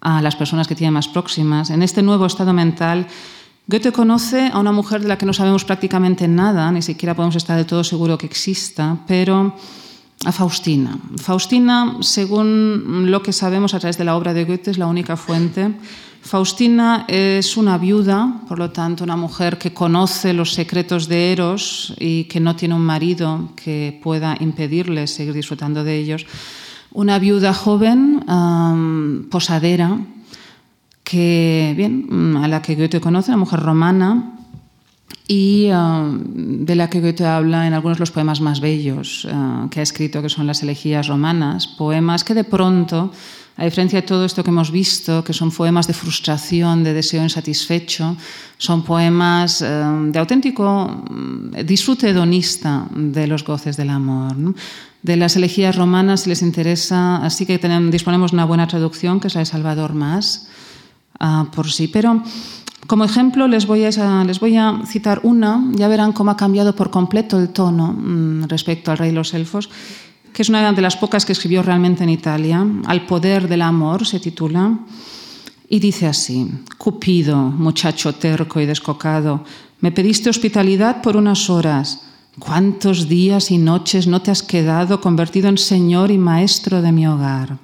a 0.01 0.23
las 0.23 0.37
personas 0.37 0.67
que 0.67 0.75
tiene 0.75 0.91
más 0.91 1.09
próximas. 1.09 1.71
En 1.71 1.83
este 1.83 2.03
nuevo 2.03 2.27
estado 2.27 2.53
mental, 2.53 3.07
Goethe 3.67 3.93
conoce 3.93 4.51
a 4.53 4.59
una 4.59 4.73
mujer 4.73 5.03
de 5.03 5.09
la 5.09 5.19
que 5.19 5.27
no 5.27 5.33
sabemos 5.33 5.65
prácticamente 5.65 6.27
nada, 6.27 6.73
ni 6.73 6.83
siquiera 6.83 7.15
podemos 7.15 7.37
estar 7.37 7.57
del 7.57 7.67
todo 7.67 7.85
seguro 7.85 8.19
que 8.19 8.27
exista, 8.27 8.97
pero 9.07 9.55
a 10.25 10.33
Faustina. 10.33 10.99
Faustina, 11.17 11.99
según 12.01 13.11
lo 13.11 13.23
que 13.23 13.33
sabemos 13.33 13.73
a 13.73 13.79
través 13.79 13.97
de 13.97 14.05
la 14.05 14.17
obra 14.17 14.35
de 14.35 14.45
Goethe, 14.45 14.73
es 14.73 14.79
la 14.79 14.87
única 14.87 15.17
fuente. 15.17 15.73
Faustina 16.23 17.07
es 17.09 17.57
una 17.57 17.79
viuda, 17.79 18.43
por 18.47 18.59
lo 18.59 18.71
tanto, 18.71 19.05
una 19.05 19.17
mujer 19.17 19.57
que 19.57 19.73
conoce 19.73 20.35
los 20.35 20.53
secretos 20.53 21.09
de 21.09 21.33
Eros 21.33 21.95
y 21.99 22.25
que 22.25 22.41
no 22.41 22.57
tiene 22.57 22.75
un 22.75 22.85
marido 22.85 23.51
que 23.57 23.99
pueda 24.03 24.37
impedirle 24.41 25.07
seguir 25.07 25.33
disfrutando 25.33 25.83
de 25.83 25.97
ellos. 25.97 26.27
Una 26.93 27.19
viuda 27.19 27.55
joven, 27.55 28.25
posadera, 29.31 29.99
que, 31.05 31.75
bien, 31.77 32.37
a 32.37 32.49
la 32.49 32.63
que 32.63 32.75
Goethe 32.75 33.01
conoce, 33.01 33.31
una 33.31 33.39
mujer 33.39 33.61
romana, 33.61 34.37
y 35.33 35.69
de 35.69 36.75
la 36.75 36.91
que 36.91 37.01
Goethe 37.01 37.25
habla 37.25 37.69
en 37.69 37.73
algunos 37.73 37.99
de 37.99 38.01
los 38.01 38.11
poemas 38.11 38.41
más 38.41 38.59
bellos 38.59 39.29
ah, 39.31 39.69
que 39.71 39.79
ha 39.79 39.83
escrito, 39.85 40.21
que 40.23 40.29
son 40.29 40.49
las 40.49 40.61
elegías 40.65 41.07
romanas, 41.07 41.69
poemas 41.69 42.25
que 42.25 42.35
de 42.35 42.43
pronto, 42.43 43.13
a 43.57 43.65
diferencia 43.65 44.01
de 44.01 44.07
todo 44.09 44.25
esto 44.25 44.43
que 44.43 44.51
hemos 44.51 44.73
visto, 44.73 45.23
que 45.23 45.33
son 45.33 45.53
poemas 45.53 45.87
de 45.87 45.95
frustración, 45.95 46.83
de 46.83 46.95
deseo 46.95 47.23
insatisfecho, 47.23 48.17
son 48.59 48.83
poemas 48.83 49.61
de 49.61 50.19
auténtico 50.19 51.05
mm, 51.09 51.63
disfrute 51.65 52.11
hedonista 52.11 52.89
de 52.91 53.29
los 53.29 53.45
goces 53.45 53.77
del 53.77 53.91
amor. 53.91 54.35
De 55.03 55.17
las 55.17 55.37
elegías 55.37 55.77
romanas, 55.77 56.23
si 56.23 56.29
les 56.29 56.43
interesa, 56.43 57.17
así 57.25 57.47
que 57.47 57.59
tenemos, 57.59 57.91
disponemos 57.91 58.33
una 58.33 58.45
buena 58.45 58.67
traducción, 58.67 59.19
que 59.19 59.29
es 59.29 59.35
la 59.35 59.41
de 59.41 59.47
Salvador 59.47 59.95
Más, 59.95 60.49
uh, 61.21 61.47
por 61.47 61.71
sí. 61.71 61.89
Pero 61.89 62.23
como 62.87 63.05
ejemplo 63.05 63.47
les 63.47 63.67
voy, 63.67 63.85
a, 63.85 64.25
les 64.25 64.41
voy, 64.41 64.57
a, 64.57 64.81
citar 64.87 65.21
una, 65.23 65.65
ya 65.73 65.89
verán 65.89 66.13
cómo 66.13 66.33
ha 66.33 66.37
cambiado 66.37 66.75
por 66.75 66.91
completo 66.91 67.39
el 67.39 67.51
tono 67.51 67.93
mmm, 67.93 68.45
respecto 68.49 68.91
al 68.91 68.99
Rey 68.99 69.11
de 69.11 69.15
los 69.15 69.33
Elfos, 69.33 69.71
que 70.33 70.43
es 70.43 70.49
una 70.49 70.73
de 70.73 70.83
las 70.83 70.97
pocas 70.97 71.25
que 71.25 71.33
escribió 71.33 71.63
realmente 71.63 72.05
en 72.05 72.11
Italia. 72.11 72.67
Al 72.87 73.07
poder 73.07 73.49
del 73.49 73.63
amor 73.63 74.07
se 74.07 74.21
titula. 74.21 74.79
Y 75.69 75.79
dice 75.79 76.07
así, 76.09 76.51
Cupido, 76.79 77.37
muchacho 77.37 78.13
terco 78.15 78.61
y 78.61 78.67
descocado, 78.67 79.45
me 79.81 79.93
pediste 79.93 80.29
hospitalidad 80.29 81.01
por 81.01 81.17
unas 81.17 81.49
horas 81.49 82.03
¿Cuántos 82.39 83.09
días 83.09 83.51
y 83.51 83.59
noches 83.59 84.07
no 84.07 84.23
te 84.23 84.31
has 84.31 84.45
quedado 84.45 85.01
convertido 85.01 85.49
en 85.49 85.59
Señor 85.59 86.13
y 86.13 86.19
Maestro 86.19 86.81
de 86.81 86.93
mi 86.93 87.07
hogar? 87.07 87.59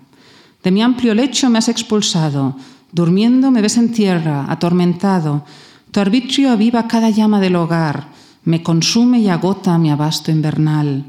De 0.64 0.72
mi 0.72 0.82
amplio 0.82 1.14
lecho 1.14 1.48
me 1.48 1.58
has 1.58 1.68
expulsado, 1.68 2.56
durmiendo 2.90 3.52
me 3.52 3.62
ves 3.62 3.76
en 3.76 3.92
tierra, 3.92 4.46
atormentado. 4.48 5.44
Tu 5.92 6.00
arbitrio 6.00 6.50
aviva 6.50 6.88
cada 6.88 7.10
llama 7.10 7.40
del 7.40 7.54
hogar, 7.54 8.08
me 8.44 8.64
consume 8.64 9.20
y 9.20 9.28
agota 9.28 9.78
mi 9.78 9.90
abasto 9.90 10.32
invernal. 10.32 11.04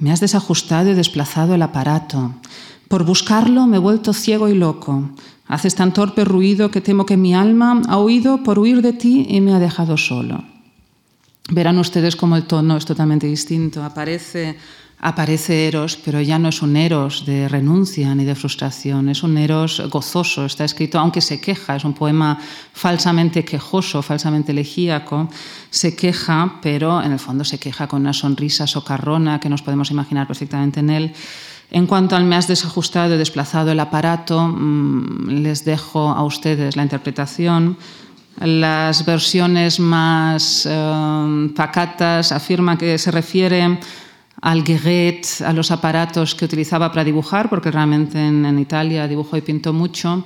Me 0.00 0.10
has 0.10 0.20
desajustado 0.20 0.90
y 0.90 0.94
desplazado 0.94 1.54
el 1.54 1.62
aparato. 1.62 2.34
Por 2.88 3.04
buscarlo 3.04 3.68
me 3.68 3.76
he 3.76 3.80
vuelto 3.80 4.12
ciego 4.12 4.48
y 4.48 4.54
loco. 4.54 5.10
Haces 5.46 5.76
tan 5.76 5.92
torpe 5.92 6.24
ruido 6.24 6.72
que 6.72 6.80
temo 6.80 7.06
que 7.06 7.16
mi 7.16 7.36
alma 7.36 7.82
ha 7.88 7.98
huido 7.98 8.42
por 8.42 8.58
huir 8.58 8.82
de 8.82 8.92
ti 8.92 9.26
y 9.28 9.40
me 9.40 9.54
ha 9.54 9.60
dejado 9.60 9.96
solo. 9.96 10.55
Verán 11.50 11.78
ustedes 11.78 12.16
cómo 12.16 12.36
el 12.36 12.44
tono 12.44 12.76
es 12.76 12.84
totalmente 12.84 13.28
distinto. 13.28 13.84
Aparece, 13.84 14.56
aparece 14.98 15.68
Eros, 15.68 15.96
pero 15.96 16.20
ya 16.20 16.40
no 16.40 16.48
es 16.48 16.60
un 16.60 16.76
Eros 16.76 17.24
de 17.24 17.48
renuncia 17.48 18.12
ni 18.16 18.24
de 18.24 18.34
frustración, 18.34 19.08
es 19.08 19.22
un 19.22 19.38
Eros 19.38 19.80
gozoso. 19.88 20.44
Está 20.44 20.64
escrito, 20.64 20.98
aunque 20.98 21.20
se 21.20 21.40
queja, 21.40 21.76
es 21.76 21.84
un 21.84 21.94
poema 21.94 22.36
falsamente 22.72 23.44
quejoso, 23.44 24.02
falsamente 24.02 24.50
elegíaco. 24.50 25.28
Se 25.70 25.94
queja, 25.94 26.58
pero 26.62 27.00
en 27.00 27.12
el 27.12 27.20
fondo 27.20 27.44
se 27.44 27.58
queja 27.58 27.86
con 27.86 28.00
una 28.00 28.12
sonrisa 28.12 28.66
socarrona 28.66 29.38
que 29.38 29.48
nos 29.48 29.62
podemos 29.62 29.92
imaginar 29.92 30.26
perfectamente 30.26 30.80
en 30.80 30.90
él. 30.90 31.14
En 31.70 31.86
cuanto 31.86 32.16
al 32.16 32.24
me 32.24 32.36
has 32.36 32.48
desajustado 32.48 33.14
y 33.14 33.18
desplazado 33.18 33.70
el 33.70 33.80
aparato, 33.80 34.48
mmm, 34.48 35.28
les 35.42 35.64
dejo 35.64 36.10
a 36.10 36.24
ustedes 36.24 36.76
la 36.76 36.82
interpretación. 36.82 37.76
Las 38.40 39.04
versiones 39.04 39.80
más 39.80 40.66
eh, 40.70 41.50
pacatas 41.56 42.32
afirman 42.32 42.76
que 42.76 42.98
se 42.98 43.10
refiere 43.10 43.78
al 44.42 44.62
guéret, 44.62 45.26
a 45.44 45.52
los 45.52 45.70
aparatos 45.70 46.34
que 46.34 46.44
utilizaba 46.44 46.90
para 46.90 47.04
dibujar, 47.04 47.48
porque 47.48 47.70
realmente 47.70 48.18
en, 48.18 48.44
en, 48.44 48.58
Italia 48.58 49.08
dibujó 49.08 49.36
y 49.36 49.40
pintó 49.40 49.72
mucho, 49.72 50.24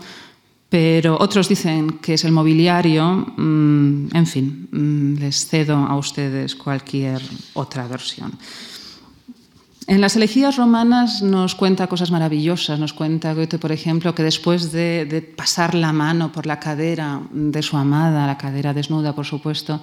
pero 0.69 1.17
otros 1.21 1.49
dicen 1.49 1.99
que 2.03 2.15
es 2.15 2.25
el 2.25 2.33
mobiliario. 2.33 3.27
Mm, 3.37 4.09
en 4.13 4.27
fin, 4.27 4.69
mm, 4.71 5.21
les 5.21 5.47
cedo 5.47 5.77
a 5.77 5.97
ustedes 5.97 6.55
cualquier 6.57 7.23
otra 7.55 7.87
versión. 7.87 8.33
En 9.91 10.01
las 10.01 10.15
elegías 10.15 10.55
romanas 10.55 11.21
nos 11.21 11.57
cuenta 11.57 11.89
cosas 11.89 12.13
maravillosas. 12.13 12.79
Nos 12.79 12.93
cuenta 12.93 13.35
Goethe, 13.35 13.59
por 13.59 13.73
ejemplo, 13.73 14.15
que 14.15 14.23
después 14.23 14.71
de, 14.71 15.35
pasar 15.37 15.75
la 15.75 15.93
mano 15.93 16.31
por 16.31 16.47
la 16.47 16.61
cadera 16.61 17.21
de 17.33 17.61
su 17.61 17.77
amada, 17.77 18.25
la 18.25 18.39
cadera 18.39 18.73
desnuda, 18.73 19.17
por 19.17 19.27
supuesto, 19.27 19.81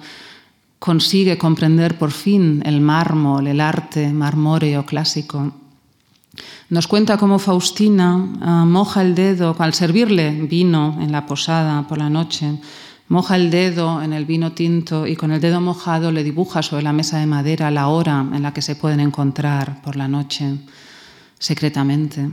consigue 0.78 1.36
comprender 1.36 1.98
por 1.98 2.10
fin 2.10 2.62
el 2.64 2.80
mármol, 2.80 3.48
el 3.48 3.60
arte 3.60 4.10
marmóreo 4.10 4.86
clásico. 4.86 5.52
Nos 6.70 6.88
cuenta 6.88 7.18
cómo 7.18 7.38
Faustina 7.38 8.16
uh, 8.16 8.64
moja 8.64 9.02
el 9.02 9.14
dedo 9.14 9.54
al 9.58 9.74
servirle 9.74 10.30
vino 10.30 10.96
en 11.02 11.12
la 11.12 11.26
posada 11.26 11.86
por 11.86 11.98
la 11.98 12.08
noche 12.08 12.58
Moja 13.08 13.36
el 13.36 13.50
dedo 13.50 14.02
en 14.02 14.12
el 14.12 14.26
vino 14.26 14.52
tinto 14.52 15.06
y 15.06 15.16
con 15.16 15.32
el 15.32 15.40
dedo 15.40 15.62
mojado 15.62 16.12
le 16.12 16.22
dibuja 16.22 16.62
sobre 16.62 16.82
la 16.82 16.92
mesa 16.92 17.18
de 17.18 17.26
madera 17.26 17.70
la 17.70 17.88
hora 17.88 18.20
en 18.20 18.42
la 18.42 18.52
que 18.52 18.60
se 18.60 18.76
pueden 18.76 19.00
encontrar 19.00 19.80
por 19.80 19.96
la 19.96 20.08
noche, 20.08 20.58
secretamente. 21.38 22.30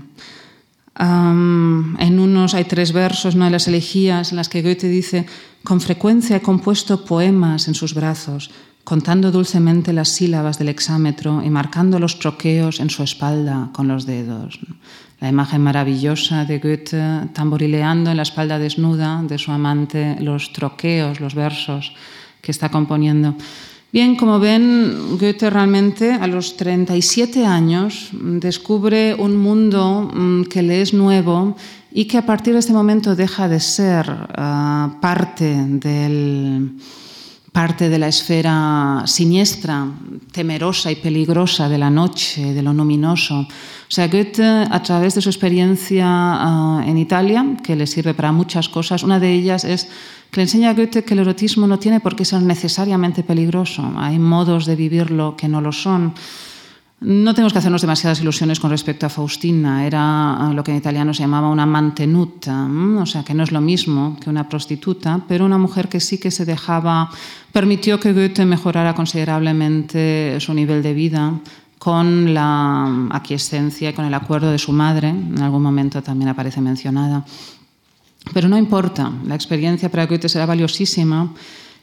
En 0.98 2.20
unos 2.20 2.54
hay 2.54 2.66
tres 2.66 2.92
versos, 2.92 3.36
no 3.36 3.46
de 3.46 3.52
las 3.52 3.68
elegías, 3.70 4.32
en 4.32 4.38
las 4.38 4.50
que 4.50 4.62
Goethe 4.62 4.90
dice, 4.90 5.26
con 5.64 5.80
frecuencia 5.80 6.38
he 6.38 6.42
compuesto 6.42 7.06
poemas 7.06 7.70
en 7.70 7.74
sus 7.74 7.94
brazos, 7.94 8.52
contando 8.84 9.32
dulcemente 9.32 9.94
las 9.94 10.10
sílabas 10.10 10.60
del 10.60 10.70
exámetro 10.70 11.42
y 11.44 11.50
marcando 11.50 12.00
los 12.00 12.20
troqueos 12.20 12.82
en 12.82 12.90
su 12.90 13.02
espalda 13.02 13.70
con 13.74 13.88
los 13.88 14.06
dedos 14.06 14.60
la 15.26 15.30
imagen 15.30 15.66
maravillosa 15.66 16.46
de 16.46 16.60
Goethe 16.60 17.34
tamborileando 17.34 18.12
en 18.12 18.18
la 18.18 18.22
espalda 18.22 18.60
desnuda 18.60 19.26
de 19.26 19.40
su 19.40 19.50
amante 19.50 20.22
los 20.22 20.54
troqueos, 20.54 21.20
los 21.20 21.34
versos 21.34 21.98
que 22.42 22.52
está 22.52 22.70
componiendo. 22.70 23.34
Bien, 23.92 24.16
como 24.16 24.38
ven, 24.38 25.18
Goethe 25.18 25.50
realmente 25.50 26.14
a 26.14 26.28
los 26.28 26.58
37 26.58 27.44
años 27.44 28.10
descubre 28.14 29.16
un 29.18 29.36
mundo 29.36 30.12
mm, 30.14 30.44
que 30.44 30.62
le 30.62 30.84
es 30.84 30.94
nuevo 30.94 31.58
y 31.92 32.06
que 32.06 32.20
a 32.20 32.26
partir 32.28 32.54
de 32.54 32.60
este 32.60 32.74
momento 32.74 33.16
deja 33.16 33.50
de 33.50 33.60
ser 33.60 34.06
uh, 34.06 35.02
parte 35.02 35.50
del 35.82 36.78
parte 37.56 37.88
de 37.88 37.98
la 37.98 38.10
esfera 38.10 39.04
siniestra, 39.06 39.88
temerosa 40.34 40.92
y 40.92 40.98
peligrosa 40.98 41.70
de 41.70 41.78
la 41.78 41.90
noche, 41.90 42.54
de 42.54 42.62
lo 42.62 42.74
luminoso. 42.74 43.48
O 43.48 43.48
sea, 43.88 44.10
Goethe, 44.10 44.44
a 44.44 44.84
través 44.84 45.16
de 45.16 45.22
su 45.22 45.30
experiencia 45.30 46.06
uh, 46.06 46.82
en 46.82 46.98
Italia, 46.98 47.46
que 47.64 47.78
le 47.78 47.88
sirve 47.88 48.14
para 48.14 48.34
muchas 48.34 48.68
cosas, 48.68 49.04
una 49.04 49.22
de 49.22 49.32
ellas 49.32 49.64
es 49.64 49.88
que 50.32 50.42
le 50.42 50.44
enseña 50.44 50.72
a 50.72 50.74
Goethe 50.74 51.06
que 51.06 51.14
el 51.14 51.22
erotismo 51.22 51.66
no 51.66 51.80
tiene 51.80 52.02
por 52.02 52.18
qué 52.18 52.26
ser 52.26 52.42
necesariamente 52.42 53.24
peligroso. 53.24 53.90
Hay 53.96 54.20
modos 54.20 54.66
de 54.66 54.76
vivirlo 54.76 55.38
que 55.38 55.48
no 55.48 55.62
lo 55.62 55.72
son. 55.72 56.14
No 57.06 57.36
tenemos 57.36 57.54
que 57.54 57.60
hacernos 57.60 57.82
demasiadas 57.82 58.20
ilusiones 58.22 58.60
con 58.60 58.72
respecto 58.72 59.06
a 59.06 59.10
Faustina. 59.10 59.86
Era 59.86 60.52
lo 60.56 60.64
que 60.64 60.72
en 60.72 60.78
italiano 60.78 61.14
se 61.14 61.22
llamaba 61.22 61.50
una 61.50 61.68
mantenuta, 61.68 62.68
o 63.00 63.06
sea, 63.06 63.24
que 63.24 63.36
no 63.36 63.44
es 63.44 63.52
lo 63.52 63.62
mismo 63.62 64.18
que 64.20 64.28
una 64.28 64.50
prostituta, 64.50 65.22
pero 65.28 65.46
una 65.46 65.60
mujer 65.60 65.88
que 65.88 66.00
sí 66.00 66.18
que 66.18 66.32
se 66.32 66.46
dejaba, 66.46 67.12
permitió 67.52 68.00
que 68.00 68.12
Goethe 68.12 68.44
mejorara 68.48 68.96
considerablemente 68.96 70.40
su 70.40 70.56
nivel 70.56 70.82
de 70.82 70.96
vida 70.96 71.34
con 71.78 72.34
la 72.34 73.08
aquiescencia 73.12 73.92
y 73.92 73.94
con 73.94 74.06
el 74.06 74.14
acuerdo 74.16 74.50
de 74.50 74.58
su 74.58 74.72
madre, 74.72 75.10
en 75.10 75.40
algún 75.44 75.62
momento 75.62 76.02
también 76.02 76.30
aparece 76.30 76.60
mencionada. 76.60 77.24
Pero 78.34 78.50
no 78.50 78.58
importa, 78.58 79.12
la 79.28 79.36
experiencia 79.36 79.92
para 79.92 80.08
Goethe 80.08 80.28
será 80.28 80.48
valiosísima 80.48 81.32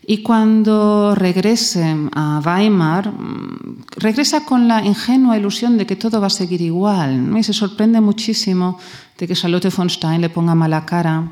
y 0.05 0.23
cuando 0.23 1.15
regrese 1.15 1.97
a 2.13 2.43
Weimar, 2.45 3.09
mm, 3.09 3.85
regresa 3.99 4.45
con 4.45 4.67
la 4.67 4.85
ingenua 4.85 5.39
ilusión 5.39 5.79
de 5.79 5.87
que 5.87 5.97
todo 5.97 6.21
va 6.21 6.27
a 6.27 6.31
seguir 6.31 6.61
igual. 6.61 7.31
Y 7.37 7.43
se 7.43 7.53
sorprende 7.53 8.01
muchísimo 8.01 8.79
de 9.17 9.29
que 9.29 9.35
Charlotte 9.35 9.71
von 9.75 9.89
Stein 9.89 10.21
le 10.21 10.29
ponga 10.29 10.55
mala 10.55 10.85
cara. 10.85 11.31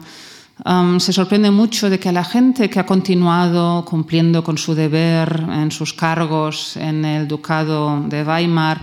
Um, 0.65 1.01
se 1.01 1.13
sorprende 1.13 1.51
mucho 1.51 1.89
de 1.89 1.99
que 1.99 2.11
a 2.11 2.13
la 2.13 2.23
gente 2.23 2.69
que 2.69 2.79
ha 2.79 2.87
continuado 2.87 3.85
cumpliendo 3.85 4.45
con 4.45 4.59
su 4.59 4.75
deber 4.75 5.47
en 5.51 5.71
sus 5.71 5.95
cargos 5.95 6.77
en 6.77 7.05
el 7.05 7.27
Ducado 7.27 8.05
de 8.07 8.23
Weimar 8.23 8.81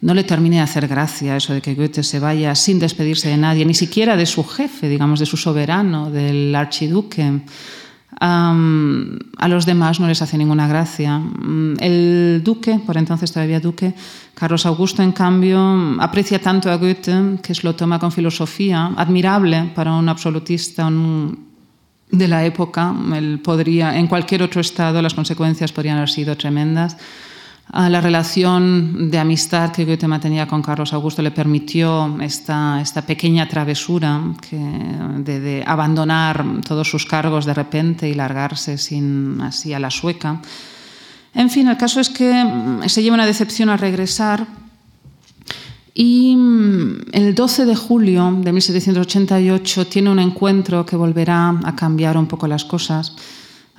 no 0.00 0.14
le 0.14 0.24
termine 0.24 0.56
de 0.56 0.62
hacer 0.62 0.88
gracia 0.88 1.36
eso 1.36 1.54
de 1.54 1.62
que 1.62 1.76
Goethe 1.76 2.02
se 2.02 2.18
vaya 2.18 2.56
sin 2.56 2.80
despedirse 2.80 3.28
de 3.28 3.36
nadie, 3.36 3.64
ni 3.64 3.74
siquiera 3.74 4.16
de 4.16 4.26
su 4.26 4.42
jefe, 4.42 4.88
digamos, 4.88 5.20
de 5.20 5.26
su 5.26 5.36
soberano, 5.36 6.10
del 6.10 6.52
archiduque. 6.56 7.42
A 8.20 9.48
los 9.48 9.66
demás 9.66 9.98
no 9.98 10.06
les 10.06 10.22
hace 10.22 10.38
ninguna 10.38 10.68
gracia. 10.68 11.18
Mm, 11.18 11.74
el 11.80 12.42
duque, 12.44 12.78
por 12.78 12.96
entonces 12.96 13.32
todavía 13.32 13.60
duque, 13.60 13.94
Carlos 14.34 14.66
Augusto, 14.66 15.02
en 15.02 15.12
cambio, 15.12 15.58
aprecia 15.98 16.40
tanto 16.40 16.70
a 16.70 16.76
Goethe 16.76 17.38
que 17.42 17.54
lo 17.62 17.74
toma 17.74 17.98
con 17.98 18.12
filosofía, 18.12 18.92
admirable 18.96 19.72
para 19.74 19.92
un 19.94 20.08
absolutista 20.08 20.90
de 22.10 22.28
la 22.28 22.44
época. 22.44 22.94
Él 23.14 23.40
podría, 23.42 23.98
en 23.98 24.06
cualquier 24.06 24.42
otro 24.42 24.60
estado, 24.60 25.02
las 25.02 25.14
consecuencias 25.14 25.72
podrían 25.72 25.96
haber 25.96 26.10
sido 26.10 26.36
tremendas 26.36 26.96
la 27.70 28.00
relación 28.00 29.10
de 29.10 29.18
amistad 29.18 29.72
que 29.72 29.84
Goethe 29.84 30.06
mantenía 30.06 30.46
con 30.46 30.62
Carlos 30.62 30.92
Augusto 30.92 31.22
le 31.22 31.30
permitió 31.30 32.18
esta, 32.20 32.80
esta 32.80 33.02
pequeña 33.02 33.48
travesura 33.48 34.20
de, 34.50 35.64
abandonar 35.66 36.44
todos 36.66 36.90
sus 36.90 37.06
cargos 37.06 37.46
de 37.46 37.54
repente 37.54 38.08
y 38.08 38.14
largarse 38.14 38.76
sin, 38.76 39.40
así 39.40 39.72
a 39.72 39.78
la 39.78 39.90
sueca. 39.90 40.40
En 41.34 41.48
fin, 41.48 41.68
el 41.68 41.78
caso 41.78 42.00
es 42.00 42.10
que 42.10 42.44
mm, 42.44 42.88
se 42.88 43.02
lleva 43.02 43.14
una 43.14 43.26
decepción 43.26 43.70
al 43.70 43.78
regresar 43.78 44.46
y 45.94 46.36
mm, 46.36 47.06
el 47.12 47.34
12 47.34 47.64
de 47.64 47.76
julio 47.76 48.38
de 48.38 48.52
1788 48.52 49.86
tiene 49.86 50.10
un 50.10 50.18
encuentro 50.18 50.84
que 50.84 50.96
volverá 50.96 51.58
a 51.64 51.74
cambiar 51.74 52.18
un 52.18 52.26
poco 52.26 52.46
las 52.46 52.64
cosas. 52.64 53.16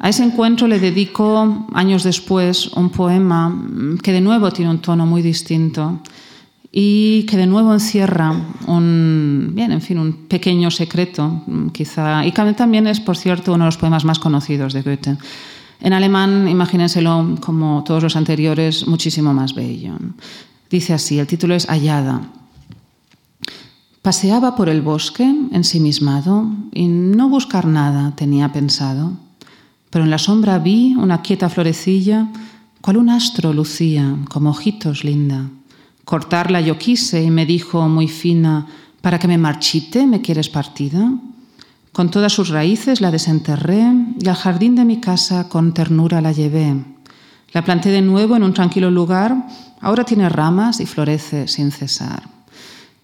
A 0.03 0.09
ese 0.09 0.21
encuentro 0.21 0.67
le 0.67 0.81
dedico 0.81 1.65
años 1.71 2.03
después 2.03 2.67
un 2.75 2.89
poema 2.89 3.55
que 4.03 4.11
de 4.11 4.19
nuevo 4.19 4.51
tiene 4.51 4.69
un 4.69 4.79
tono 4.79 5.05
muy 5.05 5.21
distinto 5.21 6.01
y 6.73 7.23
que 7.23 7.37
de 7.37 7.47
nuevo 7.47 7.71
encierra 7.71 8.35
un, 8.67 9.51
bien, 9.55 9.71
en 9.71 9.79
fin, 9.79 9.97
un 9.97 10.27
pequeño 10.27 10.71
secreto, 10.71 11.43
quizá, 11.71 12.25
y 12.25 12.33
también 12.33 12.85
es, 12.87 12.99
por 12.99 13.15
cierto, 13.15 13.53
uno 13.53 13.63
de 13.63 13.67
los 13.69 13.77
poemas 13.77 14.03
más 14.03 14.19
conocidos 14.19 14.73
de 14.73 14.81
Goethe. 14.81 15.15
En 15.79 15.93
alemán, 15.93 16.49
imagínenselo 16.49 17.37
como 17.39 17.85
todos 17.85 18.03
los 18.03 18.17
anteriores, 18.17 18.85
muchísimo 18.85 19.33
más 19.33 19.55
bello. 19.55 19.93
Dice 20.69 20.91
así, 20.91 21.17
el 21.17 21.27
título 21.27 21.55
es 21.55 21.65
Hallada. 21.69 22.23
Paseaba 24.01 24.57
por 24.57 24.67
el 24.67 24.81
bosque 24.81 25.33
ensimismado 25.53 26.49
y 26.73 26.87
no 26.89 27.29
buscar 27.29 27.65
nada 27.67 28.11
tenía 28.17 28.51
pensado 28.51 29.23
pero 29.93 30.05
en 30.05 30.09
la 30.09 30.17
sombra 30.17 30.57
vi 30.57 30.95
una 30.95 31.21
quieta 31.21 31.49
florecilla, 31.49 32.27
cual 32.81 32.97
un 32.97 33.11
astro 33.11 33.53
lucía, 33.53 34.17
como 34.27 34.49
ojitos 34.49 35.03
linda. 35.03 35.51
Cortarla 36.03 36.61
yo 36.61 36.79
quise 36.79 37.21
y 37.21 37.29
me 37.29 37.45
dijo 37.45 37.87
muy 37.87 38.07
fina, 38.07 38.65
¿para 39.01 39.19
que 39.19 39.27
me 39.27 39.37
marchite 39.37 40.07
me 40.07 40.19
quieres 40.19 40.49
partida? 40.49 41.13
Con 41.91 42.09
todas 42.09 42.33
sus 42.33 42.49
raíces 42.49 43.01
la 43.01 43.11
desenterré 43.11 43.85
y 44.19 44.27
al 44.27 44.35
jardín 44.35 44.73
de 44.73 44.83
mi 44.83 44.99
casa 44.99 45.47
con 45.47 45.75
ternura 45.75 46.21
la 46.21 46.31
llevé. 46.31 46.73
La 47.51 47.63
planté 47.63 47.89
de 47.89 48.01
nuevo 48.01 48.35
en 48.35 48.41
un 48.41 48.55
tranquilo 48.55 48.89
lugar, 48.89 49.45
ahora 49.79 50.05
tiene 50.05 50.27
ramas 50.27 50.79
y 50.79 50.87
florece 50.87 51.47
sin 51.47 51.69
cesar. 51.69 52.23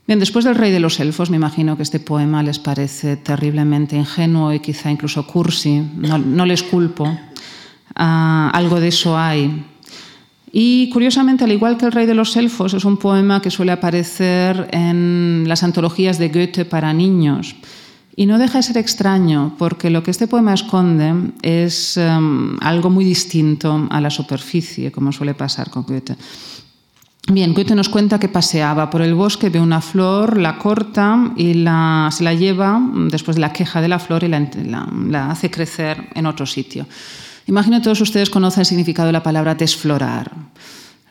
Bien, 0.09 0.17
después 0.17 0.43
del 0.43 0.55
Rey 0.55 0.71
de 0.71 0.79
los 0.79 0.99
Elfos, 0.99 1.29
me 1.29 1.37
imagino 1.37 1.77
que 1.77 1.83
este 1.83 1.99
poema 1.99 2.41
les 2.41 2.57
parece 2.57 3.15
terriblemente 3.15 3.95
ingenuo 3.95 4.51
y 4.51 4.59
quizá 4.59 4.89
incluso 4.89 5.27
cursi. 5.27 5.83
No, 5.97 6.47
les 6.47 6.63
culpo. 6.63 7.15
Ah, 7.93 8.49
algo 8.51 8.79
de 8.79 8.87
eso 8.87 9.15
hay. 9.15 9.63
Y 10.51 10.89
curiosamente, 10.89 11.43
al 11.43 11.51
igual 11.51 11.77
que 11.77 11.85
El 11.85 11.91
Rey 11.91 12.07
de 12.07 12.15
los 12.15 12.35
Elfos, 12.37 12.73
es 12.73 12.85
un 12.85 12.97
poema 12.97 13.39
que 13.39 13.51
suele 13.51 13.71
aparecer 13.71 14.67
en 14.71 15.43
las 15.45 15.61
antologías 15.61 16.17
de 16.17 16.29
Goethe 16.29 16.65
para 16.65 16.91
niños. 16.91 17.55
Y 18.15 18.25
no 18.25 18.39
deja 18.39 18.57
de 18.57 18.63
ser 18.63 18.77
extraño, 18.77 19.53
porque 19.59 19.91
lo 19.91 20.01
que 20.01 20.09
este 20.09 20.25
poema 20.25 20.55
esconde 20.55 21.33
es 21.43 21.97
em, 21.97 22.57
algo 22.61 22.89
muy 22.89 23.05
distinto 23.05 23.87
a 23.91 24.01
la 24.01 24.09
superficie, 24.09 24.91
como 24.91 25.11
suele 25.11 25.35
pasar 25.35 25.69
con 25.69 25.83
Goethe. 25.83 26.15
Bien, 27.31 27.53
Goethe 27.53 27.75
nos 27.75 27.89
cuenta 27.89 28.19
que 28.19 28.27
paseaba 28.27 28.89
por 28.89 29.03
el 29.03 29.13
bosque, 29.13 29.49
ve 29.49 29.59
una 29.59 29.81
flor, 29.81 30.39
la 30.39 30.57
corta 30.57 31.31
y 31.35 31.53
la, 31.53 32.09
se 32.11 32.23
la 32.23 32.33
lleva 32.33 32.81
después 33.07 33.35
de 33.35 33.41
la 33.41 33.53
queja 33.53 33.81
de 33.81 33.87
la 33.87 33.99
flor 33.99 34.23
y 34.23 34.27
la, 34.27 35.29
hace 35.29 35.51
crecer 35.51 36.09
en 36.15 36.25
otro 36.25 36.47
sitio. 36.47 36.87
Imagino 37.45 37.83
todos 37.83 38.01
ustedes 38.01 38.31
conocen 38.31 38.61
el 38.61 38.65
significado 38.65 39.07
de 39.07 39.13
la 39.13 39.21
palabra 39.21 39.53
desflorar. 39.53 40.31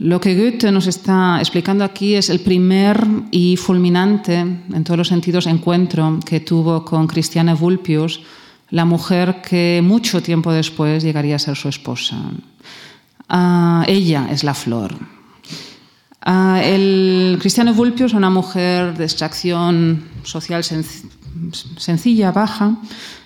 Lo 0.01 0.21
que 0.21 0.35
Goethe 0.35 0.73
nos 0.73 0.89
está 0.89 1.39
explicando 1.39 1.85
aquí 1.85 2.17
es 2.17 2.31
el 2.31 2.41
primer 2.41 3.07
y 3.31 3.57
fulminante, 3.57 4.39
en 4.39 4.85
todos 4.85 4.99
los 4.99 5.09
sentidos, 5.09 5.47
encuentro 5.47 6.19
que 6.27 6.41
tuvo 6.41 6.85
con 6.85 7.07
Christiane 7.07 7.55
Vulpius, 7.55 8.23
la 8.71 8.85
mujer 8.85 9.41
que 9.41 9.81
mucho 9.85 10.21
tiempo 10.21 10.53
después 10.53 11.05
llegaría 11.05 11.37
a 11.37 11.39
ser 11.39 11.57
su 11.57 11.69
esposa. 11.69 12.17
Ah, 13.29 13.85
ella 13.87 14.27
es 14.33 14.43
la 14.43 14.55
flor. 14.55 15.18
Uh, 16.27 16.57
el 16.63 17.39
Cristiano 17.41 17.73
Vulpio 17.73 18.07
es 18.07 18.13
una 18.13 18.29
mujer 18.29 18.97
de 18.97 19.05
extracción 19.05 20.03
social 20.25 20.65
sen 20.65 20.85
sencilla, 21.77 22.33
baja. 22.33 22.77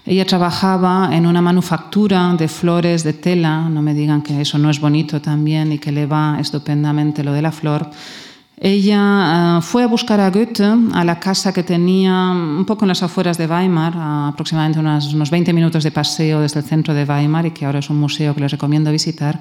Ella 0.05 0.26
trabajaba 0.26 1.09
en 1.12 1.26
una 1.26 1.40
manufactura 1.40 2.34
de 2.34 2.49
flores 2.49 3.03
de 3.03 3.14
tela, 3.14 3.68
no 3.68 3.80
me 3.80 3.95
digan 3.95 4.22
que 4.22 4.40
eso 4.40 4.59
no 4.59 4.68
es 4.68 4.80
bonito 4.80 5.22
también 5.22 5.72
y 5.72 5.78
que 5.78 5.93
le 5.93 6.07
va 6.07 6.36
estupendamente 6.38 7.24
lo 7.24 7.32
de 7.32 7.43
la 7.43 7.53
flor. 7.53 7.90
Ella 8.61 9.59
uh, 9.59 9.62
fue 9.62 9.82
a 9.82 9.86
buscar 9.86 10.20
a 10.20 10.30
Goethe 10.30 10.64
a 10.93 11.05
la 11.05 11.18
casa 11.18 11.53
que 11.53 11.62
tenía 11.62 12.30
un 12.30 12.64
poco 12.64 12.84
en 12.84 12.88
las 12.88 13.03
afueras 13.03 13.38
de 13.38 13.47
Weimar, 13.47 13.95
a 13.97 14.28
aproximadamente 14.28 14.78
unos, 14.78 15.12
unos 15.14 15.30
20 15.30 15.53
minutos 15.53 15.82
de 15.82 15.90
paseo 15.90 16.40
desde 16.40 16.61
el 16.61 16.66
centro 16.66 16.95
de 16.95 17.05
Weimar 17.05 17.47
y 17.47 17.51
que 17.51 17.64
ahora 17.64 17.80
es 17.80 17.90
un 17.90 17.99
museo 17.99 18.34
que 18.34 18.40
les 18.40 18.53
recomiendo 18.53 18.93
visitar. 18.93 19.40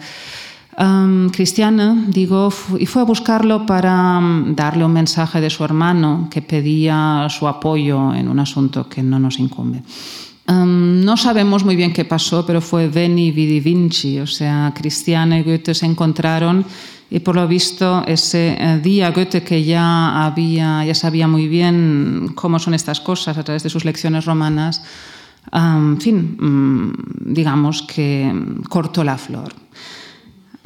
Um, 0.82 1.30
Cristiana, 1.30 2.06
digo, 2.08 2.52
y 2.80 2.88
fue 2.88 3.04
a 3.04 3.06
buscarlo 3.06 3.68
para 3.68 4.18
um, 4.18 4.56
darle 4.56 4.84
un 4.84 4.94
mensaje 4.94 5.40
de 5.40 5.52
su 5.52 5.64
hermano 5.64 6.28
que 6.32 6.42
pedía 6.42 7.28
su 7.30 7.48
apoyo 7.48 8.16
en 8.16 8.28
un 8.28 8.40
asunto 8.40 8.90
que 8.90 9.04
no 9.04 9.20
nos 9.20 9.38
incumbe. 9.38 9.84
Um, 10.48 11.06
no 11.06 11.18
sabemos 11.18 11.64
muy 11.64 11.76
bien 11.76 11.94
qué 11.94 12.04
pasó, 12.04 12.44
pero 12.48 12.62
fue 12.62 12.88
Veni 12.88 13.30
Vidi 13.30 13.60
Vinci, 13.60 14.20
o 14.20 14.26
sea, 14.26 14.74
Cristiana 14.74 15.38
y 15.38 15.44
Goethe 15.44 15.76
se 15.76 15.86
encontraron 15.86 16.66
y 17.12 17.20
por 17.20 17.36
lo 17.36 17.48
visto 17.48 18.04
ese 18.08 18.58
eh, 18.60 18.80
día 18.82 19.12
Goethe 19.12 19.44
que 19.44 19.64
ya 19.64 20.26
había 20.26 20.84
ya 20.84 20.96
sabía 20.96 21.28
muy 21.28 21.48
bien 21.48 22.32
cómo 22.34 22.58
son 22.58 22.74
estas 22.74 23.02
cosas 23.02 23.38
a 23.38 23.44
través 23.44 23.62
de 23.62 23.70
sus 23.70 23.86
lecciones 23.86 24.26
romanas, 24.26 24.82
um, 25.54 25.94
en 25.94 26.02
fin, 26.02 26.38
um, 26.42 26.94
digamos 27.20 27.84
que 27.84 28.34
cortó 28.68 29.04
la 29.04 29.20
flor. 29.20 29.54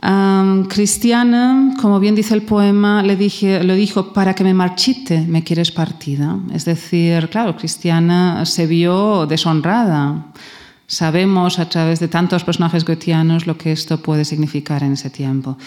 Um, 0.04 0.66
Cristiana, 0.66 1.74
como 1.82 2.00
bien 2.00 2.16
dice 2.16 2.34
el 2.34 2.42
poema, 2.42 3.02
le 3.02 3.16
dijo, 3.16 4.14
para 4.14 4.36
que 4.36 4.44
me 4.44 4.54
marchite, 4.54 5.22
me 5.22 5.44
quieres 5.44 5.72
partida. 5.72 6.38
Es 6.54 6.66
decir, 6.66 7.30
claro, 7.30 7.56
Cristiana 7.56 8.46
se 8.46 8.68
vio 8.68 9.26
deshonrada. 9.26 10.28
Sabemos 10.86 11.58
a 11.58 11.68
través 11.68 12.00
de 12.00 12.08
tantos 12.08 12.44
personajes 12.44 12.86
goetheanos 12.86 13.48
lo 13.48 13.58
que 13.58 13.72
esto 13.72 14.02
puede 14.02 14.26
significar 14.26 14.84
en 14.84 14.94
ese 14.94 15.10
tiempo. 15.10 15.58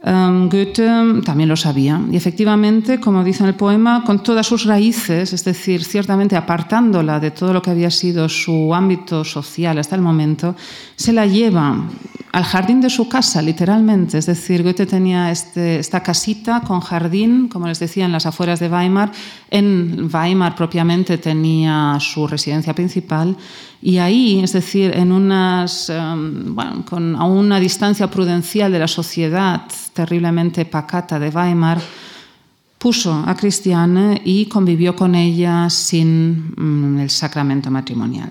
Goethe 0.00 1.22
también 1.24 1.48
lo 1.48 1.56
sabía 1.56 2.00
y 2.10 2.16
efectivamente, 2.16 3.00
como 3.00 3.24
dice 3.24 3.42
en 3.42 3.48
el 3.48 3.56
poema, 3.56 4.04
con 4.04 4.22
todas 4.22 4.46
sus 4.46 4.64
raíces, 4.64 5.32
es 5.32 5.44
decir, 5.44 5.84
ciertamente 5.84 6.36
apartándola 6.36 7.18
de 7.18 7.32
todo 7.32 7.52
lo 7.52 7.60
que 7.60 7.72
había 7.72 7.90
sido 7.90 8.28
su 8.28 8.72
ámbito 8.72 9.24
social 9.24 9.76
hasta 9.76 9.96
el 9.96 10.02
momento, 10.02 10.54
se 10.94 11.12
la 11.12 11.26
lleva 11.26 11.88
al 12.32 12.44
jardín 12.44 12.80
de 12.80 12.90
su 12.90 13.08
casa, 13.08 13.40
literalmente. 13.40 14.18
Es 14.18 14.26
decir, 14.26 14.62
Goethe 14.62 14.86
tenía 14.86 15.30
este, 15.30 15.78
esta 15.78 16.02
casita 16.02 16.60
con 16.60 16.80
jardín, 16.80 17.48
como 17.48 17.66
les 17.66 17.78
decía, 17.78 18.04
en 18.04 18.12
las 18.12 18.26
afueras 18.26 18.60
de 18.60 18.68
Weimar. 18.68 19.12
En 19.50 20.10
Weimar 20.12 20.54
propiamente 20.54 21.18
tenía 21.18 21.96
su 22.00 22.26
residencia 22.26 22.74
principal 22.74 23.36
y 23.80 23.98
ahí, 23.98 24.40
es 24.42 24.52
decir, 24.52 24.92
en 24.94 25.12
unas, 25.12 25.88
um, 25.88 26.54
bueno, 26.54 26.84
con, 26.84 27.16
a 27.16 27.24
una 27.24 27.58
distancia 27.60 28.10
prudencial 28.10 28.72
de 28.72 28.78
la 28.78 28.88
sociedad 28.88 29.62
terriblemente 29.92 30.64
pacata 30.64 31.18
de 31.18 31.30
Weimar, 31.30 31.80
puso 32.78 33.12
a 33.26 33.34
Cristiane 33.34 34.20
y 34.24 34.46
convivió 34.46 34.94
con 34.94 35.14
ella 35.14 35.68
sin 35.70 36.54
um, 36.56 36.98
el 36.98 37.10
sacramento 37.10 37.70
matrimonial. 37.70 38.30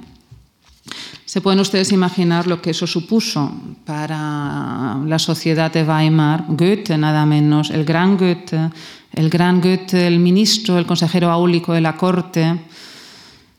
Se 1.28 1.42
pueden 1.42 1.60
ustedes 1.60 1.92
imaginar 1.92 2.48
lo 2.48 2.62
que 2.62 2.70
eso 2.70 2.88
supuso 2.88 3.52
para 3.84 4.98
la 5.06 5.20
sociedad 5.20 5.70
de 5.70 5.84
Weimar. 5.84 6.46
Goethe, 6.48 6.98
nada 6.98 7.26
menos, 7.26 7.70
el 7.70 7.84
gran 7.84 8.18
Goethe, 8.18 8.70
el 9.12 9.30
gran 9.30 9.60
Goethe, 9.60 10.08
el 10.08 10.20
ministro, 10.20 10.78
el 10.78 10.86
consejero 10.86 11.30
áulico 11.30 11.74
de 11.74 11.82
la 11.82 11.98
corte, 11.98 12.62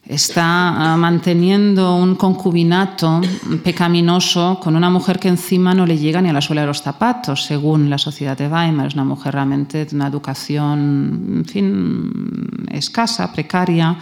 está 0.03 0.45
ah, 0.95 0.97
manteniendo 0.97 1.95
un 1.97 2.15
concubinato 2.15 3.21
pecaminoso 3.63 4.59
con 4.63 4.75
una 4.75 4.89
mujer 4.89 5.19
que 5.19 5.29
encima 5.29 5.75
no 5.75 5.85
le 5.85 5.99
llega 5.99 6.23
ni 6.23 6.31
a 6.31 6.33
la 6.33 6.41
suela 6.41 6.63
de 6.63 6.69
los 6.69 6.81
zapatos, 6.81 7.45
según 7.45 7.91
la 7.91 7.99
sociedad 7.99 8.39
de 8.39 8.49
Weimar. 8.49 8.87
Es 8.87 8.95
una 8.95 9.05
mujer 9.05 9.35
realmente 9.35 9.85
de 9.85 9.95
una 9.95 10.07
educación, 10.07 11.45
fin, 11.47 12.67
escasa, 12.71 13.31
precaria 13.31 13.99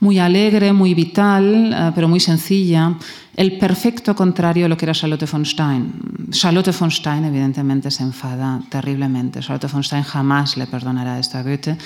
muy 0.00 0.18
alegre, 0.18 0.72
muy 0.72 0.94
vital, 0.94 1.72
eh, 1.72 1.92
pero 1.94 2.08
muy 2.08 2.20
sencilla, 2.20 2.94
el 3.36 3.58
perfecto 3.58 4.14
contrario 4.14 4.64
de 4.64 4.68
lo 4.68 4.76
que 4.76 4.84
era 4.84 4.92
Charlotte 4.92 5.30
von 5.30 5.44
Stein. 5.44 5.92
Charlotte 6.30 6.72
von 6.78 6.90
Stein 6.90 7.24
evidentemente 7.24 7.90
se 7.90 8.02
enfada 8.02 8.60
terriblemente. 8.68 9.40
Charlotte 9.40 9.70
von 9.72 9.82
Stein 9.82 10.04
jamás 10.04 10.56
le 10.56 10.66
perdonará 10.66 11.18
esto 11.18 11.38
a 11.38 11.42
Goethe. 11.42 11.76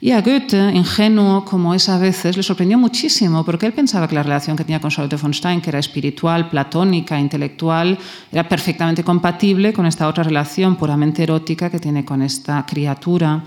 Y 0.00 0.10
a 0.10 0.20
Goethe, 0.20 0.72
ingenuo 0.74 1.44
como 1.44 1.74
es 1.74 1.88
a 1.88 1.96
veces, 1.96 2.36
le 2.36 2.42
sorprendió 2.42 2.76
muchísimo 2.76 3.44
porque 3.44 3.66
él 3.66 3.72
pensaba 3.72 4.08
que 4.08 4.16
la 4.16 4.24
relación 4.24 4.56
que 4.56 4.64
tenía 4.64 4.80
con 4.80 4.90
Charlotte 4.90 5.20
von 5.20 5.32
Stein, 5.32 5.60
que 5.60 5.70
era 5.70 5.78
espiritual, 5.78 6.48
platónica, 6.48 7.18
intelectual, 7.18 7.98
era 8.30 8.48
perfectamente 8.48 9.04
compatible 9.04 9.72
con 9.72 9.86
esta 9.86 10.08
otra 10.08 10.24
relación 10.24 10.76
puramente 10.76 11.22
erótica 11.22 11.70
que 11.70 11.78
tiene 11.78 12.04
con 12.04 12.22
esta 12.22 12.66
criatura 12.66 13.44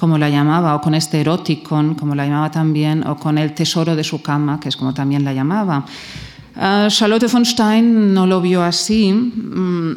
como 0.00 0.16
la 0.16 0.30
llamaba, 0.30 0.74
o 0.76 0.80
con 0.80 0.94
este 0.94 1.20
eroticon, 1.20 1.94
como 1.94 2.14
la 2.14 2.24
llamaba 2.24 2.50
también, 2.50 3.06
o 3.06 3.16
con 3.16 3.36
el 3.36 3.52
tesoro 3.52 3.94
de 3.94 4.02
su 4.02 4.22
cama, 4.22 4.58
que 4.58 4.70
es 4.70 4.76
como 4.76 4.94
también 4.94 5.24
la 5.24 5.34
llamaba. 5.34 5.84
Uh, 6.56 6.88
Charlotte 6.88 7.30
von 7.30 7.44
Stein 7.44 8.14
no 8.14 8.26
lo 8.26 8.40
vio 8.40 8.62
así 8.62 9.12
um, 9.12 9.94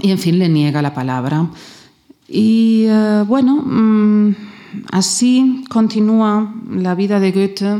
y, 0.00 0.10
en 0.10 0.18
fin, 0.18 0.38
le 0.38 0.48
niega 0.48 0.80
la 0.80 0.94
palabra. 0.94 1.46
Y 2.26 2.86
uh, 2.88 3.26
bueno, 3.26 3.56
um, 3.56 4.34
así 4.92 5.62
continúa 5.68 6.50
la 6.72 6.94
vida 6.94 7.20
de 7.20 7.30
Goethe 7.30 7.76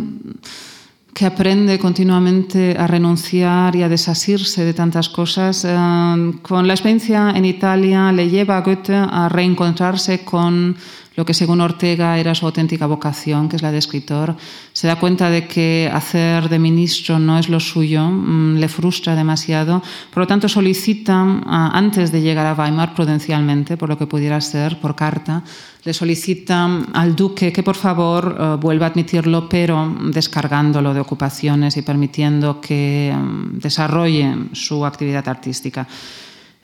que 1.15 1.27
aprende 1.27 1.79
continuamente 1.79 2.77
a 2.79 2.87
renunciar 2.87 3.75
y 3.75 3.83
a 3.83 3.89
desasirse 3.89 4.65
de 4.65 4.75
tantas 4.75 5.09
cosas. 5.09 5.65
Uh, 5.65 6.39
con 6.43 6.69
la 6.69 6.75
experiencia 6.75 7.33
en 7.35 7.47
Italia 7.47 8.13
le 8.13 8.29
lleva 8.29 8.59
a 8.59 8.61
Goethe 8.61 8.95
a 8.95 9.31
reencontrarse 9.31 10.25
con 10.25 10.77
lo 11.19 11.25
que 11.25 11.35
según 11.35 11.61
Ortega 11.61 12.16
era 12.16 12.33
su 12.33 12.47
auténtica 12.47 12.87
vocación, 12.87 13.49
que 13.49 13.57
es 13.57 13.62
la 13.62 13.73
de 13.73 13.79
escritor, 13.79 14.37
se 14.73 14.87
da 14.87 15.01
cuenta 15.01 15.31
de 15.31 15.49
que 15.49 15.91
hacer 15.93 16.49
de 16.49 16.61
ministro 16.61 17.19
no 17.19 17.41
es 17.41 17.49
lo 17.49 17.59
suyo, 17.59 18.09
mm, 18.09 18.55
le 18.55 18.69
frustra 18.69 19.16
demasiado, 19.16 19.83
por 20.14 20.23
lo 20.23 20.27
tanto 20.29 20.49
solicita, 20.49 21.16
ah, 21.19 21.73
antes 21.75 22.12
de 22.12 22.23
llegar 22.23 22.47
a 22.47 22.55
Weimar 22.55 22.95
prudencialmente, 22.95 23.77
por 23.77 23.89
lo 23.89 23.99
que 23.99 24.07
pudiera 24.07 24.41
ser, 24.41 24.79
por 24.79 24.95
carta, 24.95 25.43
le 25.83 25.93
solicita 25.93 26.87
al 26.93 27.16
duque 27.16 27.53
que 27.53 27.64
por 27.64 27.75
favor 27.75 28.37
eh, 28.39 28.57
vuelva 28.61 28.87
a 28.87 28.91
admitirlo, 28.91 29.49
pero 29.49 29.93
descargándolo 30.12 30.95
de 30.95 31.01
ocupaciones 31.01 31.77
y 31.77 31.83
permitiendo 31.83 32.61
que 32.61 33.12
mm, 33.12 33.59
desarrolle 33.59 34.37
su 34.53 34.87
actividad 34.87 35.27
artística. 35.27 35.85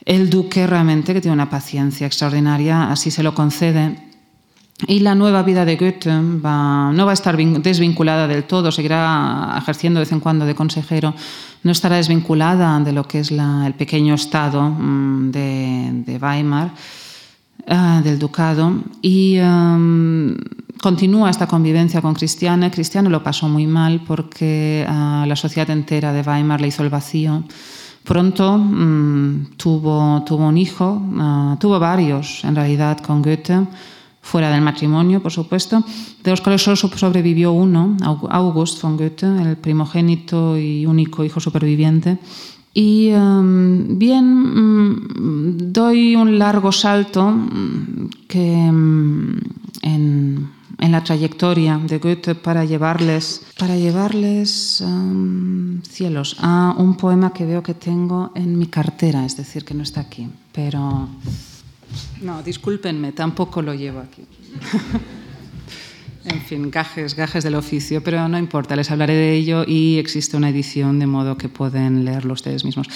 El 0.05 0.29
duque 0.29 0.65
realmente, 0.65 1.13
que 1.13 1.19
tiene 1.19 1.33
una 1.33 1.49
paciencia 1.49 2.07
extraordinaria, 2.07 2.91
así 2.91 3.11
se 3.11 3.23
lo 3.23 3.33
concede 3.33 4.04
y 4.87 4.99
la 4.99 5.15
nueva 5.15 5.41
vida 5.43 5.63
de 5.63 5.77
Goethe 5.77 6.09
va, 6.43 6.91
no 6.91 7.05
va 7.05 7.11
a 7.11 7.13
estar 7.13 7.37
desvinculada 7.37 8.27
del 8.27 8.43
todo, 8.43 8.71
seguirá 8.71 9.55
ejerciendo 9.57 9.99
de 9.99 10.05
vez 10.05 10.11
en 10.11 10.19
cuando 10.19 10.45
de 10.45 10.53
consejero, 10.53 11.13
no 11.63 11.71
estará 11.71 11.95
desvinculada 11.95 12.77
de 12.81 12.91
lo 12.91 13.07
que 13.07 13.19
es 13.19 13.31
la, 13.31 13.65
el 13.65 13.73
pequeño 13.73 14.15
estado 14.15 14.61
mm, 14.61 15.31
de, 15.31 16.03
de, 16.05 16.17
Weimar, 16.17 16.73
uh, 17.69 18.03
del 18.03 18.19
ducado, 18.19 18.73
y 19.01 19.39
um, 19.39 20.35
continúa 20.81 21.29
esta 21.29 21.47
convivencia 21.47 22.01
con 22.01 22.13
Cristiane. 22.13 22.69
Cristiane 22.69 23.09
lo 23.09 23.23
pasó 23.23 23.47
muy 23.47 23.67
mal 23.67 24.01
porque 24.05 24.85
uh, 24.87 25.25
la 25.25 25.35
sociedad 25.37 25.69
entera 25.69 26.11
de 26.11 26.21
Weimar 26.21 26.59
le 26.59 26.67
hizo 26.67 26.83
el 26.83 26.89
vacío. 26.89 27.45
Pronto 28.03 28.55
um, 28.55 29.45
tuvo, 29.55 30.21
tuvo 30.25 30.45
un 30.47 30.57
hijo, 30.57 31.01
uh, 31.01 31.55
tuvo 31.55 31.79
varios 31.79 32.43
en 32.43 32.55
realidad 32.55 32.99
con 32.99 33.21
Goethe 33.21 33.65
fuera 34.25 34.49
del 34.49 34.61
matrimonio, 34.61 35.21
por 35.21 35.31
supuesto, 35.31 35.83
de 36.23 36.31
los 36.31 36.41
cuales 36.41 36.63
solo 36.63 36.75
sobrevivió 36.75 37.51
uno, 37.51 37.95
August 38.01 38.81
von 38.81 38.97
Goethe, 38.97 39.27
el 39.27 39.55
primogénito 39.55 40.57
y 40.57 40.87
único 40.87 41.23
hijo 41.23 41.39
superviviente. 41.39 42.17
Y 42.73 43.11
um, 43.13 43.99
bien, 43.99 44.25
um, 44.25 45.57
doy 45.71 46.15
un 46.15 46.39
largo 46.39 46.71
salto 46.71 47.23
um, 47.23 48.09
que 48.27 48.51
en, 48.51 49.39
en, 49.83 50.91
la 50.91 51.03
trayectoria 51.03 51.77
de 51.77 51.99
Goethe 51.99 52.35
para 52.35 52.65
llevarles, 52.65 53.45
para 53.59 53.77
llevarles 53.77 54.83
cielos 55.83 56.35
a 56.39 56.73
un 56.77 56.97
poema 56.97 57.31
que 57.31 57.45
veo 57.45 57.61
que 57.61 57.75
tengo 57.75 58.31
en 58.35 58.57
mi 58.57 58.67
cartera, 58.67 59.23
es 59.23 59.37
decir, 59.37 59.63
que 59.63 59.73
no 59.73 59.83
está 59.83 60.01
aquí, 60.01 60.27
pero 60.51 61.07
no, 62.21 62.43
discúlpenme, 62.43 63.11
tampoco 63.11 63.61
lo 63.61 63.73
llevo 63.73 63.99
aquí. 63.99 64.23
en 66.25 66.41
fin, 66.41 66.71
gajes, 66.71 67.15
gajes 67.15 67.43
del 67.43 67.55
oficio, 67.55 68.03
pero 68.03 68.27
no 68.27 68.37
importa, 68.37 68.75
les 68.75 68.91
hablaré 68.91 69.13
de 69.13 69.35
ello 69.35 69.63
y 69.67 69.97
existe 69.97 70.37
una 70.37 70.49
edición 70.49 70.99
de 70.99 71.07
modo 71.07 71.37
que 71.37 71.49
pueden 71.49 72.05
leerlo 72.05 72.33
ustedes 72.33 72.65
mismos. 72.65 72.87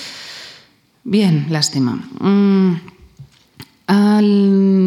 Bien, 1.04 1.48
lástima. 1.50 2.08
Mm, 2.20 2.76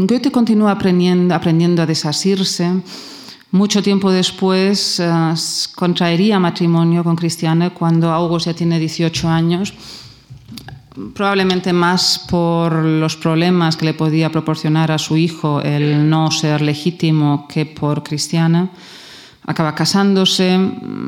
Goethe 0.06 0.30
continúa 0.30 0.72
aprendiendo, 0.72 1.34
aprendiendo 1.34 1.82
a 1.82 1.86
desasirse. 1.86 2.70
Mucho 3.50 3.82
tiempo 3.82 4.10
después 4.10 5.00
eh, 5.00 5.34
contraería 5.74 6.38
matrimonio 6.38 7.04
con 7.04 7.16
Cristiane 7.16 7.70
cuando 7.70 8.10
August 8.10 8.46
ya 8.46 8.54
tiene 8.54 8.78
18 8.78 9.28
años, 9.28 9.74
probablemente 11.14 11.72
más 11.72 12.18
por 12.28 12.72
los 12.84 13.16
problemas 13.16 13.76
que 13.76 13.86
le 13.86 13.94
podía 13.94 14.30
proporcionar 14.30 14.90
a 14.92 14.98
su 14.98 15.16
hijo 15.16 15.60
el 15.60 16.08
no 16.08 16.30
ser 16.30 16.60
legítimo 16.60 17.46
que 17.48 17.66
por 17.66 18.02
Cristiana. 18.02 18.70
Acaba 19.44 19.74
casándose. 19.74 20.56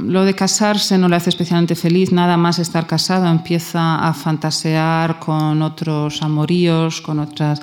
Lo 0.06 0.24
de 0.24 0.34
casarse 0.34 0.98
no 0.98 1.08
le 1.08 1.16
hace 1.16 1.30
especialmente 1.30 1.76
feliz, 1.76 2.10
nada 2.10 2.36
más 2.36 2.58
estar 2.58 2.86
casado 2.86 3.26
empieza 3.26 3.96
a 3.96 4.12
fantasear 4.12 5.20
con 5.20 5.62
otros 5.62 6.20
amoríos, 6.20 7.00
con 7.00 7.20
otras, 7.20 7.60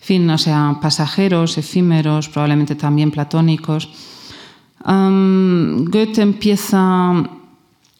fin, 0.00 0.30
o 0.30 0.38
sea, 0.38 0.78
pasajeros, 0.80 1.58
efímeros, 1.58 2.28
probablemente 2.28 2.76
también 2.76 3.10
platónicos. 3.10 3.88
Goethe 4.84 6.22
empieza 6.22 7.12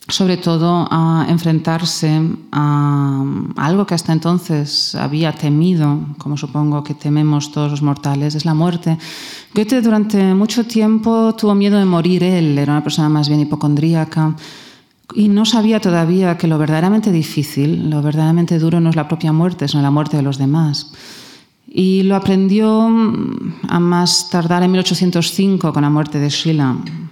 sobre 0.09 0.37
todo 0.37 0.87
a 0.91 1.27
enfrentarse 1.29 2.21
a 2.53 3.25
algo 3.57 3.87
que 3.87 3.95
hasta 3.95 4.13
entonces 4.13 4.95
había 4.95 5.33
temido, 5.33 6.01
como 6.19 6.37
supongo 6.37 6.85
que 6.85 6.95
tememos 6.95 7.53
todos 7.53 7.71
los 7.71 7.83
mortales, 7.83 8.35
es 8.35 8.45
la 8.45 8.55
muerte. 8.55 8.99
Goethe 9.55 9.81
durante 9.81 10.35
mucho 10.35 10.65
tiempo 10.65 11.35
tuvo 11.35 11.55
miedo 11.55 11.79
de 11.79 11.87
morir 11.87 12.23
él, 12.23 12.59
era 12.59 12.73
una 12.73 12.83
persona 12.83 13.09
más 13.09 13.29
bien 13.29 13.41
hipocondríaca 13.41 14.37
y 15.15 15.29
no 15.29 15.45
sabía 15.45 15.81
todavía 15.81 16.37
que 16.37 16.49
lo 16.49 16.59
verdaderamente 16.59 17.11
difícil, 17.13 17.89
lo 17.89 18.03
verdaderamente 18.03 18.59
duro 18.59 18.81
no 18.81 18.91
es 18.91 18.97
la 18.97 19.09
propia 19.09 19.33
muerte, 19.33 19.69
sino 19.69 19.83
la 19.83 19.91
muerte 19.91 20.17
de 20.17 20.23
los 20.23 20.39
demás. 20.39 20.93
Y 21.67 22.03
lo 22.03 22.15
aprendió 22.15 22.89
mm, 22.89 23.55
a 23.69 23.81
más 23.81 24.29
tardar 24.31 24.63
en 24.63 24.73
1805 24.73 25.73
con 25.73 25.83
la 25.83 25.91
muerte 25.91 26.19
de 26.19 26.31
Schiller. 26.31 27.04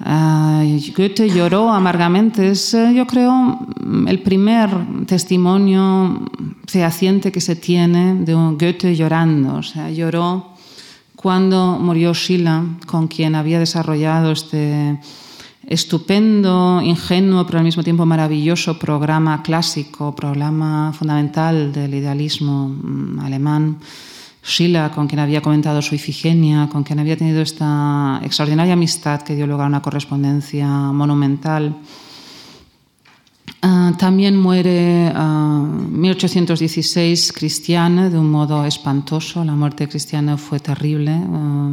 Goethe 0.00 1.28
lloró 1.28 1.70
amargamente. 1.70 2.50
Es, 2.50 2.74
eh, 2.74 2.92
yo 2.94 3.06
creo, 3.06 3.58
el 4.06 4.20
primer 4.20 4.70
testimonio 5.06 6.22
fehaciente 6.66 7.30
que 7.30 7.40
se 7.40 7.56
tiene 7.56 8.14
de 8.24 8.34
un 8.34 8.56
Goethe 8.56 8.96
llorando. 8.96 9.56
O 9.56 9.62
sea, 9.62 9.90
lloró 9.90 10.54
cuando 11.16 11.78
murió 11.78 12.14
Schiller, 12.14 12.62
con 12.86 13.08
quien 13.08 13.34
había 13.34 13.58
desarrollado 13.58 14.32
este 14.32 14.98
estupendo, 15.66 16.80
ingenuo, 16.82 17.44
pero 17.46 17.58
al 17.58 17.64
mismo 17.64 17.82
tiempo 17.82 18.06
maravilloso 18.06 18.78
programa 18.78 19.42
clásico, 19.42 20.14
programa 20.16 20.92
fundamental 20.92 21.72
del 21.72 21.94
idealismo 21.94 22.68
mm, 22.68 23.20
alemán. 23.20 23.78
Schiller, 24.42 24.90
con 24.90 25.06
quien 25.06 25.18
había 25.18 25.42
comentado 25.42 25.82
su 25.82 25.94
Ifigenia, 25.94 26.68
con 26.70 26.82
quien 26.82 26.98
había 26.98 27.16
tenido 27.16 27.42
esta 27.42 28.20
extraordinaria 28.22 28.72
amistad 28.72 29.22
que 29.22 29.34
dio 29.34 29.46
lugar 29.46 29.66
a 29.66 29.68
una 29.68 29.82
correspondencia 29.82 30.66
monumental. 30.66 31.76
Ah, 33.62 33.92
también 33.98 34.38
muere 34.38 35.08
en 35.08 35.16
uh, 35.16 35.88
1816 35.90 37.32
Cristiane 37.32 38.08
de 38.08 38.18
un 38.18 38.30
modo 38.30 38.64
espantoso. 38.64 39.44
La 39.44 39.52
muerte 39.52 39.84
de 39.84 39.90
Cristiane 39.90 40.38
fue 40.38 40.60
terrible. 40.60 41.12
Ah, 41.12 41.72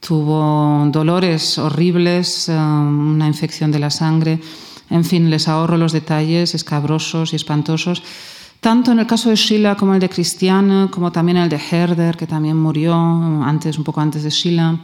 tuvo 0.00 0.86
dolores 0.92 1.56
horribles, 1.58 2.48
eh, 2.48 2.52
una 2.52 3.26
infección 3.26 3.72
de 3.72 3.78
la 3.78 3.90
sangre. 3.90 4.38
En 4.90 5.04
fin, 5.04 5.30
les 5.30 5.48
ahorro 5.48 5.76
los 5.76 5.92
detalles 5.92 6.54
escabrosos 6.54 7.32
y 7.32 7.36
espantosos. 7.36 8.02
Tanto 8.60 8.92
en 8.92 8.98
el 8.98 9.06
caso 9.06 9.30
de 9.30 9.36
Schiller 9.36 9.76
como 9.76 9.94
el 9.94 10.00
de 10.00 10.08
Christiane, 10.08 10.88
como 10.90 11.12
también 11.12 11.38
el 11.38 11.48
de 11.48 11.60
Herder, 11.70 12.16
que 12.16 12.26
también 12.26 12.56
murió 12.56 12.94
antes, 12.94 13.78
un 13.78 13.84
poco 13.84 14.00
antes 14.00 14.24
de 14.24 14.30
Schiller. 14.30 14.76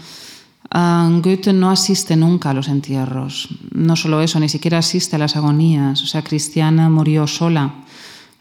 Eh, 0.72 1.20
Goethe 1.22 1.52
no 1.52 1.70
asiste 1.70 2.16
nunca 2.16 2.50
a 2.50 2.54
los 2.54 2.68
entierros. 2.68 3.48
No 3.72 3.96
solo 3.96 4.20
eso, 4.20 4.38
ni 4.38 4.48
siquiera 4.48 4.78
asiste 4.78 5.16
a 5.16 5.18
las 5.18 5.36
agonías. 5.36 6.02
O 6.02 6.06
sea, 6.06 6.22
Christiane 6.22 6.88
murió 6.88 7.26
sola 7.26 7.84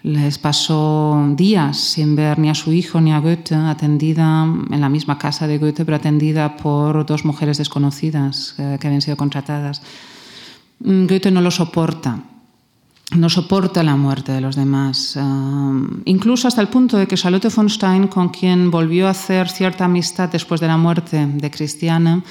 les 0.04 0.38
pasó 0.38 1.32
días 1.36 1.78
sin 1.78 2.16
ver 2.16 2.38
ni 2.38 2.50
a 2.50 2.56
su 2.56 2.74
hijo 2.74 3.00
ni 3.00 3.14
a 3.14 3.20
Goethe, 3.20 3.56
atendida 3.56 4.44
en 4.44 4.82
la 4.82 4.90
misma 4.90 5.18
casa 5.18 5.48
de 5.48 5.58
Goethe, 5.58 5.86
pero 5.86 5.96
atendida 5.96 6.58
por 6.58 7.06
dos 7.06 7.24
mujeres 7.24 7.58
desconocidas 7.58 8.56
eh, 8.58 8.78
que 8.80 8.88
habían 8.88 9.02
sido 9.02 9.16
contratadas. 9.16 9.82
Mm, 10.80 11.06
Goethe 11.08 11.32
no 11.32 11.40
lo 11.40 11.52
soporta, 11.52 12.20
no 13.16 13.30
soporta 13.30 13.84
la 13.84 13.96
muerte 13.96 14.32
de 14.32 14.42
los 14.42 14.56
demás, 14.56 15.16
eh, 15.16 15.22
incluso 16.06 16.48
hasta 16.48 16.62
el 16.62 16.68
punto 16.68 16.98
de 16.98 17.08
que 17.08 17.16
Charlotte 17.16 17.54
von 17.54 17.70
Stein, 17.70 18.08
con 18.08 18.30
quien 18.30 18.72
volvió 18.72 19.08
a 19.08 19.12
hacer 19.12 19.50
cierta 19.50 19.86
amistad 19.86 20.30
después 20.30 20.60
de 20.62 20.68
la 20.68 20.78
muerte 20.78 21.26
de 21.26 21.52
Christiane, 21.52 22.24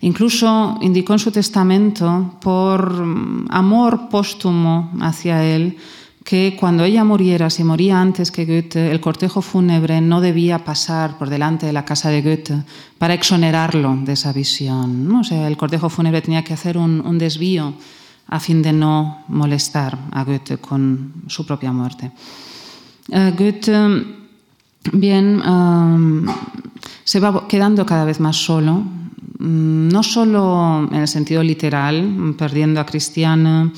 incluso 0.00 0.78
indicó 0.82 1.12
en 1.14 1.18
su 1.18 1.30
testamento 1.30 2.36
por 2.40 3.04
amor 3.50 4.08
póstumo 4.08 4.92
hacia 5.00 5.44
él, 5.44 5.76
que 6.24 6.56
cuando 6.58 6.84
ella 6.84 7.04
muriera, 7.04 7.50
si 7.50 7.62
moría 7.62 8.00
antes 8.00 8.32
que 8.32 8.46
Goethe, 8.46 8.90
el 8.90 9.00
cortejo 9.00 9.42
fúnebre 9.42 10.00
no 10.00 10.22
debía 10.22 10.64
pasar 10.64 11.18
por 11.18 11.28
delante 11.28 11.66
de 11.66 11.74
la 11.74 11.84
casa 11.84 12.08
de 12.08 12.22
Goethe 12.22 12.64
para 12.96 13.12
exonerarlo 13.12 13.94
de 14.02 14.14
esa 14.14 14.32
visión. 14.32 15.06
¿no? 15.06 15.20
O 15.20 15.24
sea, 15.24 15.46
el 15.46 15.58
cortejo 15.58 15.90
fúnebre 15.90 16.22
tenía 16.22 16.42
que 16.42 16.54
hacer 16.54 16.78
un, 16.78 17.18
desvío 17.18 17.74
a 18.28 18.40
fin 18.40 18.62
de 18.62 18.72
no 18.72 19.24
molestar 19.28 19.98
a 20.12 20.24
Goethe 20.24 20.58
con 20.58 21.24
su 21.26 21.46
propia 21.46 21.72
muerte. 21.72 22.10
Eh, 23.08 23.34
Goethe, 23.36 24.04
bien, 24.92 25.42
se 27.04 27.20
va 27.20 27.46
quedando 27.46 27.84
cada 27.84 28.04
vez 28.04 28.20
más 28.20 28.36
solo, 28.36 28.74
mm, 28.74 29.88
no 29.88 30.02
solo 30.02 30.88
en 30.90 31.00
el 31.00 31.08
sentido 31.08 31.42
literal, 31.42 32.34
perdiendo 32.36 32.80
a 32.80 32.86
Cristiana, 32.86 33.70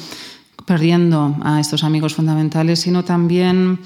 perdiendo 0.67 1.37
a 1.43 1.61
estos 1.61 1.85
amigos 1.85 2.15
fundamentales, 2.15 2.81
sino 2.81 3.05
también, 3.05 3.79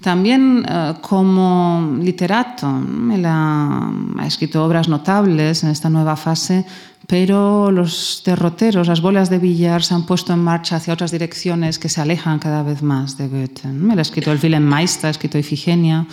también 0.00 0.66
eh, 0.68 0.94
como 1.00 1.96
literato. 2.02 2.68
Él 3.12 3.24
ha, 3.24 3.90
escrito 4.26 4.64
obras 4.64 4.88
notables 4.88 5.62
en 5.62 5.70
esta 5.70 5.88
nueva 5.88 6.16
fase, 6.16 6.66
pero 7.06 7.70
los 7.70 8.22
derroteros, 8.24 8.88
las 8.88 9.00
bolas 9.00 9.28
de 9.30 9.38
billar 9.38 9.82
se 9.82 9.94
han 9.94 10.06
puesto 10.06 10.32
en 10.32 10.38
marcha 10.38 10.76
hacia 10.76 10.94
otras 10.94 11.10
direcciones 11.10 11.78
que 11.78 11.88
se 11.88 12.00
alejan 12.00 12.38
cada 12.38 12.62
vez 12.62 12.82
más 12.82 13.18
de 13.18 13.28
Goethe. 13.28 13.68
Él 13.68 13.98
ha 13.98 14.02
escrito 14.02 14.32
el 14.32 14.40
Wilhelm 14.42 14.64
Meister, 14.64 15.08
ha 15.08 15.10
escrito 15.10 15.38
Ifigenia. 15.38 16.06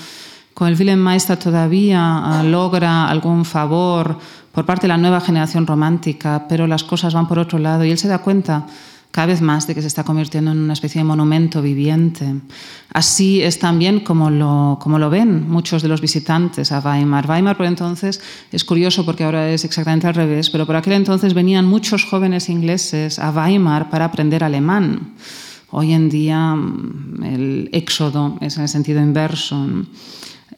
Con 0.53 0.67
el 0.67 0.77
Wilhelm 0.77 1.01
Meister 1.01 1.37
todavía 1.37 2.41
eh, 2.41 2.43
logra 2.43 3.07
algún 3.07 3.45
favor 3.45 4.17
por 4.51 4.65
parte 4.65 4.83
de 4.83 4.89
la 4.89 4.97
nueva 4.97 5.21
generación 5.21 5.65
romántica, 5.65 6.45
pero 6.49 6.67
las 6.67 6.83
cosas 6.83 7.13
van 7.13 7.27
por 7.27 7.39
otro 7.39 7.57
lado 7.57 7.85
y 7.85 7.91
él 7.91 7.97
se 7.97 8.09
da 8.09 8.19
cuenta 8.19 8.67
cada 9.11 9.27
vez 9.27 9.41
más 9.41 9.67
de 9.67 9.75
que 9.75 9.81
se 9.81 9.87
está 9.87 10.03
convirtiendo 10.03 10.51
en 10.51 10.57
una 10.57 10.73
especie 10.73 10.99
de 10.99 11.05
monumento 11.05 11.61
viviente. 11.61 12.35
Así 12.93 13.41
es 13.41 13.59
también 13.59 13.99
como 13.99 14.29
lo, 14.29 14.79
como 14.81 14.97
lo 14.99 15.09
ven 15.09 15.49
muchos 15.49 15.81
de 15.81 15.89
los 15.89 16.01
visitantes 16.01 16.71
a 16.71 16.79
Weimar. 16.79 17.29
Weimar 17.29 17.57
por 17.57 17.65
entonces 17.65 18.21
es 18.51 18.63
curioso 18.63 19.05
porque 19.05 19.23
ahora 19.23 19.49
es 19.49 19.65
exactamente 19.65 20.07
al 20.07 20.15
revés, 20.15 20.49
pero 20.49 20.65
por 20.65 20.75
aquel 20.75 20.93
entonces 20.93 21.33
venían 21.33 21.65
muchos 21.65 22.05
jóvenes 22.05 22.49
ingleses 22.49 23.19
a 23.19 23.31
Weimar 23.31 23.89
para 23.89 24.05
aprender 24.05 24.43
alemán. 24.43 25.13
Hoy 25.71 25.93
en 25.93 26.09
día 26.09 26.55
mm, 26.55 27.23
el 27.23 27.69
éxodo 27.71 28.37
es 28.41 28.57
en 28.57 28.63
el 28.63 28.69
sentido 28.69 29.01
inverso. 29.01 29.65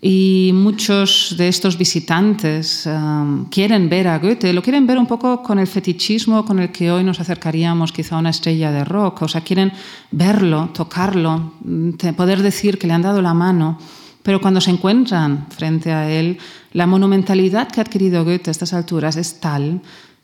Y 0.06 0.52
muchos 0.54 1.34
de 1.38 1.48
estos 1.48 1.78
visitantes 1.78 2.86
um, 2.88 3.46
quieren 3.46 3.88
ver 3.88 4.10
a 4.10 4.20
Goethe, 4.20 4.52
lo 4.52 4.62
quieren 4.62 4.86
ver 4.86 4.98
un 4.98 5.06
poco 5.06 5.42
con 5.42 5.60
el 5.60 5.66
fetichismo 5.66 6.44
con 6.44 6.60
el 6.60 6.74
que 6.74 6.92
hoy 6.92 7.06
nos 7.06 7.22
acercaríamos 7.22 7.94
quizá 7.94 8.18
a 8.18 8.20
una 8.20 8.32
estrella 8.32 8.70
de 8.70 8.84
rock, 8.84 9.22
o 9.22 9.28
sea, 9.30 9.40
quieren 9.40 9.72
verlo, 10.12 10.72
tocarlo, 10.74 11.54
poder 12.18 12.42
decir 12.42 12.78
que 12.78 12.86
le 12.86 12.92
han 12.92 13.02
dado 13.02 13.22
la 13.22 13.34
mano, 13.34 13.78
pero 14.24 14.42
cuando 14.42 14.60
se 14.60 14.72
encuentran 14.72 15.48
frente 15.50 15.94
a 15.94 16.12
él, 16.12 16.38
la 16.74 16.86
monumentalidad 16.86 17.70
que 17.70 17.80
ha 17.80 17.84
adquirido 17.84 18.26
Goethe 18.26 18.50
a 18.50 18.52
estas 18.52 18.74
alturas 18.74 19.16
es 19.16 19.40
tal 19.40 19.82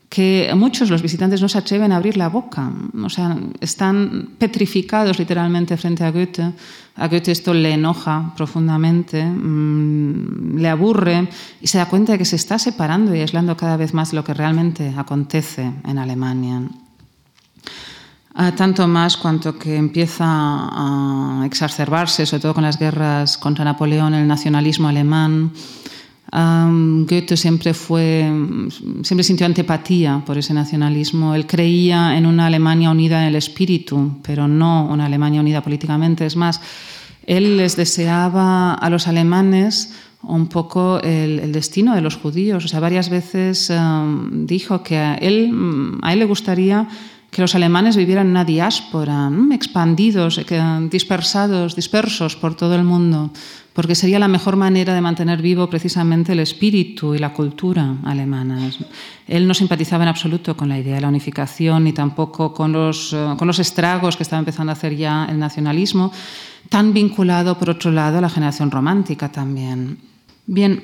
que 0.09 0.51
muchos 0.55 0.89
los 0.89 1.03
visitantes 1.03 1.39
no 1.39 1.47
se 1.47 1.59
atreven 1.59 1.91
a 1.91 1.97
abrir 1.97 2.17
la 2.17 2.29
boca, 2.29 2.71
o 3.01 3.09
sea, 3.09 3.37
están 3.61 4.31
petrificados 4.39 5.19
literalmente 5.19 5.77
frente 5.77 6.03
a 6.03 6.11
Goethe. 6.11 6.51
A 6.95 7.07
Goethe 7.07 7.31
esto 7.31 7.53
le 7.53 7.73
enoja 7.73 8.33
profundamente, 8.35 9.23
mm, 9.23 10.57
le 10.57 10.67
aburre 10.67 11.29
y 11.61 11.67
se 11.67 11.77
da 11.77 11.85
cuenta 11.85 12.13
de 12.13 12.17
que 12.17 12.25
se 12.25 12.37
está 12.37 12.57
separando 12.57 13.13
y 13.13 13.21
aislando 13.21 13.55
cada 13.55 13.77
vez 13.77 13.93
más 13.93 14.11
lo 14.11 14.23
que 14.23 14.33
realmente 14.33 14.91
acontece 14.97 15.71
en 15.85 15.97
Alemania. 15.99 16.63
Ah, 18.33 18.53
tanto 18.55 18.87
más 18.87 19.15
cuanto 19.15 19.59
que 19.59 19.75
empieza 19.75 20.25
a 20.25 21.43
exacerbarse, 21.45 22.25
sobre 22.25 22.41
todo 22.41 22.53
con 22.55 22.63
las 22.63 22.79
guerras 22.79 23.37
contra 23.37 23.65
Napoleón, 23.65 24.13
el 24.13 24.27
nacionalismo 24.27 24.87
alemán, 24.87 25.51
Goethe 26.31 27.35
siempre 27.35 27.73
fue, 27.73 28.31
siempre 29.03 29.23
sintió 29.23 29.45
antipatía 29.45 30.21
por 30.25 30.37
ese 30.37 30.53
nacionalismo. 30.53 31.33
Él 31.33 31.47
creía 31.47 32.17
en 32.17 32.25
una 32.25 32.47
Alemania 32.47 32.91
unida 32.91 33.21
en 33.21 33.29
el 33.29 33.35
espíritu, 33.35 34.19
pero 34.21 34.47
no 34.47 34.85
una 34.85 35.05
Alemania 35.05 35.41
unida 35.41 35.61
políticamente. 35.61 36.25
Es 36.25 36.35
más, 36.35 36.61
él 37.25 37.57
les 37.57 37.75
deseaba 37.75 38.73
a 38.73 38.89
los 38.89 39.07
alemanes 39.07 39.93
un 40.23 40.47
poco 40.47 40.99
el, 41.01 41.51
destino 41.51 41.95
de 41.95 42.01
los 42.01 42.17
judíos. 42.17 42.65
O 42.65 42.67
sea, 42.67 42.79
varias 42.79 43.09
veces 43.09 43.71
dijo 44.31 44.83
que 44.83 44.97
a 44.97 45.15
él, 45.15 45.51
mm, 45.51 45.99
a 46.03 46.13
él 46.13 46.19
le 46.19 46.25
gustaría 46.25 46.87
que 47.31 47.41
los 47.41 47.53
alemanes 47.55 47.95
vivieran 47.95 48.25
en 48.27 48.31
una 48.31 48.45
diáspora, 48.45 49.31
expandidos, 49.51 50.41
dispersados, 50.89 51.75
dispersos 51.75 52.35
por 52.35 52.55
todo 52.55 52.75
el 52.75 52.83
mundo, 52.83 53.31
porque 53.79 53.95
sería 53.95 54.19
la 54.19 54.27
mejor 54.27 54.57
manera 54.57 54.93
de 54.93 54.99
mantener 54.99 55.41
vivo 55.41 55.69
precisamente 55.69 56.33
el 56.33 56.41
espíritu 56.41 57.15
y 57.15 57.17
la 57.17 57.31
cultura 57.31 57.95
alemanas. 58.03 58.77
Él 59.25 59.47
no 59.47 59.53
simpatizaba 59.53 60.03
en 60.03 60.09
absoluto 60.09 60.57
con 60.57 60.67
la 60.67 60.77
idea 60.77 60.95
de 60.95 60.99
la 60.99 61.07
unificación 61.07 61.85
ni 61.85 61.93
tampoco 61.93 62.53
con 62.53 62.73
los, 62.73 63.13
eh, 63.13 63.35
con 63.37 63.47
los 63.47 63.57
estragos 63.57 64.17
que 64.17 64.23
estaba 64.23 64.41
empezando 64.41 64.71
a 64.71 64.73
hacer 64.73 64.97
ya 64.97 65.27
el 65.29 65.39
nacionalismo, 65.39 66.11
tan 66.67 66.91
vinculado, 66.91 67.57
por 67.57 67.69
otro 67.69 67.89
lado, 67.89 68.17
a 68.17 68.21
la 68.21 68.29
generación 68.29 68.69
romántica 68.69 69.31
también. 69.31 69.97
Bien, 70.45 70.83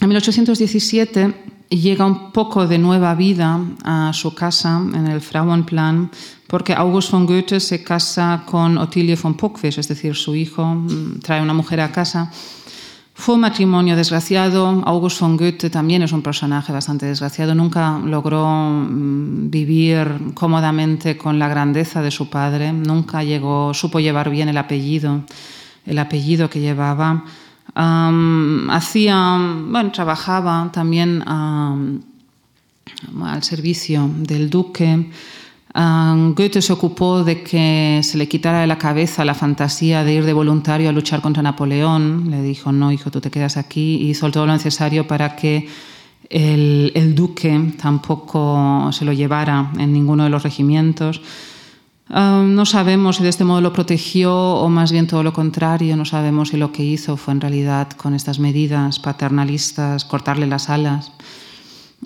en 0.00 0.08
1817 0.08 1.34
llega 1.76 2.04
un 2.04 2.32
poco 2.32 2.66
de 2.66 2.78
nueva 2.78 3.14
vida 3.14 3.60
a 3.84 4.12
su 4.12 4.34
casa 4.34 4.80
en 4.94 5.06
el 5.06 5.20
Frauenplan 5.20 6.10
porque 6.46 6.74
August 6.74 7.10
von 7.10 7.26
Goethe 7.26 7.58
se 7.58 7.82
casa 7.82 8.42
con 8.46 8.78
Ottilie 8.78 9.16
von 9.16 9.34
Puckwisch, 9.34 9.78
es 9.78 9.88
decir, 9.88 10.14
su 10.14 10.34
hijo 10.34 10.64
mm, 10.64 11.20
trae 11.20 11.42
una 11.42 11.54
mujer 11.54 11.80
a 11.80 11.90
casa. 11.90 12.30
Fue 13.16 13.36
un 13.36 13.42
matrimonio 13.42 13.96
desgraciado. 13.96 14.82
August 14.84 15.20
von 15.20 15.36
Goethe 15.36 15.70
también 15.70 16.02
es 16.02 16.12
un 16.12 16.22
personaje 16.22 16.72
bastante 16.72 17.06
desgraciado. 17.06 17.54
Nunca 17.54 17.98
logró 17.98 18.46
mm, 18.46 19.50
vivir 19.50 20.32
cómodamente 20.34 21.16
con 21.16 21.38
la 21.38 21.48
grandeza 21.48 22.02
de 22.02 22.10
su 22.10 22.28
padre. 22.28 22.72
Nunca 22.72 23.22
llegó, 23.22 23.72
supo 23.72 24.00
llevar 24.00 24.30
bien 24.30 24.48
el 24.48 24.56
apellido, 24.56 25.22
el 25.86 25.98
apellido 25.98 26.50
que 26.50 26.60
llevaba 26.60 27.24
hacía, 27.74 29.38
bueno, 29.68 29.90
trabajaba 29.92 30.70
también 30.72 31.22
al 31.26 32.02
servicio 33.42 34.10
del 34.16 34.50
duque. 34.50 35.10
Goethe 35.74 36.62
se 36.62 36.72
ocupó 36.72 37.24
de 37.24 37.42
que 37.42 38.00
se 38.04 38.16
le 38.16 38.28
quitara 38.28 38.60
de 38.60 38.68
la 38.68 38.78
cabeza 38.78 39.24
la 39.24 39.34
fantasía 39.34 40.04
de 40.04 40.14
ir 40.14 40.24
de 40.24 40.32
voluntario 40.32 40.88
a 40.88 40.92
luchar 40.92 41.20
contra 41.20 41.42
Napoleón. 41.42 42.30
Le 42.30 42.42
dijo, 42.42 42.70
no, 42.70 42.92
hijo, 42.92 43.10
tú 43.10 43.20
te 43.20 43.30
quedas 43.30 43.56
aquí. 43.56 43.96
Y 43.96 44.10
hizo 44.10 44.30
todo 44.30 44.46
lo 44.46 44.52
necesario 44.52 45.08
para 45.08 45.34
que 45.34 45.66
el, 46.30 46.92
el 46.94 47.14
duque 47.16 47.74
tampoco 47.80 48.90
se 48.92 49.04
lo 49.04 49.12
llevara 49.12 49.72
en 49.76 49.92
ninguno 49.92 50.22
de 50.22 50.30
los 50.30 50.44
regimientos. 50.44 51.20
No 52.08 52.66
sabemos 52.66 53.16
si 53.16 53.22
de 53.22 53.30
este 53.30 53.44
modo 53.44 53.62
lo 53.62 53.72
protegió 53.72 54.34
o 54.34 54.68
más 54.68 54.92
bien 54.92 55.06
todo 55.06 55.22
lo 55.22 55.32
contrario. 55.32 55.96
No 55.96 56.04
sabemos 56.04 56.50
si 56.50 56.56
lo 56.56 56.70
que 56.70 56.84
hizo 56.84 57.16
fue 57.16 57.32
en 57.32 57.40
realidad 57.40 57.90
con 57.92 58.14
estas 58.14 58.38
medidas 58.38 58.98
paternalistas 58.98 60.04
cortarle 60.04 60.46
las 60.46 60.68
alas. 60.68 61.12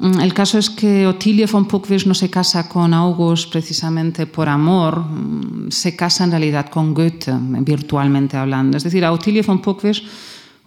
Mm, 0.00 0.20
el 0.20 0.32
caso 0.32 0.58
es 0.58 0.70
que 0.70 1.06
Ottilie 1.06 1.46
von 1.46 1.66
Puckwisch 1.66 2.06
no 2.06 2.14
se 2.14 2.30
casa 2.30 2.68
con 2.68 2.94
August 2.94 3.50
precisamente 3.50 4.26
por 4.26 4.48
amor, 4.48 5.00
mm, 5.00 5.70
se 5.70 5.96
casa 5.96 6.24
en 6.24 6.30
realidad 6.30 6.68
con 6.70 6.94
Goethe, 6.94 7.32
virtualmente 7.62 8.36
hablando. 8.36 8.76
Es 8.76 8.84
decir, 8.84 9.04
a 9.04 9.12
Ottilie 9.12 9.42
von 9.42 9.60
Puckwisch 9.60 10.04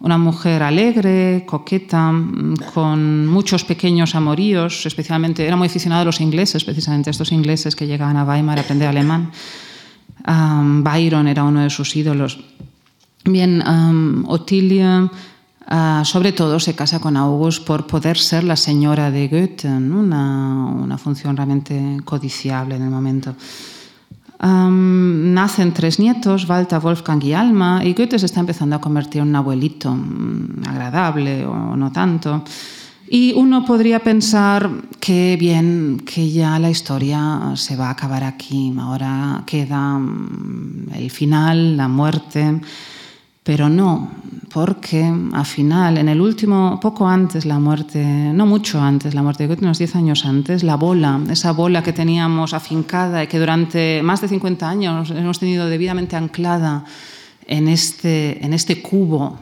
una 0.02 0.18
mujer 0.18 0.62
alegre, 0.62 1.44
coqueta, 1.46 2.10
mm, 2.10 2.56
con 2.74 3.26
muchos 3.26 3.64
pequeños 3.64 4.14
amoríos, 4.14 4.84
especialmente 4.84 5.46
era 5.46 5.56
muy 5.56 5.68
aficionada 5.68 6.02
a 6.02 6.04
los 6.04 6.20
ingleses, 6.20 6.64
precisamente 6.64 7.10
estos 7.10 7.30
ingleses 7.30 7.76
que 7.76 7.86
llegaban 7.86 8.16
a 8.16 8.24
Weimar 8.24 8.58
a 8.58 8.62
aprender 8.62 8.88
alemán. 8.88 9.30
Byron 10.24 11.28
era 11.28 11.44
uno 11.44 11.62
de 11.62 11.70
sus 11.70 11.94
ídolos. 11.96 12.38
Bien, 13.24 13.62
um, 13.66 14.24
Otilia 14.28 15.08
ah, 15.66 16.02
sobre 16.04 16.32
todo 16.32 16.58
se 16.58 16.74
casa 16.74 16.98
con 16.98 17.16
August 17.16 17.64
por 17.64 17.86
poder 17.86 18.18
ser 18.18 18.42
la 18.42 18.56
señora 18.56 19.10
de 19.10 19.28
Goethe, 19.28 19.68
una, 19.68 20.66
una 20.66 20.98
función 20.98 21.36
realmente 21.36 21.98
codiciable 22.04 22.74
en 22.74 22.82
el 22.82 22.90
momento 22.90 23.36
nacen 24.42 25.72
tres 25.72 25.98
nietos, 25.98 26.48
Walter, 26.48 26.80
Wolfgang 26.80 27.22
y 27.22 27.32
Alma, 27.32 27.82
y 27.84 27.94
Goethe 27.94 28.18
se 28.18 28.26
está 28.26 28.40
empezando 28.40 28.76
a 28.76 28.80
convertir 28.80 29.22
en 29.22 29.28
un 29.28 29.36
abuelito 29.36 29.94
mm, 29.94 30.66
agradable 30.66 31.46
o 31.46 31.76
no 31.76 31.92
tanto. 31.92 32.42
Y 33.08 33.34
uno 33.34 33.64
podría 33.64 33.98
pensar 34.00 34.70
que 34.98 35.36
bien, 35.38 36.02
que 36.04 36.30
ya 36.30 36.58
la 36.58 36.70
historia 36.70 37.52
se 37.56 37.76
va 37.76 37.88
a 37.88 37.90
acabar 37.90 38.24
aquí, 38.24 38.74
ahora 38.78 39.42
queda 39.46 39.98
mm, 39.98 40.92
el 40.94 41.10
final, 41.10 41.76
la 41.76 41.88
muerte, 41.88 42.60
pero 43.42 43.68
no, 43.68 44.10
porque 44.52 45.12
al 45.32 45.46
final, 45.46 45.98
en 45.98 46.08
el 46.08 46.20
último, 46.20 46.78
poco 46.80 47.08
antes 47.08 47.44
la 47.44 47.58
muerte, 47.58 48.04
no 48.04 48.46
mucho 48.46 48.80
antes 48.80 49.14
la 49.14 49.22
muerte, 49.22 49.46
unos 49.46 49.78
10 49.78 49.96
años 49.96 50.24
antes, 50.24 50.62
la 50.62 50.76
bola, 50.76 51.20
esa 51.30 51.52
bola 51.52 51.82
que 51.82 51.92
teníamos 51.92 52.54
afincada 52.54 53.24
y 53.24 53.26
que 53.26 53.38
durante 53.38 54.00
más 54.02 54.20
de 54.20 54.28
50 54.28 54.68
años 54.68 55.10
hemos 55.10 55.40
tenido 55.40 55.66
debidamente 55.68 56.14
anclada 56.16 56.84
en 57.46 57.66
este, 57.68 58.44
en 58.44 58.52
este 58.52 58.80
cubo 58.80 59.38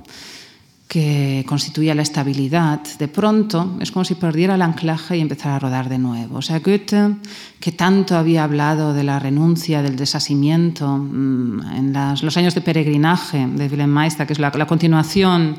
que 0.91 1.45
constituía 1.47 1.95
la 1.95 2.03
estabilidad, 2.03 2.81
de 2.99 3.07
pronto 3.07 3.77
es 3.79 3.93
como 3.93 4.05
si 4.05 4.17
perdiera 4.17 4.57
el 4.57 4.63
anclaje 4.63 5.17
y 5.17 5.21
empezara 5.21 5.55
a 5.55 5.59
rodar 5.61 5.89
de 5.89 5.99
nuevo. 5.99 6.39
O 6.39 6.43
sea, 6.43 6.59
Goethe, 6.59 7.15
que 7.61 7.71
tanto 7.71 8.17
había 8.17 8.43
hablado 8.43 8.93
de 8.93 9.05
la 9.05 9.21
renuncia, 9.21 9.83
del 9.83 9.95
desasimiento, 9.95 10.99
mm, 10.99 11.61
en 11.77 11.93
los 11.93 12.37
años 12.37 12.57
de 12.57 12.61
peregrinaje 12.61 13.47
de 13.47 13.69
Wilhelm 13.69 13.95
Meister, 13.95 14.27
que 14.27 14.33
es 14.33 14.41
la, 14.41 14.51
continuación, 14.67 15.59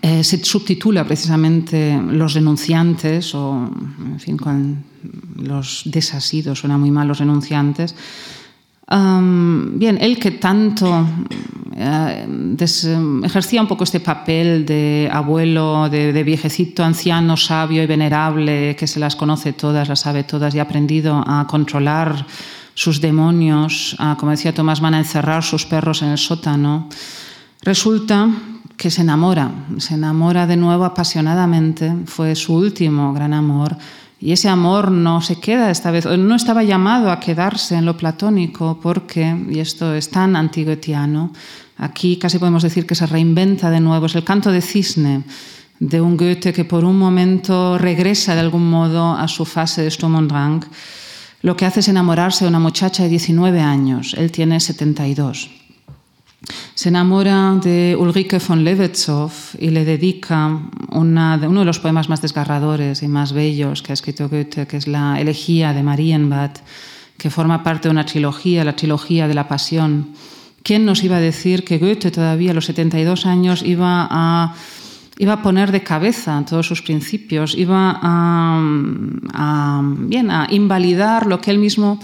eh, 0.00 0.22
se 0.22 0.44
subtitula 0.44 1.04
precisamente 1.04 2.00
Los 2.06 2.34
renunciantes, 2.34 3.34
o 3.34 3.68
en 3.98 4.20
fin, 4.20 4.36
con 4.36 4.84
los 5.34 5.82
desasidos, 5.86 6.60
suena 6.60 6.78
muy 6.78 6.92
mal 6.92 7.08
los 7.08 7.18
renunciantes, 7.18 7.96
bien, 8.92 9.98
él 10.00 10.18
que 10.18 10.32
tanto 10.32 11.06
eh, 11.74 12.26
ejercía 13.24 13.62
un 13.62 13.68
poco 13.68 13.84
este 13.84 14.00
papel 14.00 14.66
de 14.66 15.08
abuelo, 15.10 15.88
de, 15.88 16.22
viejecito, 16.22 16.84
anciano, 16.84 17.36
sabio 17.36 17.82
y 17.82 17.86
venerable, 17.86 18.76
que 18.76 18.86
se 18.86 19.00
las 19.00 19.16
conoce 19.16 19.52
todas, 19.52 19.88
las 19.88 20.00
sabe 20.00 20.24
todas 20.24 20.54
y 20.54 20.58
ha 20.58 20.62
aprendido 20.62 21.24
a 21.26 21.46
controlar 21.46 22.26
sus 22.74 23.00
demonios, 23.00 23.96
como 24.18 24.32
decía 24.32 24.54
Tomás 24.54 24.80
Mann, 24.80 24.94
a 24.94 24.98
encerrar 24.98 25.42
sus 25.42 25.66
perros 25.66 26.02
en 26.02 26.08
el 26.08 26.18
sótano, 26.18 26.88
resulta 27.62 28.28
que 28.76 28.90
se 28.90 29.02
enamora, 29.02 29.50
se 29.78 29.94
enamora 29.94 30.46
de 30.46 30.56
nuevo 30.56 30.84
apasionadamente, 30.84 31.94
fue 32.06 32.34
su 32.34 32.54
último 32.54 33.12
gran 33.12 33.34
amor 33.34 33.76
y 34.22 34.30
ese 34.30 34.48
amor 34.48 34.92
no 34.92 35.20
se 35.20 35.40
queda 35.40 35.68
esta 35.72 35.90
vez, 35.90 36.06
no 36.06 36.36
estaba 36.36 36.62
llamado 36.62 37.10
a 37.10 37.18
quedarse 37.18 37.74
en 37.74 37.84
lo 37.84 37.96
platónico 37.96 38.78
porque, 38.80 39.36
y 39.50 39.58
esto 39.58 39.94
es 39.94 40.10
tan 40.10 40.36
antiguetiano, 40.36 41.32
aquí 41.76 42.18
casi 42.18 42.38
podemos 42.38 42.62
decir 42.62 42.86
que 42.86 42.94
se 42.94 43.06
reinventa 43.06 43.68
de 43.68 43.80
nuevo, 43.80 44.06
es 44.06 44.14
el 44.14 44.22
canto 44.22 44.52
de 44.52 44.62
cisne 44.62 45.24
de 45.80 46.00
un 46.00 46.16
Goethe 46.16 46.52
que 46.52 46.64
por 46.64 46.84
un 46.84 46.96
momento 46.96 47.76
regresa 47.78 48.34
de 48.34 48.40
algún 48.40 48.70
modo 48.70 49.12
a 49.12 49.26
su 49.26 49.44
fase 49.44 49.82
de 49.82 49.90
Sturm 49.90 50.14
und 50.14 50.30
Drang. 50.30 50.64
Lo 51.42 51.56
que 51.56 51.66
hace 51.66 51.80
es 51.80 51.88
enamorarse 51.88 52.44
de 52.44 52.50
una 52.50 52.60
muchacha 52.60 53.02
de 53.02 53.08
19 53.08 53.60
años, 53.60 54.14
él 54.16 54.30
tiene 54.30 54.60
72. 54.60 55.61
Se 56.74 56.88
enamora 56.88 57.54
de 57.62 57.96
Ulrike 57.98 58.38
von 58.38 58.64
Levetzow 58.64 59.30
y 59.58 59.70
le 59.70 59.84
dedica 59.84 60.58
una, 60.90 61.40
uno 61.42 61.60
de 61.60 61.66
los 61.66 61.78
poemas 61.78 62.08
más 62.08 62.22
desgarradores 62.22 63.02
y 63.02 63.08
más 63.08 63.32
bellos 63.32 63.82
que 63.82 63.92
ha 63.92 63.94
escrito 63.94 64.28
Goethe, 64.28 64.66
que 64.66 64.76
es 64.76 64.86
la 64.86 65.20
Elegía 65.20 65.72
de 65.72 65.82
Marienbad, 65.82 66.52
que 67.16 67.30
forma 67.30 67.62
parte 67.62 67.88
de 67.88 67.92
una 67.92 68.06
trilogía, 68.06 68.64
la 68.64 68.74
trilogía 68.74 69.28
de 69.28 69.34
la 69.34 69.46
Pasión. 69.46 70.08
¿Quién 70.62 70.84
nos 70.84 71.04
iba 71.04 71.16
a 71.16 71.20
decir 71.20 71.64
que 71.64 71.78
Goethe 71.78 72.10
todavía 72.10 72.52
a 72.52 72.54
los 72.54 72.66
72 72.66 73.26
años 73.26 73.62
iba 73.62 74.08
a, 74.10 74.54
iba 75.18 75.34
a 75.34 75.42
poner 75.42 75.72
de 75.72 75.82
cabeza 75.82 76.44
todos 76.48 76.66
sus 76.66 76.82
principios, 76.82 77.54
iba 77.56 77.98
a, 78.02 79.82
bien, 79.84 80.30
a 80.30 80.46
invalidar 80.50 81.26
lo 81.26 81.40
que 81.40 81.50
él 81.50 81.58
mismo 81.58 82.00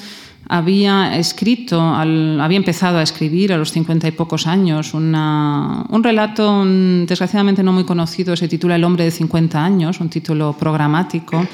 había 0.47 1.17
escrito, 1.17 1.81
había 1.81 2.57
empezado 2.57 2.99
a 2.99 3.03
escribir 3.03 3.53
a 3.53 3.59
los 3.59 3.73
cincuenta 3.73 4.09
y 4.09 4.13
pocos 4.13 4.47
años 4.47 4.95
un 4.95 6.01
relato 6.03 6.65
desgraciadamente 6.65 7.63
no 7.63 7.73
muy 7.73 7.85
conocido, 7.85 8.37
se 8.37 8.49
titula 8.49 8.77
El 8.77 8.85
hombre 8.85 9.05
de 9.05 9.11
50 9.11 9.63
años, 9.63 10.01
un 10.01 10.09
título 10.09 10.55
programático 10.59 11.47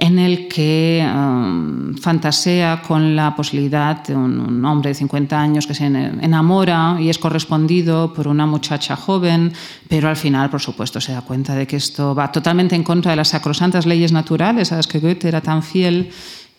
en 0.00 0.18
el 0.18 0.48
que 0.48 1.06
um, 1.06 1.94
fantasea 1.94 2.80
con 2.80 3.14
la 3.14 3.36
posibilidad 3.36 4.02
de 4.02 4.16
un, 4.16 4.64
hombre 4.64 4.88
de 4.88 4.94
50 4.94 5.38
años 5.38 5.66
que 5.66 5.74
se 5.74 5.84
enamora 5.84 6.96
y 6.98 7.10
es 7.10 7.18
correspondido 7.18 8.14
por 8.14 8.26
una 8.26 8.46
muchacha 8.46 8.96
joven, 8.96 9.52
pero 9.88 10.08
al 10.08 10.16
final, 10.16 10.48
por 10.48 10.62
supuesto, 10.62 11.02
se 11.02 11.12
da 11.12 11.20
cuenta 11.20 11.54
de 11.54 11.66
que 11.66 11.76
esto 11.76 12.14
va 12.14 12.32
totalmente 12.32 12.74
en 12.74 12.82
contra 12.82 13.10
de 13.10 13.16
las 13.16 13.28
sacrosantas 13.28 13.84
leyes 13.84 14.10
naturales 14.10 14.72
a 14.72 14.76
las 14.76 14.86
que 14.86 15.00
Goethe 15.00 15.28
era 15.28 15.42
tan 15.42 15.62
fiel 15.62 16.10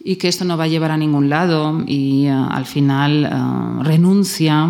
y 0.04 0.16
que 0.16 0.28
esto 0.28 0.46
no 0.46 0.58
va 0.58 0.66
a 0.66 0.68
llevar 0.68 0.92
a 0.92 0.98
ningún 0.98 1.30
lado 1.30 1.84
y 1.86 2.28
uh, 2.28 2.48
al 2.50 2.66
final 2.66 3.30
uh, 3.32 3.84
renuncia. 3.84 4.70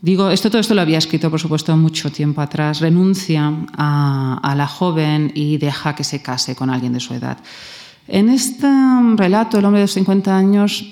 Digo, 0.00 0.30
esto 0.30 0.50
todo 0.50 0.60
esto 0.60 0.74
lo 0.74 0.82
había 0.82 0.98
escrito, 0.98 1.30
por 1.30 1.40
supuesto, 1.40 1.76
mucho 1.76 2.10
tiempo 2.10 2.40
atrás. 2.40 2.80
Renuncia 2.80 3.52
a, 3.76 4.38
a, 4.42 4.54
la 4.54 4.66
joven 4.66 5.32
y 5.34 5.58
deja 5.58 5.94
que 5.94 6.04
se 6.04 6.22
case 6.22 6.54
con 6.54 6.70
alguien 6.70 6.92
de 6.92 7.00
su 7.00 7.14
edad. 7.14 7.38
En 8.08 8.28
este 8.28 8.68
relato, 9.16 9.58
El 9.58 9.64
hombre 9.64 9.80
de 9.80 9.84
los 9.84 9.94
50 9.94 10.36
años, 10.36 10.84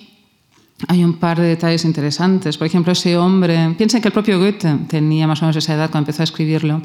hay 0.89 1.05
un 1.05 1.15
par 1.15 1.39
de 1.39 1.47
detalles 1.47 1.85
interesantes. 1.85 2.59
Por 2.59 2.67
ejemplo, 2.67 2.93
ese 2.93 3.17
hombre, 3.17 3.75
piensen 3.77 4.03
que 4.03 4.09
el 4.09 4.13
propio 4.13 4.39
Goethe 4.39 4.79
tenía 4.89 5.27
más 5.27 5.41
o 5.41 5.45
menos 5.45 5.57
esa 5.57 5.75
edad 5.75 5.91
cuando 5.91 6.11
empezó 6.11 6.23
a 6.23 6.25
escribirlo. 6.25 6.83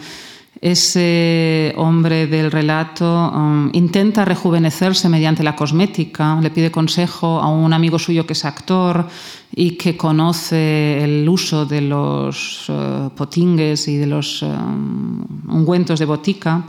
Ese 0.61 1.73
hombre 1.77 2.27
del 2.27 2.51
relato 2.51 3.05
um, 3.05 3.69
intenta 3.71 4.25
rejuvenecerse 4.25 5.07
mediante 5.07 5.41
la 5.41 5.55
cosmética, 5.55 6.37
le 6.41 6.51
pide 6.51 6.69
consejo 6.69 7.39
a 7.39 7.47
un 7.47 7.71
amigo 7.71 7.97
suyo 7.97 8.25
que 8.25 8.33
es 8.33 8.43
actor 8.43 9.07
y 9.55 9.77
que 9.77 9.95
conoce 9.95 11.01
el 11.01 11.29
uso 11.29 11.65
de 11.65 11.79
los 11.79 12.67
uh, 12.67 13.09
potingues 13.15 13.87
y 13.87 13.95
de 13.95 14.07
los 14.07 14.41
um, 14.41 15.23
ungüentos 15.47 15.97
de 15.97 16.05
botica. 16.05 16.65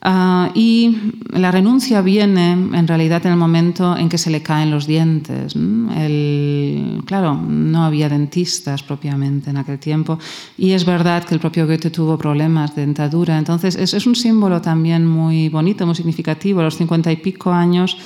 Uh, 0.00 0.52
y 0.54 0.96
la 1.32 1.50
renuncia 1.50 2.02
viene 2.02 2.52
en 2.52 2.86
realidad 2.86 3.26
en 3.26 3.32
el 3.32 3.38
momento 3.38 3.96
en 3.96 4.08
que 4.08 4.16
se 4.16 4.30
le 4.30 4.42
caen 4.42 4.70
los 4.70 4.86
dientes. 4.86 5.56
El, 5.56 7.02
claro, 7.04 7.34
no 7.34 7.82
había 7.82 8.08
dentistas 8.08 8.84
propiamente 8.84 9.50
en 9.50 9.56
aquel 9.56 9.80
tiempo 9.80 10.20
y 10.56 10.70
es 10.70 10.84
verdad 10.84 11.24
que 11.24 11.34
el 11.34 11.40
propio 11.40 11.66
Goethe 11.66 11.90
tuvo 11.90 12.16
problemas 12.16 12.76
de 12.76 12.82
dentadura. 12.82 13.38
Entonces 13.38 13.74
es, 13.74 13.92
es 13.92 14.06
un 14.06 14.14
símbolo 14.14 14.62
también 14.62 15.04
muy 15.04 15.48
bonito, 15.48 15.84
muy 15.84 15.96
significativo. 15.96 16.60
A 16.60 16.64
los 16.64 16.76
cincuenta 16.76 17.10
y 17.10 17.16
pico 17.16 17.50
años 17.50 17.96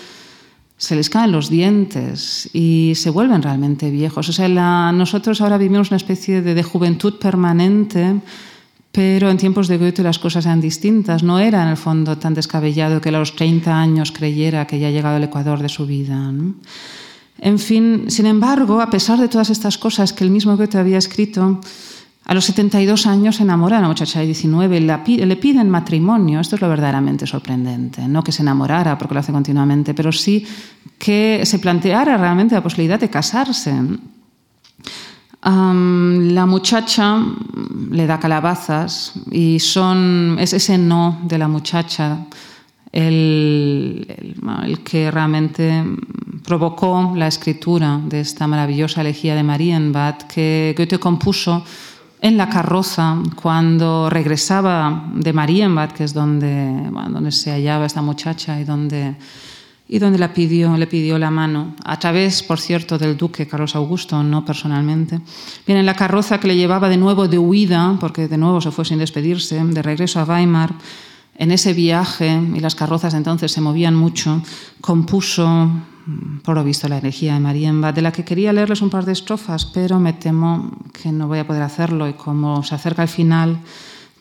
se 0.79 0.97
les 0.97 1.11
caen 1.11 1.31
los 1.31 1.51
dientes 1.51 2.49
y 2.55 2.95
se 2.97 3.11
vuelven 3.11 3.43
realmente 3.43 3.91
viejos. 3.91 4.31
O 4.31 4.33
sea, 4.33 4.49
la, 4.49 4.93
nosotros 4.93 5.43
ahora 5.43 5.59
vivimos 5.59 5.91
una 5.91 5.99
especie 5.99 6.41
de, 6.41 6.55
de 6.55 6.63
juventud 6.63 7.19
permanente 7.19 8.23
pero 8.93 9.31
en 9.31 9.39
tiempos 9.39 9.69
de 9.69 9.79
Goethe 9.79 10.03
las 10.03 10.19
cosas 10.19 10.45
eran 10.45 10.61
distintas. 10.61 11.23
No 11.23 11.39
era 11.39 11.63
en 11.63 11.71
el 11.71 11.79
fondo 11.79 12.19
tan 12.19 12.35
descabellado 12.35 13.01
que 13.01 13.09
a 13.09 13.13
los 13.13 13.35
30 13.35 13.75
años 13.75 14.13
creyera 14.13 14.67
que 14.67 14.79
ya 14.79 14.89
ha 14.89 14.91
llegado 14.91 15.17
al 15.17 15.25
ecuador 15.25 15.61
de 15.61 15.71
su 15.71 15.87
vida. 15.87 16.31
En 17.39 17.59
fin, 17.59 18.05
sin 18.09 18.27
embargo, 18.27 18.83
a 18.83 18.91
pesar 18.91 19.19
de 19.19 19.29
todas 19.29 19.49
estas 19.49 19.79
cosas 19.79 20.13
que 20.13 20.25
el 20.25 20.31
mismo 20.31 20.57
Goethe 20.59 20.77
había 20.77 20.99
escrito, 20.99 21.59
a 22.25 22.35
los 22.35 22.45
72 22.45 23.07
años 23.07 23.37
se 23.37 23.43
enamora 23.43 23.77
de 23.77 23.81
una 23.81 23.89
muchacha 23.89 24.21
de 24.21 24.27
19, 24.27 24.81
le 24.81 25.37
piden 25.37 25.71
matrimonio. 25.71 26.39
Esto 26.39 26.57
es 26.57 26.63
lo 26.63 26.69
verdaderamente 26.69 27.27
sorprendente. 27.27 28.07
No 28.07 28.23
que 28.23 28.31
se 28.31 28.43
enamorara, 28.43 28.97
porque 28.99 29.15
lo 29.15 29.21
hace 29.21 29.33
continuamente, 29.33 29.95
pero 29.95 30.13
sí 30.13 30.47
que 30.99 31.41
se 31.45 31.59
planteara 31.59 32.19
realmente 32.19 32.55
la 32.55 32.63
posibilidad 32.63 33.01
de 33.01 33.11
casarse. 33.11 33.73
La 35.45 36.47
muchacha 36.47 37.21
le 37.91 38.07
da 38.07 38.21
calabazas 38.21 39.13
y 39.31 39.59
son, 39.59 40.37
es 40.39 40.53
ese 40.53 40.79
no 40.79 41.19
de 41.25 41.37
la 41.37 41.49
muchacha 41.49 42.27
el, 42.93 44.07
el, 44.63 44.81
que 44.85 45.11
realmente 45.11 45.85
provocó 46.45 47.13
la 47.17 47.27
escritura 47.27 48.01
de 48.05 48.21
esta 48.21 48.47
maravillosa 48.47 49.01
elegía 49.01 49.35
de 49.35 49.43
Marienbad 49.43 50.19
que 50.29 50.75
Goethe 50.77 51.01
compuso 51.01 51.65
en 52.21 52.37
la 52.37 52.49
carroza 52.49 53.17
cuando 53.35 54.09
regresaba 54.09 55.11
de 55.13 55.33
Marienbad, 55.33 55.91
que 55.91 56.05
es 56.05 56.15
donde, 56.15 56.89
donde 57.11 57.33
se 57.33 57.51
hallaba 57.51 57.87
esta 57.87 58.01
muchacha 58.01 58.61
y 58.61 58.65
donde 58.65 59.17
y 59.93 59.99
donde 59.99 60.19
la 60.19 60.33
pidió, 60.33 60.75
le 60.79 60.87
pidió 60.87 61.19
la 61.19 61.31
mano, 61.31 61.75
a 61.85 61.99
través, 61.99 62.43
por 62.43 62.59
cierto, 62.59 62.97
del 62.97 63.15
duque 63.15 63.47
Carlos 63.47 63.77
Augusto, 63.77 64.23
no 64.23 64.43
personalmente. 64.43 65.21
Bien, 65.67 65.81
en 65.81 65.85
la 65.85 65.93
carroza 65.93 66.41
que 66.41 66.49
le 66.49 66.57
llevaba 66.57 66.89
de 66.89 66.97
nuevo 66.97 67.29
de 67.29 67.37
huida, 67.37 67.99
porque 68.01 68.27
de 68.27 68.39
nuevo 68.39 68.63
se 68.63 68.71
fue 68.71 68.87
sin 68.87 68.97
despedirse, 68.97 69.63
de 69.63 69.83
regreso 69.83 70.19
a 70.19 70.25
Weimar, 70.25 70.73
en 71.37 71.51
ese 71.51 71.75
viaje, 71.75 72.41
y 72.55 72.61
las 72.61 72.75
carrozas 72.75 73.13
entonces 73.13 73.53
se 73.53 73.61
movían 73.61 73.95
mucho, 73.95 74.41
compuso, 74.81 75.71
por 76.43 76.55
lo 76.55 76.65
visto, 76.65 76.89
la 76.89 76.97
energía 76.97 77.35
de 77.35 77.41
Marienbad, 77.41 77.93
de 77.93 78.01
la 78.01 78.13
que 78.13 78.25
quería 78.25 78.51
leerles 78.55 78.81
un 78.81 78.89
par 78.89 79.05
de 79.05 79.13
estrofas, 79.13 79.67
pero 79.67 80.01
me 80.01 80.15
temo 80.15 80.73
que 81.03 81.13
no 81.13 81.29
voy 81.29 81.41
a 81.41 81.47
poder 81.47 81.65
hacerlo, 81.65 82.09
y 82.09 82.15
como 82.15 82.63
se 82.63 82.75
acerca 82.75 83.03
el 83.03 83.09
final 83.09 83.59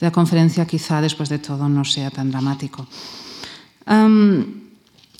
de 0.02 0.08
la 0.08 0.12
conferencia, 0.12 0.66
quizá 0.66 1.00
después 1.00 1.30
de 1.30 1.40
todo 1.40 1.70
no 1.70 1.86
sea 1.86 2.12
tan 2.12 2.30
dramático. 2.30 2.86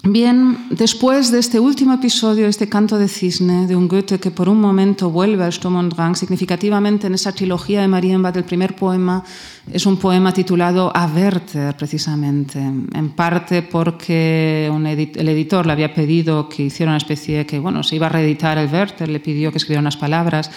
Bien, 0.04 0.58
después 0.72 1.32
de 1.32 1.38
este 1.38 1.60
último 1.60 1.94
episodio, 1.94 2.48
este 2.48 2.68
canto 2.68 2.98
de 2.98 3.08
cisne 3.08 3.68
de 3.68 3.76
un 3.76 3.88
Goethe 3.88 4.20
que 4.20 4.32
por 4.32 4.50
un 4.50 4.60
momento 4.60 5.12
vuelve 5.12 5.44
al 5.44 5.54
Sturm 5.54 6.16
significativamente 6.16 7.06
en 7.06 7.14
esa 7.14 7.32
trilogía 7.34 7.82
de 7.82 7.88
Marienbad, 7.88 8.36
el 8.36 8.44
primer 8.44 8.76
poema 8.76 9.24
es 9.72 9.86
un 9.86 9.98
poema 9.98 10.34
titulado 10.34 10.92
A 10.96 11.06
Werther, 11.06 11.78
precisamente, 11.78 12.58
en 12.58 13.12
parte 13.12 13.62
porque 13.62 14.66
el 14.66 15.30
editor 15.30 15.68
le 15.68 15.74
había 15.74 15.94
pedido 15.94 16.50
que 16.50 16.64
hiciera 16.64 16.92
una 16.92 16.98
especie 16.98 17.46
que, 17.46 17.60
bueno, 17.60 17.84
se 17.84 17.96
iba 17.96 18.08
a 18.08 18.10
reeditar 18.10 18.58
el 18.58 18.74
Werther, 18.74 19.08
le 19.08 19.20
pidió 19.20 19.52
que 19.52 19.60
escribiera 19.60 19.82
unas 19.82 19.98
palabras 19.98 20.50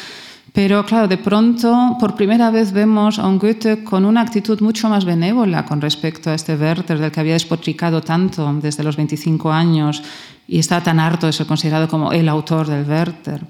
pero 0.53 0.85
claro, 0.85 1.09
de 1.09 1.19
pronto, 1.19 1.97
por 1.99 2.15
primera 2.15 2.51
vez 2.51 2.73
vemos 2.73 3.19
a 3.19 3.27
un 3.27 3.39
Goethe 3.39 3.83
con 3.83 4.05
una 4.05 4.21
actitud 4.21 4.61
mucho 4.61 4.89
más 4.89 5.05
benévola 5.05 5.65
con 5.65 5.81
respecto 5.81 6.31
a 6.31 6.35
este 6.35 6.55
Werther 6.55 6.99
del 6.99 7.11
que 7.11 7.21
había 7.21 7.33
despotricado 7.33 8.03
tanto 8.03 8.53
desde 8.63 8.85
los 8.85 8.97
25 8.97 9.51
años 9.51 10.03
y 10.47 10.59
está 10.59 10.83
tan 10.83 11.01
harto 11.01 11.27
de 11.27 11.33
ser 11.33 11.47
considerado 11.47 11.89
como 11.89 12.13
el 12.13 12.29
autor 12.29 12.69
del 12.69 12.89
Werther. 12.89 13.47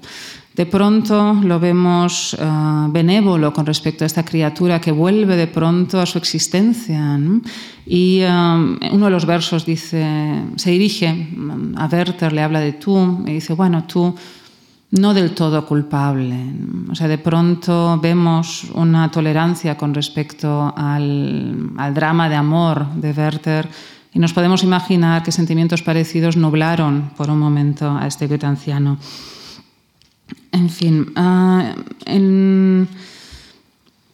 De 0.55 0.65
pronto 0.65 1.33
lo 1.43 1.59
vemos 1.59 2.33
uh, 2.33 2.89
benévolo 2.89 3.51
con 3.51 3.65
respecto 3.65 4.05
a 4.05 4.07
esta 4.07 4.23
criatura 4.23 4.79
que 4.79 4.91
vuelve 4.91 5.35
de 5.35 5.47
pronto 5.47 5.99
a 5.99 6.05
su 6.05 6.17
existencia. 6.17 7.17
¿no? 7.17 7.41
Y 7.85 8.23
um, 8.23 8.79
uno 8.93 9.05
de 9.05 9.11
los 9.11 9.25
versos 9.25 9.65
dice, 9.65 10.05
se 10.55 10.71
dirige 10.71 11.27
a 11.75 11.85
Werther, 11.87 12.31
le 12.31 12.41
habla 12.41 12.61
de 12.61 12.71
tú, 12.71 13.21
y 13.27 13.33
dice, 13.33 13.53
bueno, 13.53 13.83
tú 13.83 14.15
no 14.99 15.13
del 15.13 15.31
todo 15.31 15.65
culpable. 15.65 16.35
O 16.89 16.95
sea, 16.95 17.07
de 17.07 17.17
pronto 17.17 17.99
vemos 18.01 18.65
una 18.73 19.11
tolerancia 19.11 19.77
con 19.77 19.93
respecto 19.93 20.73
al, 20.75 21.73
drama 21.93 22.29
de 22.29 22.35
amor 22.35 22.87
de 22.95 23.11
Werther 23.11 23.69
y 24.13 24.19
nos 24.19 24.33
podemos 24.33 24.63
imaginar 24.63 25.23
que 25.23 25.31
sentimientos 25.31 25.83
parecidos 25.83 26.37
nublaron 26.37 27.11
por 27.17 27.29
un 27.29 27.39
momento 27.39 27.97
a 27.97 28.07
este 28.07 28.27
Goethe 28.27 28.45
anciano. 28.45 28.97
En 30.51 30.69
fin, 30.69 31.13
en, 32.05 32.87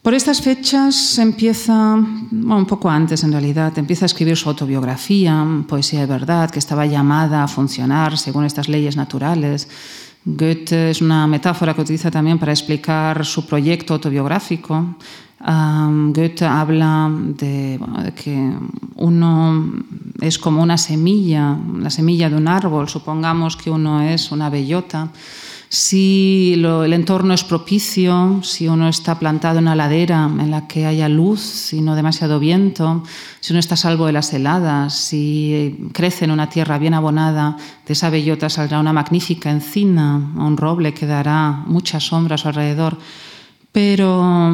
por 0.02 0.14
estas 0.14 0.42
fechas 0.42 1.16
empieza, 1.18 1.94
un 1.94 2.66
poco 2.66 2.90
antes 2.90 3.22
en 3.22 3.30
realidad, 3.30 3.78
empieza 3.78 4.04
a 4.04 4.10
escribir 4.10 4.36
su 4.36 4.48
autobiografía, 4.48 5.46
Poesía 5.68 6.00
de 6.00 6.06
Verdad, 6.06 6.50
que 6.50 6.58
estaba 6.58 6.86
llamada 6.86 7.44
a 7.44 7.48
funcionar 7.48 8.18
según 8.18 8.44
estas 8.44 8.68
leyes 8.68 8.96
naturales 8.96 9.68
Goethe 10.24 10.90
es 10.90 11.02
una 11.02 11.26
metáfora 11.26 11.74
que 11.74 11.80
utiliza 11.80 12.10
también 12.10 12.38
para 12.38 12.52
explicar 12.52 13.24
su 13.24 13.44
proyecto 13.46 13.94
autobiográfico. 13.94 14.96
Goethe 15.40 16.44
habla 16.44 17.10
de, 17.12 17.78
de, 18.04 18.12
que 18.14 18.52
uno 18.96 19.72
es 20.20 20.38
como 20.38 20.62
una 20.62 20.78
semilla, 20.78 21.58
la 21.78 21.90
semilla 21.90 22.30
de 22.30 22.36
un 22.36 22.46
árbol. 22.46 22.88
Supongamos 22.88 23.56
que 23.56 23.70
uno 23.70 24.00
es 24.02 24.30
una 24.30 24.48
bellota 24.48 25.08
si 25.74 26.52
el 26.52 26.92
entorno 26.92 27.32
es 27.32 27.44
propicio, 27.44 28.40
si 28.42 28.68
uno 28.68 28.90
está 28.90 29.18
plantado 29.18 29.56
en 29.56 29.64
una 29.64 29.74
ladera 29.74 30.24
en 30.26 30.50
la 30.50 30.68
que 30.68 30.84
haya 30.84 31.08
luz 31.08 31.72
y 31.72 31.80
no 31.80 31.96
demasiado 31.96 32.38
viento, 32.38 33.02
si 33.40 33.54
uno 33.54 33.60
está 33.60 33.74
salvo 33.74 34.04
de 34.04 34.12
las 34.12 34.34
heladas, 34.34 34.94
si 34.94 35.88
crece 35.94 36.26
en 36.26 36.30
una 36.30 36.50
tierra 36.50 36.76
bien 36.76 36.92
abonada, 36.92 37.56
de 37.86 37.94
esa 37.94 38.10
bellota 38.10 38.50
saldrá 38.50 38.80
una 38.80 38.92
magnífica 38.92 39.50
encina, 39.50 40.16
un 40.36 40.58
roble 40.58 40.92
que 40.92 41.06
dará 41.06 41.62
mucha 41.64 42.00
sombra 42.00 42.34
a 42.34 42.38
su 42.38 42.48
alrededor. 42.48 42.98
Pero, 43.72 44.52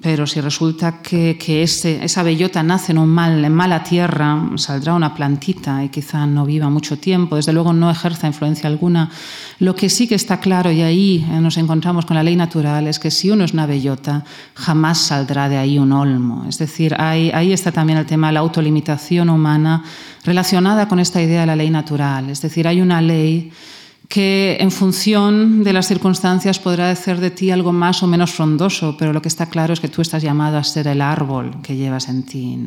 pero 0.00 0.26
si 0.26 0.40
resulta 0.40 1.02
que, 1.02 1.36
que 1.36 1.62
ese, 1.62 2.02
esa 2.02 2.22
bellota 2.22 2.62
nace 2.62 2.92
en, 2.92 2.98
un 2.98 3.10
mal, 3.10 3.44
en 3.44 3.52
mala 3.52 3.82
tierra, 3.84 4.50
saldrá 4.56 4.94
una 4.94 5.14
plantita 5.14 5.84
y 5.84 5.90
quizá 5.90 6.26
no 6.26 6.46
viva 6.46 6.70
mucho 6.70 6.96
tiempo, 6.98 7.36
desde 7.36 7.52
luego 7.52 7.74
no 7.74 7.90
ejerza 7.90 8.26
influencia 8.26 8.66
alguna. 8.70 9.10
Lo 9.58 9.76
que 9.76 9.90
sí 9.90 10.08
que 10.08 10.14
está 10.14 10.40
claro, 10.40 10.72
y 10.72 10.80
ahí 10.80 11.26
eh, 11.30 11.38
nos 11.38 11.58
encontramos 11.58 12.06
con 12.06 12.16
la 12.16 12.22
ley 12.22 12.34
natural, 12.34 12.86
es 12.86 12.98
que 12.98 13.10
si 13.10 13.30
uno 13.30 13.44
es 13.44 13.52
una 13.52 13.66
bellota, 13.66 14.24
jamás 14.54 15.02
saldrá 15.02 15.50
de 15.50 15.58
ahí 15.58 15.78
un 15.78 15.92
olmo. 15.92 16.46
Es 16.48 16.56
decir, 16.56 16.96
ahí, 16.98 17.30
ahí 17.34 17.52
está 17.52 17.72
también 17.72 17.98
el 17.98 18.06
tema 18.06 18.28
de 18.28 18.32
la 18.32 18.40
autolimitación 18.40 19.28
humana 19.28 19.84
relacionada 20.24 20.88
con 20.88 20.98
esta 20.98 21.20
idea 21.20 21.42
de 21.42 21.46
la 21.46 21.56
ley 21.56 21.68
natural. 21.68 22.30
Es 22.30 22.40
decir, 22.40 22.66
hay 22.66 22.80
una 22.80 23.02
ley 23.02 23.52
que 24.08 24.56
en 24.60 24.70
función 24.70 25.64
de 25.64 25.72
las 25.72 25.88
circunstancias 25.88 26.58
podrá 26.58 26.90
hacer 26.90 27.20
de 27.20 27.30
ti 27.30 27.50
algo 27.50 27.72
más 27.72 28.02
o 28.02 28.06
menos 28.06 28.32
frondoso, 28.32 28.96
pero 28.96 29.12
lo 29.12 29.20
que 29.20 29.28
está 29.28 29.46
claro 29.46 29.72
es 29.72 29.80
que 29.80 29.88
tú 29.88 30.02
estás 30.02 30.22
llamado 30.22 30.58
a 30.58 30.64
ser 30.64 30.86
el 30.86 31.00
árbol 31.00 31.56
que 31.62 31.76
llevas 31.76 32.08
en 32.08 32.22
ti. 32.22 32.58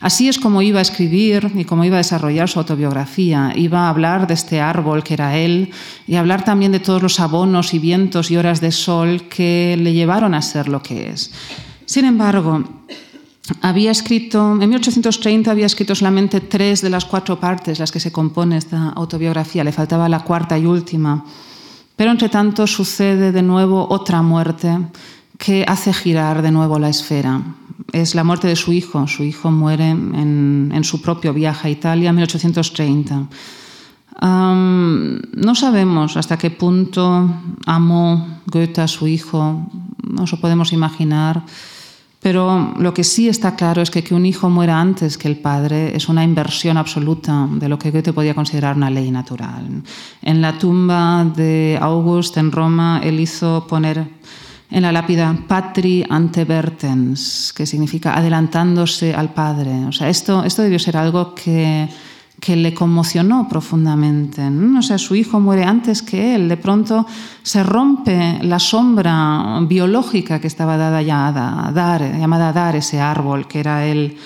Así 0.00 0.28
es 0.28 0.38
como 0.38 0.62
iba 0.62 0.78
a 0.78 0.82
escribir 0.82 1.50
y 1.54 1.64
como 1.64 1.84
iba 1.84 1.96
a 1.96 1.98
desarrollar 1.98 2.48
su 2.48 2.60
autobiografía. 2.60 3.52
Iba 3.56 3.86
a 3.86 3.90
hablar 3.90 4.26
de 4.26 4.34
este 4.34 4.60
árbol 4.60 5.02
que 5.02 5.14
era 5.14 5.36
él 5.36 5.70
y 6.06 6.14
hablar 6.14 6.44
también 6.44 6.72
de 6.72 6.80
todos 6.80 7.02
los 7.02 7.18
abonos 7.18 7.74
y 7.74 7.78
vientos 7.78 8.30
y 8.30 8.36
horas 8.36 8.60
de 8.60 8.70
sol 8.70 9.22
que 9.28 9.76
le 9.78 9.92
llevaron 9.92 10.34
a 10.34 10.42
ser 10.42 10.68
lo 10.68 10.82
que 10.82 11.10
es. 11.10 11.32
Sin 11.86 12.04
embargo, 12.04 12.64
había 13.62 13.90
escrito, 13.90 14.52
en 14.52 14.68
1830 14.68 15.50
había 15.50 15.66
escrito 15.66 15.94
solamente 15.94 16.40
tres 16.40 16.82
de 16.82 16.90
las 16.90 17.04
cuatro 17.04 17.40
partes 17.40 17.78
las 17.78 17.92
que 17.92 18.00
se 18.00 18.12
compone 18.12 18.56
esta 18.56 18.90
autobiografía, 18.90 19.64
le 19.64 19.72
faltaba 19.72 20.08
la 20.08 20.20
cuarta 20.20 20.58
y 20.58 20.66
última. 20.66 21.24
Pero 21.96 22.10
entre 22.10 22.28
tanto 22.28 22.66
sucede 22.66 23.32
de 23.32 23.42
nuevo 23.42 23.86
otra 23.90 24.22
muerte 24.22 24.78
que 25.36 25.64
hace 25.66 25.92
girar 25.92 26.42
de 26.42 26.50
nuevo 26.50 26.78
la 26.78 26.88
esfera. 26.88 27.42
Es 27.92 28.14
la 28.14 28.24
muerte 28.24 28.48
de 28.48 28.56
su 28.56 28.72
hijo. 28.72 29.06
Su 29.06 29.24
hijo 29.24 29.50
muere 29.50 29.90
en, 29.90 30.80
su 30.84 31.00
propio 31.00 31.32
viaje 31.32 31.68
a 31.68 31.70
Italia 31.70 32.10
en 32.10 32.16
1830. 32.16 33.28
no 34.22 35.54
sabemos 35.54 36.16
hasta 36.16 36.36
qué 36.36 36.50
punto 36.50 37.30
amó 37.66 38.40
Goethe 38.46 38.80
a 38.80 38.88
su 38.88 39.06
hijo, 39.06 39.66
no 40.02 40.24
lo 40.30 40.40
podemos 40.40 40.72
imaginar. 40.72 41.42
Pero 42.20 42.74
lo 42.78 42.92
que 42.92 43.04
sí 43.04 43.28
está 43.28 43.54
claro 43.54 43.80
es 43.80 43.90
que 43.90 44.02
que 44.02 44.14
un 44.14 44.26
hijo 44.26 44.50
muera 44.50 44.80
antes 44.80 45.16
que 45.16 45.28
el 45.28 45.38
padre 45.38 45.94
es 45.94 46.08
una 46.08 46.24
inversión 46.24 46.76
absoluta 46.76 47.46
de 47.48 47.68
lo 47.68 47.78
que 47.78 47.92
Goethe 47.92 48.12
podía 48.12 48.34
considerar 48.34 48.76
una 48.76 48.90
ley 48.90 49.10
natural. 49.10 49.82
En 50.22 50.40
la 50.40 50.58
tumba 50.58 51.24
de 51.24 51.78
August 51.80 52.36
en 52.36 52.50
Roma, 52.50 53.00
él 53.04 53.20
hizo 53.20 53.66
poner 53.68 54.18
en 54.70 54.82
la 54.82 54.92
lápida 54.92 55.34
patri 55.46 56.04
antevertens, 56.08 57.52
que 57.56 57.66
significa 57.66 58.14
adelantándose 58.14 59.14
al 59.14 59.32
padre. 59.32 59.86
O 59.86 59.92
sea, 59.92 60.08
esto, 60.08 60.44
esto 60.44 60.62
debió 60.62 60.78
ser 60.78 60.96
algo 60.96 61.34
que 61.34 61.88
que 62.40 62.56
le 62.56 62.72
conmocionó 62.72 63.48
profundamente. 63.48 64.42
O 64.78 64.82
sea, 64.82 64.98
su 64.98 65.14
hijo 65.14 65.40
muere 65.40 65.64
antes 65.64 66.02
que 66.02 66.34
él. 66.34 66.48
De 66.48 66.56
pronto 66.56 67.06
se 67.42 67.62
rompe 67.62 68.38
la 68.42 68.58
sombra 68.58 69.60
biológica 69.62 70.40
que 70.40 70.46
estaba 70.46 70.76
dada 70.76 70.98
a 70.98 71.72
dar, 71.72 72.18
llamada 72.18 72.50
a 72.50 72.52
dar 72.52 72.76
ese 72.76 73.00
árbol 73.00 73.48
que 73.48 73.60
era 73.60 73.86
él. 73.86 74.16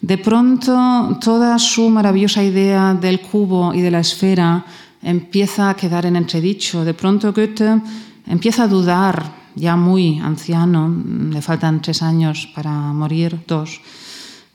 De 0.00 0.18
pronto 0.18 1.18
toda 1.20 1.58
su 1.58 1.88
maravillosa 1.88 2.42
idea 2.42 2.92
del 2.92 3.20
cubo 3.20 3.72
y 3.72 3.80
de 3.80 3.90
la 3.90 4.00
esfera 4.00 4.64
empieza 5.02 5.70
a 5.70 5.74
quedar 5.74 6.04
en 6.04 6.16
entredicho. 6.16 6.84
De 6.84 6.92
pronto 6.92 7.32
Goethe 7.32 7.80
empieza 8.26 8.64
a 8.64 8.68
dudar, 8.68 9.44
ya 9.54 9.76
muy 9.76 10.18
anciano, 10.18 10.94
le 11.30 11.40
faltan 11.40 11.80
tres 11.80 12.02
años 12.02 12.48
para 12.54 12.70
morir, 12.92 13.40
dos 13.46 13.80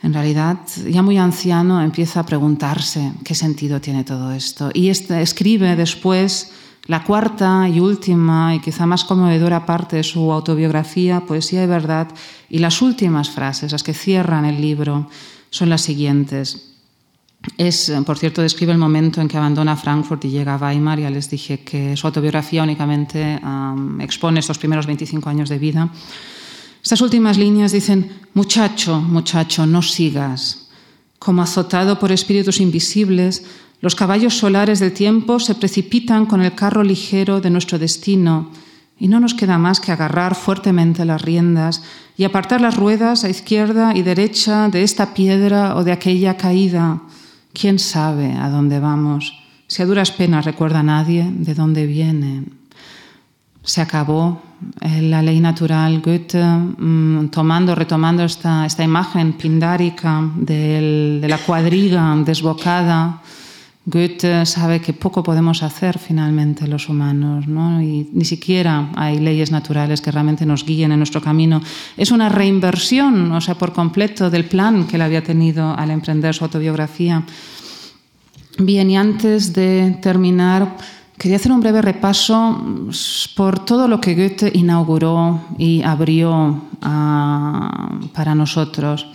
en 0.02 0.14
realidad, 0.14 0.60
ya 0.88 1.02
muy 1.02 1.18
anciano, 1.18 1.82
empieza 1.82 2.22
a 2.22 2.26
preguntarse 2.26 3.12
qué 3.24 3.36
sentido 3.36 3.82
tiene 3.82 4.04
todo 4.04 4.32
esto. 4.32 4.70
Y 4.74 4.90
este, 4.90 5.22
escribe 5.22 5.76
después 5.76 6.54
la 6.88 7.04
cuarta 7.04 7.68
y 7.68 7.80
última 7.80 8.56
y 8.56 8.62
quizá 8.62 8.86
más 8.86 9.04
conmovedora 9.04 9.66
parte 9.66 9.98
de 9.98 10.04
su 10.04 10.32
autobiografía, 10.32 11.20
Poesía 11.22 11.62
de 11.62 11.68
Verdad, 11.68 12.08
y 12.50 12.60
las 12.60 12.82
últimas 12.82 13.30
frases, 13.30 13.74
las 13.74 13.84
que 13.84 13.94
cierran 13.94 14.46
el 14.46 14.62
libro, 14.62 15.10
son 15.50 15.70
las 15.70 15.82
siguientes. 15.82 16.78
Es, 17.58 17.92
por 18.06 18.18
cierto, 18.18 18.42
describe 18.42 18.72
el 18.72 18.78
momento 18.78 19.22
en 19.22 19.28
que 19.28 19.38
abandona 19.38 19.76
Frankfurt 19.76 20.24
y 20.26 20.30
llega 20.30 20.56
a 20.56 20.58
Weimar. 20.58 21.00
Ya 21.00 21.10
les 21.10 21.30
dije 21.30 21.60
que 21.60 21.96
su 21.96 22.08
autobiografía 22.08 22.64
únicamente 22.64 23.40
expone 24.00 24.40
estos 24.40 24.58
primeros 24.58 24.86
25 24.86 25.30
años 25.30 25.50
de 25.50 25.58
vida. 25.58 25.90
Estas 26.82 27.02
últimas 27.02 27.38
líneas 27.38 27.72
dicen, 27.72 28.12
muchacho, 28.34 29.02
muchacho, 29.02 29.66
no 29.66 29.82
sigas. 29.82 30.70
Como 31.20 31.42
azotado 31.42 32.00
por 32.00 32.12
espíritus 32.12 32.60
invisibles, 32.60 33.44
los 33.82 33.96
caballos 33.96 34.38
solares 34.38 34.80
del 34.80 34.94
tiempo 34.94 35.40
se 35.40 35.56
precipitan 35.56 36.26
con 36.26 36.42
el 36.42 36.56
carro 36.56 36.84
ligero 36.84 37.42
de 37.42 37.50
nuestro 37.50 37.80
destino 37.80 38.52
y 39.00 39.08
no 39.08 39.20
nos 39.20 39.34
queda 39.34 39.58
más 39.58 39.80
que 39.80 39.92
agarrar 39.92 40.36
fuertemente 40.36 41.06
las 41.06 41.22
riendas 41.22 41.84
y 42.18 42.26
apartar 42.26 42.60
las 42.60 42.76
ruedas 42.76 43.24
a 43.24 43.30
izquierda 43.30 43.94
y 43.96 44.02
derecha 44.02 44.68
de 44.68 44.84
esta 44.84 45.14
piedra 45.14 45.76
o 45.76 45.86
de 45.86 45.94
aquella 45.94 46.36
caída. 46.36 47.02
¿Quién 47.54 47.80
sabe 47.80 48.34
a 48.34 48.50
dónde 48.50 48.80
vamos? 48.80 49.34
Si 49.68 49.82
a 49.82 49.86
duras 49.86 50.12
penas 50.12 50.44
recuerda 50.46 50.84
nadie 50.84 51.32
de 51.32 51.54
dónde 51.54 51.86
viene. 51.86 52.59
Se 53.70 53.82
acabó 53.82 54.42
eh, 54.82 55.04
la 55.04 55.22
ley 55.22 55.40
natural, 55.40 56.02
Goethe, 56.02 56.44
mm, 56.44 57.28
tomando, 57.30 57.76
retomando 57.76 58.24
esta, 58.24 58.66
esta 58.66 58.84
imagen 58.84 59.34
pindárica 59.34 60.28
de 60.36 61.24
la 61.30 61.38
cuadriga 61.38 62.16
desbocada, 62.26 63.22
Goethe 63.86 64.44
sabe 64.48 64.82
que 64.82 64.94
poco 64.94 65.22
podemos 65.22 65.62
hacer 65.62 66.00
finalmente 66.00 66.68
los 66.68 66.90
humanos, 66.90 67.48
¿no? 67.48 67.80
y 67.80 68.10
ni 68.12 68.26
siquiera 68.26 68.90
hay 68.96 69.20
leyes 69.20 69.52
naturales 69.52 70.02
que 70.02 70.10
realmente 70.10 70.48
nos 70.48 70.66
guíen 70.66 70.92
en 70.92 70.98
nuestro 70.98 71.22
camino. 71.22 71.62
Es 71.96 72.10
una 72.10 72.28
reinversión, 72.28 73.32
o 73.32 73.40
sea, 73.40 73.54
por 73.54 73.72
completo, 73.72 74.32
del 74.32 74.46
plan 74.46 74.88
que 74.88 74.96
él 74.96 75.04
había 75.04 75.24
tenido 75.24 75.78
al 75.78 75.92
emprender 75.92 76.34
su 76.34 76.44
autobiografía. 76.44 77.24
Bien, 78.58 78.90
y 78.90 78.98
antes 78.98 79.54
de 79.54 80.00
terminar, 80.02 80.76
Quería 81.20 81.36
hacer 81.36 81.52
un 81.52 81.60
breve 81.60 81.82
repaso 81.82 82.52
mm, 82.52 82.92
por 83.36 83.60
todo 83.66 83.90
lo 83.90 84.00
que 84.00 84.16
Goethe 84.16 84.52
inauguró 84.56 85.42
y 85.58 85.84
abrió 85.84 86.62
ah, 86.82 87.90
para 88.14 88.34
nosotros. 88.34 89.06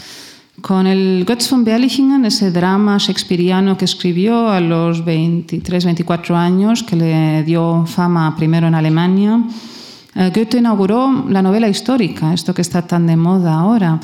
Con 0.61 0.87
el 0.87 1.25
Götz 1.27 1.51
von 1.51 1.65
Berlichingen, 1.65 2.27
ese 2.27 2.51
drama 2.51 2.99
shakespeariano 2.99 3.79
que 3.79 3.87
escribió 3.87 4.51
a 4.51 4.61
los 4.61 5.03
23, 5.03 5.87
24 5.87 6.37
años, 6.37 6.83
que 6.83 6.95
le 6.95 7.43
dio 7.43 7.87
fama 7.87 8.37
primero 8.37 8.67
en 8.67 8.75
Alemania, 8.75 9.43
eh, 10.15 10.31
Goethe 10.35 10.59
inauguró 10.59 11.25
la 11.31 11.41
novela 11.41 11.69
histórica, 11.69 12.35
esto 12.35 12.53
que 12.53 12.63
está 12.63 12.83
tan 12.83 13.07
de 13.07 13.17
moda 13.17 13.55
ahora. 13.55 13.99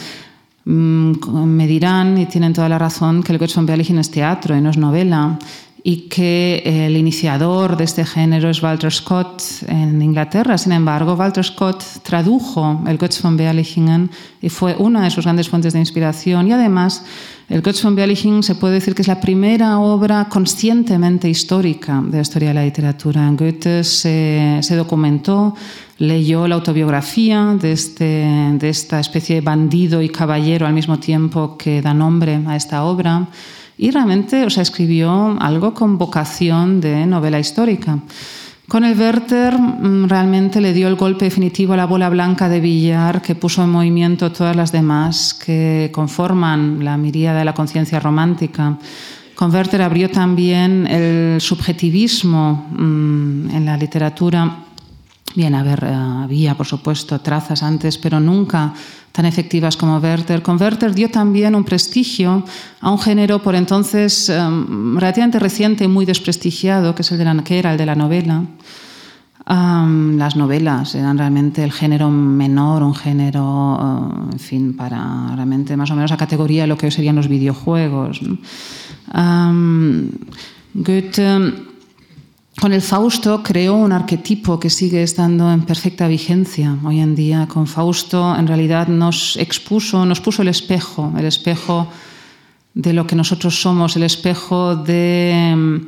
Mm, 0.64 1.12
me 1.44 1.66
dirán, 1.66 2.16
y 2.16 2.24
tienen 2.26 2.54
toda 2.54 2.68
la 2.68 2.78
razón, 2.78 3.22
que 3.22 3.32
el 3.32 3.38
Götz 3.38 3.56
von 3.56 3.66
Berlichingen 3.66 4.00
es 4.00 4.10
teatro 4.10 4.56
y 4.56 4.62
no 4.62 4.70
es 4.70 4.78
novela 4.78 5.38
y 5.82 6.08
que 6.08 6.62
el 6.64 6.96
iniciador 6.96 7.76
de 7.76 7.84
este 7.84 8.04
género 8.04 8.50
es 8.50 8.62
Walter 8.62 8.92
Scott 8.92 9.42
en 9.66 10.00
Inglaterra. 10.02 10.58
Sin 10.58 10.72
embargo, 10.72 11.14
Walter 11.14 11.44
Scott 11.44 11.82
tradujo 12.02 12.82
el 12.86 12.98
Götz 12.98 13.22
von 13.22 13.36
Berlichingen 13.36 14.10
y 14.42 14.48
fue 14.48 14.74
una 14.78 15.04
de 15.04 15.10
sus 15.10 15.24
grandes 15.24 15.48
fuentes 15.48 15.72
de 15.72 15.78
inspiración. 15.78 16.48
Y 16.48 16.52
además, 16.52 17.04
el 17.48 17.62
Götz 17.62 17.82
von 17.82 17.96
Berlichingen 17.96 18.42
se 18.42 18.54
puede 18.54 18.74
decir 18.74 18.94
que 18.94 19.02
es 19.02 19.08
la 19.08 19.20
primera 19.20 19.78
obra 19.78 20.28
conscientemente 20.28 21.28
histórica 21.28 22.02
de 22.04 22.16
la 22.16 22.22
historia 22.22 22.48
de 22.48 22.54
la 22.54 22.64
literatura. 22.64 23.30
Goethe 23.32 23.82
se, 23.82 24.58
se 24.62 24.76
documentó, 24.76 25.54
leyó 25.98 26.46
la 26.46 26.56
autobiografía 26.56 27.56
de, 27.58 27.72
este, 27.72 28.04
de 28.54 28.68
esta 28.68 29.00
especie 29.00 29.36
de 29.36 29.40
bandido 29.40 30.02
y 30.02 30.10
caballero 30.10 30.66
al 30.66 30.74
mismo 30.74 30.98
tiempo 30.98 31.56
que 31.56 31.80
da 31.80 31.94
nombre 31.94 32.38
a 32.46 32.56
esta 32.56 32.84
obra 32.84 33.28
y 33.80 33.90
realmente 33.90 34.44
o 34.44 34.50
sea, 34.50 34.62
escribió 34.62 35.38
algo 35.40 35.72
con 35.72 35.96
vocación 35.96 36.82
de 36.82 37.06
novela 37.06 37.40
histórica. 37.40 37.98
Con 38.68 38.84
el 38.84 38.96
Werther 38.96 39.58
mm, 39.58 40.06
realmente 40.06 40.60
le 40.60 40.74
dio 40.74 40.86
el 40.86 40.96
golpe 40.96 41.24
definitivo 41.24 41.72
a 41.72 41.78
la 41.78 41.86
bola 41.86 42.10
blanca 42.10 42.50
de 42.50 42.60
billar 42.60 43.22
que 43.22 43.34
puso 43.34 43.64
en 43.64 43.70
movimiento 43.70 44.30
todas 44.32 44.54
las 44.54 44.70
demás 44.70 45.32
que 45.32 45.90
conforman 45.94 46.84
la 46.84 46.98
miríada 46.98 47.38
de 47.38 47.46
la 47.46 47.54
conciencia 47.54 47.98
romántica. 47.98 48.78
Con 49.34 49.50
Werther 49.50 49.80
abrió 49.80 50.10
también 50.10 50.86
el 50.86 51.40
subjetivismo 51.40 52.68
mm, 52.70 53.50
en 53.50 53.64
la 53.64 53.78
literatura. 53.78 54.58
Bien, 55.34 55.54
a 55.54 55.62
eh, 55.62 55.94
había 56.24 56.56
por 56.56 56.66
supuesto 56.66 57.20
trazas 57.20 57.62
antes, 57.62 57.98
pero 57.98 58.18
nunca 58.18 58.74
tan 59.12 59.26
efectivas 59.26 59.76
como 59.76 59.98
Werther. 59.98 60.42
Con 60.42 60.60
Werther 60.60 60.92
dio 60.92 61.08
también 61.08 61.54
un 61.54 61.64
prestigio 61.64 62.44
a 62.80 62.90
un 62.90 62.98
género 62.98 63.40
por 63.40 63.54
entonces 63.54 64.28
um, 64.28 64.96
relativamente 64.96 65.38
reciente 65.38 65.84
y 65.84 65.88
muy 65.88 66.04
desprestigiado, 66.04 66.94
que, 66.94 67.02
es 67.02 67.12
el 67.12 67.18
de 67.18 67.24
la, 67.24 67.44
que 67.44 67.58
era 67.58 67.72
el 67.72 67.78
de 67.78 67.86
la 67.86 67.94
novela. 67.94 68.42
Um, 69.48 70.16
las 70.16 70.36
novelas 70.36 70.94
eran 70.94 71.18
realmente 71.18 71.62
el 71.64 71.72
género 71.72 72.10
menor, 72.10 72.82
un 72.82 72.94
género, 72.94 73.44
uh, 73.44 74.32
en 74.32 74.38
fin, 74.38 74.76
para 74.76 75.32
realmente 75.34 75.76
más 75.76 75.90
o 75.90 75.94
menos 75.94 76.12
a 76.12 76.16
categoría 76.16 76.62
de 76.62 76.68
lo 76.68 76.76
que 76.76 76.86
hoy 76.86 76.92
serían 76.92 77.16
los 77.16 77.28
videojuegos. 77.28 78.20
Um, 79.14 80.08
Goethe 80.74 81.69
con 82.60 82.74
el 82.74 82.82
Fausto 82.82 83.42
creó 83.42 83.74
un 83.74 83.90
arquetipo 83.90 84.60
que 84.60 84.68
sigue 84.68 85.02
estando 85.02 85.50
en 85.50 85.62
perfecta 85.62 86.06
vigencia 86.08 86.76
hoy 86.84 87.00
en 87.00 87.14
día. 87.14 87.48
Con 87.48 87.66
Fausto 87.66 88.36
en 88.36 88.46
realidad 88.46 88.86
nos 88.86 89.36
expuso, 89.36 90.04
nos 90.04 90.20
puso 90.20 90.42
el 90.42 90.48
espejo, 90.48 91.10
el 91.16 91.24
espejo 91.24 91.88
de 92.74 92.92
lo 92.92 93.06
que 93.06 93.16
nosotros 93.16 93.58
somos, 93.60 93.96
el 93.96 94.02
espejo 94.02 94.76
de, 94.76 95.80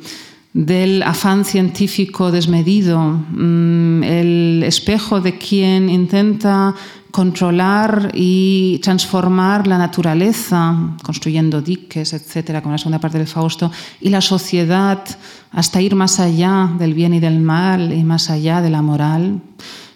del 0.54 1.02
afán 1.02 1.44
científico 1.44 2.32
desmedido, 2.32 2.98
mm, 3.00 4.02
el 4.02 4.62
espejo 4.64 5.20
de 5.20 5.36
quien 5.36 5.90
intenta 5.90 6.74
controlar 7.10 8.12
y 8.14 8.78
transformar 8.82 9.66
la 9.66 9.76
naturaleza, 9.76 10.96
construyendo 11.02 11.60
diques, 11.60 12.14
etcétera, 12.14 12.62
como 12.62 12.72
la 12.72 12.78
segunda 12.78 12.98
parte 12.98 13.18
del 13.18 13.26
Fausto, 13.26 13.70
y 14.00 14.08
la 14.08 14.22
sociedad 14.22 15.04
hasta 15.52 15.80
ir 15.80 15.94
más 15.94 16.18
allá 16.18 16.70
del 16.78 16.94
bien 16.94 17.14
y 17.14 17.20
del 17.20 17.40
mal 17.40 17.92
y 17.92 18.02
más 18.02 18.30
allá 18.30 18.60
de 18.62 18.70
la 18.70 18.82
moral. 18.82 19.40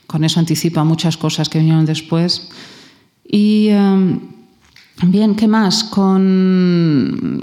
Con 0.07 0.23
eso 0.24 0.39
anticipa 0.39 0.85
muchas 0.85 1.16
cosas 1.16 1.49
que 1.49 1.59
vinieron 1.59 1.87
después. 1.87 2.49
Y 3.27 3.69
em, 3.69 4.20
bien, 5.03 5.35
¿qué 5.35 5.49
más? 5.49 5.83
Con, 5.85 7.43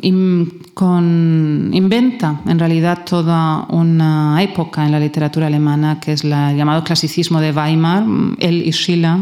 inventa 1.72 2.42
en 2.46 2.60
realidad 2.60 3.04
toda 3.06 3.66
una 3.70 4.42
época 4.42 4.86
en 4.86 4.92
la 4.92 5.00
literatura 5.00 5.48
alemana 5.48 6.00
que 6.00 6.14
es 6.14 6.24
el 6.24 6.30
llamado 6.30 6.84
clasicismo 6.84 7.42
de 7.42 7.52
Weimar, 7.52 8.06
él 8.40 8.64
y 8.66 8.72
Schiller 8.72 9.18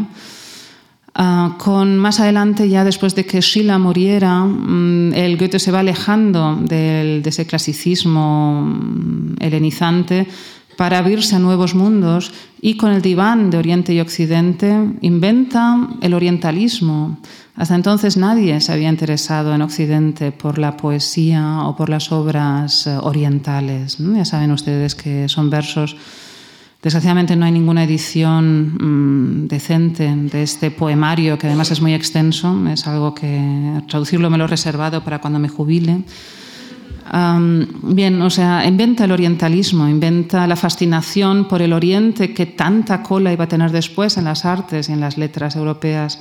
Ah, 1.14 1.56
con 1.58 1.98
más 1.98 2.22
adelante, 2.22 2.70
ya 2.70 2.86
después 2.86 3.16
de 3.16 3.26
que 3.26 3.42
Schiller 3.42 3.78
muriera, 3.80 4.46
mm, 4.46 5.14
el 5.14 5.38
Goethe 5.38 5.60
se 5.60 5.72
va 5.72 5.80
alejando 5.80 6.58
de 6.62 7.22
ese 7.26 7.46
clasicismo 7.46 8.62
mm, 8.62 9.36
helenizante 9.40 10.28
para 10.78 11.00
abrirse 11.00 11.36
a 11.36 11.40
nuevos 11.40 11.76
mundos 11.76 12.32
y 12.62 12.78
con 12.78 12.92
el 12.92 13.02
diván 13.02 13.50
de 13.50 13.58
Oriente 13.58 13.94
y 13.94 14.00
Occidente 14.00 14.74
inventa 15.02 15.90
el 16.02 16.14
orientalismo. 16.14 17.20
Hasta 17.56 17.76
entonces 17.76 18.16
nadie 18.16 18.62
se 18.62 18.72
había 18.72 18.90
interesado 18.90 19.54
en 19.54 19.62
Occidente 19.62 20.32
por 20.32 20.58
la 20.58 20.78
poesía 20.78 21.64
o 21.66 21.76
por 21.76 21.90
las 21.90 22.12
obras 22.12 22.88
eh, 22.88 22.98
orientales. 23.02 23.98
Ya 24.00 24.24
saben 24.24 24.52
ustedes 24.52 24.96
que 24.96 25.28
son 25.28 25.50
versos 25.50 25.98
Desgraciadamente 26.82 27.36
no 27.36 27.46
hay 27.46 27.52
ninguna 27.52 27.84
edición 27.84 28.74
mm, 28.74 29.48
decente 29.48 30.16
de 30.16 30.42
este 30.42 30.72
poemario, 30.72 31.38
que 31.38 31.46
además 31.46 31.70
es 31.70 31.80
muy 31.80 31.94
extenso. 31.94 32.58
Es 32.70 32.88
algo 32.88 33.14
que 33.14 33.84
traducirlo 33.88 34.32
me 34.32 34.38
lo 34.40 34.46
he 34.46 34.48
reservado 34.48 35.04
para 35.04 35.22
cuando 35.22 35.38
me 35.38 35.48
jubile. 35.48 36.04
bien, 37.84 38.22
o 38.22 38.30
sea, 38.32 38.66
inventa 38.66 39.06
el 39.06 39.12
orientalismo, 39.12 39.88
inventa 39.88 40.48
la 40.48 40.56
fascinación 40.56 41.48
por 41.48 41.62
el 41.62 41.74
oriente 41.74 42.34
que 42.34 42.48
tanta 42.48 43.04
cola 43.04 43.32
iba 43.32 43.44
a 43.44 43.48
tener 43.48 43.72
después 43.72 44.18
en 44.18 44.24
las 44.24 44.44
artes 44.44 44.90
y 44.90 44.94
en 44.94 45.02
las 45.02 45.20
letras 45.20 45.56
europeas. 45.56 46.18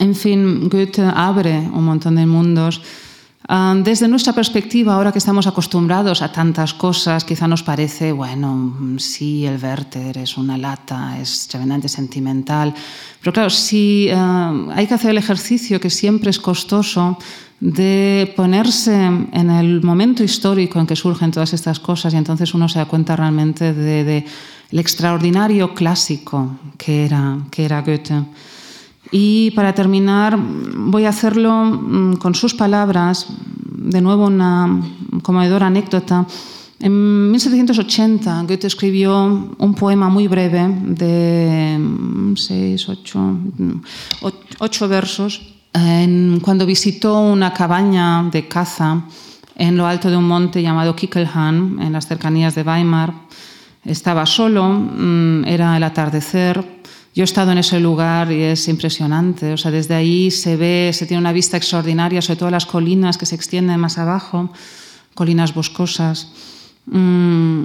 En 0.00 0.16
fin, 0.16 0.68
Goethe 0.68 1.02
abre 1.02 1.56
un 1.72 1.84
montón 1.84 2.16
de 2.16 2.26
mundos 2.26 2.82
desde 3.48 4.06
nuestra 4.06 4.32
perspectiva, 4.32 4.94
ahora 4.94 5.10
que 5.10 5.18
estamos 5.18 5.46
acostumbrados 5.46 6.22
a 6.22 6.30
tantas 6.30 6.74
cosas, 6.74 7.24
quizá 7.24 7.48
nos 7.48 7.62
parece, 7.62 8.12
bueno, 8.12 8.98
sí, 8.98 9.44
el 9.46 9.60
Werther 9.60 10.18
es 10.18 10.36
una 10.36 10.56
lata, 10.56 11.18
es 11.18 11.48
tremendamente 11.48 11.88
sentimental, 11.88 12.72
pero 13.20 13.32
claro, 13.32 13.50
sí 13.50 14.08
ah, 14.14 14.54
hay 14.74 14.86
que 14.86 14.94
hacer 14.94 15.10
el 15.10 15.18
ejercicio 15.18 15.80
que 15.80 15.90
siempre 15.90 16.30
es 16.30 16.38
costoso 16.38 17.18
de 17.60 18.32
ponerse 18.36 18.94
en 18.94 19.50
el 19.50 19.82
momento 19.82 20.22
histórico 20.22 20.78
en 20.78 20.86
que 20.86 20.96
surgen 20.96 21.30
todas 21.30 21.52
estas 21.52 21.80
cosas 21.80 22.14
y 22.14 22.16
entonces 22.16 22.54
uno 22.54 22.68
se 22.68 22.78
da 22.78 22.86
cuenta 22.86 23.16
realmente 23.16 23.74
del 23.74 24.06
de, 24.06 24.26
extraordinario 24.72 25.74
clásico 25.74 26.58
que 26.78 27.04
era, 27.04 27.38
que 27.50 27.64
era 27.64 27.82
Goethe. 27.82 28.24
Y 29.10 29.50
para 29.52 29.74
terminar, 29.74 30.38
voy 30.38 31.04
a 31.04 31.08
hacerlo 31.08 31.64
mm, 31.64 32.16
con 32.16 32.34
sus 32.34 32.54
palabras, 32.54 33.26
de 33.64 34.00
nuevo 34.00 34.26
una 34.26 34.82
conmovedora 35.22 35.66
anécdota. 35.66 36.26
En 36.78 37.30
1780 37.30 38.44
Goethe 38.44 38.66
escribió 38.66 39.54
un 39.58 39.74
poema 39.74 40.08
muy 40.08 40.28
breve 40.28 40.66
de 40.82 41.76
mm, 41.78 42.36
seis, 42.36 42.88
ocho, 42.88 43.18
mm, 43.18 43.82
ocho 44.58 44.88
versos 44.88 45.56
cuando 46.42 46.66
visitó 46.66 47.20
una 47.20 47.52
cabaña 47.52 48.24
de 48.24 48.48
caza 48.48 49.04
en 49.54 49.76
lo 49.76 49.86
alto 49.86 50.10
de 50.10 50.16
un 50.16 50.26
monte 50.26 50.62
llamado 50.62 50.96
Kickelhahn, 50.96 51.78
en 51.80 51.92
las 51.92 52.08
cercanías 52.08 52.54
de 52.54 52.62
Weimar. 52.62 53.12
Estaba 53.84 54.26
solo, 54.26 54.90
era 55.46 55.76
el 55.76 55.82
atardecer 55.84 56.79
yo 57.20 57.24
he 57.24 57.24
estado 57.24 57.52
en 57.52 57.58
ese 57.58 57.78
lugar 57.78 58.32
y 58.32 58.40
es 58.40 58.66
impresionante. 58.68 59.52
O 59.52 59.58
sea, 59.58 59.70
desde 59.70 59.94
ahí 59.94 60.30
se 60.30 60.56
ve, 60.56 60.90
se 60.94 61.04
tiene 61.04 61.20
una 61.20 61.34
vista 61.34 61.58
extraordinaria, 61.58 62.22
sobre 62.22 62.38
todo 62.38 62.50
las 62.50 62.64
colinas 62.64 63.18
que 63.18 63.26
se 63.26 63.34
extienden 63.34 63.78
más 63.78 63.98
abajo, 63.98 64.48
colinas 65.12 65.52
boscosas. 65.52 66.32
Mm, 66.86 67.64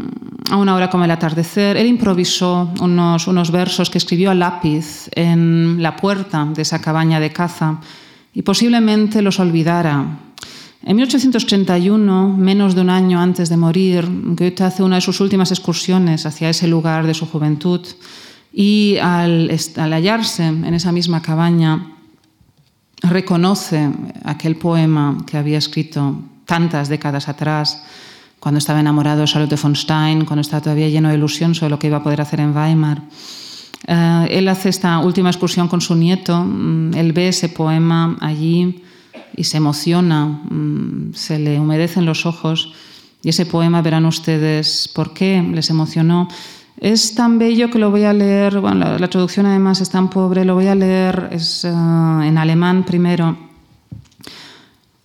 a 0.51 0.57
una 0.57 0.75
hora 0.75 0.89
como 0.89 1.05
el 1.05 1.11
atardecer, 1.11 1.77
él 1.77 1.87
improvisó 1.87 2.73
unos, 2.81 3.27
unos 3.27 3.49
versos 3.49 3.89
que 3.89 3.97
escribió 3.97 4.31
a 4.31 4.35
lápiz 4.35 5.09
en 5.15 5.81
la 5.81 5.95
puerta 5.95 6.43
de 6.53 6.61
esa 6.61 6.81
cabaña 6.81 7.21
de 7.21 7.31
caza 7.31 7.79
y 8.33 8.41
posiblemente 8.41 9.21
los 9.21 9.39
olvidara. 9.39 10.19
En 10.83 10.97
1831, 10.97 12.35
menos 12.37 12.75
de 12.75 12.81
un 12.81 12.89
año 12.89 13.21
antes 13.21 13.47
de 13.47 13.55
morir, 13.55 14.05
Goethe 14.05 14.65
hace 14.65 14.83
una 14.83 14.95
de 14.95 15.01
sus 15.01 15.21
últimas 15.21 15.51
excursiones 15.51 16.25
hacia 16.25 16.49
ese 16.49 16.67
lugar 16.67 17.07
de 17.07 17.13
su 17.13 17.25
juventud 17.25 17.87
y 18.57 18.97
al, 19.01 19.51
hallarse 19.75 20.45
en 20.45 20.73
esa 20.73 20.93
misma 20.93 21.21
cabaña, 21.21 21.91
reconoce 23.01 23.91
aquel 24.23 24.55
poema 24.55 25.17
que 25.27 25.35
había 25.35 25.57
escrito 25.57 26.15
tantas 26.45 26.87
décadas 26.87 27.27
atrás, 27.27 27.83
cuando 28.39 28.59
estaba 28.59 28.79
enamorado 28.79 29.21
de 29.21 29.27
Charlotte 29.27 29.61
von 29.61 29.75
Stein, 29.75 30.23
cuando 30.23 30.39
estaba 30.39 30.61
todavía 30.61 30.87
lleno 30.87 31.09
de 31.09 31.15
ilusión 31.15 31.53
sobre 31.53 31.71
lo 31.71 31.79
que 31.79 31.87
iba 31.87 31.97
a 31.97 32.03
poder 32.03 32.21
hacer 32.21 32.39
en 32.39 32.55
Weimar. 32.55 33.01
Eh, 33.87 34.27
él 34.29 34.47
hace 34.47 34.69
esta 34.69 34.99
última 34.99 35.29
excursión 35.29 35.67
con 35.67 35.81
su 35.81 35.93
nieto, 35.93 36.41
mm, 36.41 36.93
él 36.93 37.11
ve 37.11 37.27
ese 37.27 37.49
poema 37.49 38.15
allí 38.21 38.83
y 39.35 39.43
se 39.43 39.57
emociona, 39.57 40.27
mm, 40.27 41.13
se 41.13 41.39
le 41.39 41.59
humedecen 41.59 42.05
los 42.05 42.25
ojos 42.25 42.71
y 43.21 43.29
ese 43.29 43.45
poema 43.45 43.81
verán 43.81 44.05
ustedes 44.05 44.87
por 44.87 45.13
qué 45.13 45.43
les 45.51 45.69
emocionó. 45.69 46.29
Es 46.77 47.15
tan 47.15 47.39
bello 47.39 47.69
que 47.69 47.79
lo 47.79 47.89
voy 47.89 48.03
a 48.03 48.13
leer, 48.13 48.59
bueno, 48.59 48.97
la, 48.99 49.07
traducción 49.07 49.45
además 49.45 49.79
es 49.79 49.89
tan 49.89 50.09
pobre, 50.09 50.43
lo 50.43 50.55
voy 50.55 50.67
a 50.67 50.75
leer 50.75 51.29
es, 51.31 51.63
eh, 51.63 51.69
en 51.69 52.37
alemán 52.37 52.83
primero, 52.83 53.37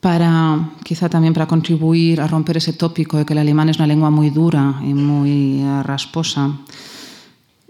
para 0.00 0.70
quizá 0.82 1.08
también 1.08 1.32
para 1.32 1.46
contribuir 1.46 2.20
a 2.20 2.26
romper 2.26 2.56
ese 2.56 2.72
tópico 2.72 3.18
de 3.18 3.24
que 3.24 3.34
el 3.34 3.38
alemán 3.38 3.68
es 3.68 3.76
una 3.76 3.86
lengua 3.86 4.10
muy 4.10 4.30
dura 4.30 4.80
y 4.82 4.94
muy 4.94 5.62
uh, 5.62 5.82
rasposa. 5.82 6.58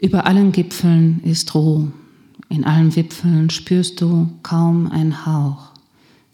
Über 0.01 0.27
allen 0.27 0.53
Gipfeln 0.53 1.21
ist 1.25 1.55
Ruhe, 1.55 1.89
in 2.49 2.65
allen 2.65 2.95
Wipfeln 2.95 3.51
spürst 3.51 4.01
du 4.01 4.29
kaum 4.43 4.91
ein 4.91 5.27
Hauch. 5.27 5.75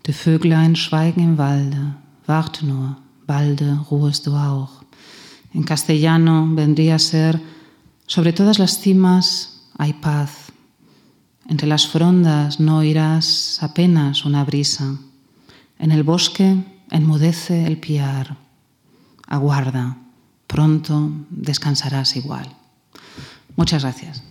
Die 0.06 0.12
Vöglein 0.12 0.76
schweigen 0.76 1.20
im 1.20 1.38
Walde, 1.38 1.96
warte 2.26 2.64
nur, 2.64 2.96
balde 3.26 3.80
ruhest 3.90 4.26
du 4.26 4.34
auch. 4.34 4.84
En 5.52 5.64
castellano 5.64 6.48
vendría 6.54 6.96
a 6.96 6.98
ser 6.98 7.40
sobre 8.06 8.32
todas 8.32 8.58
las 8.58 8.78
cimas 8.78 9.62
hay 9.78 9.92
paz. 9.94 10.52
Entre 11.48 11.66
las 11.66 11.86
frondas 11.86 12.58
no 12.58 12.78
oirás 12.78 13.58
apenas 13.62 14.24
una 14.24 14.44
brisa. 14.44 14.96
En 15.78 15.92
el 15.92 16.02
bosque 16.02 16.56
enmudece 16.90 17.66
el 17.66 17.78
piar. 17.78 18.36
Aguarda, 19.26 19.98
pronto 20.46 21.10
descansarás 21.30 22.16
igual. 22.16 22.48
Muchas 23.56 23.82
gracias. 23.82 24.22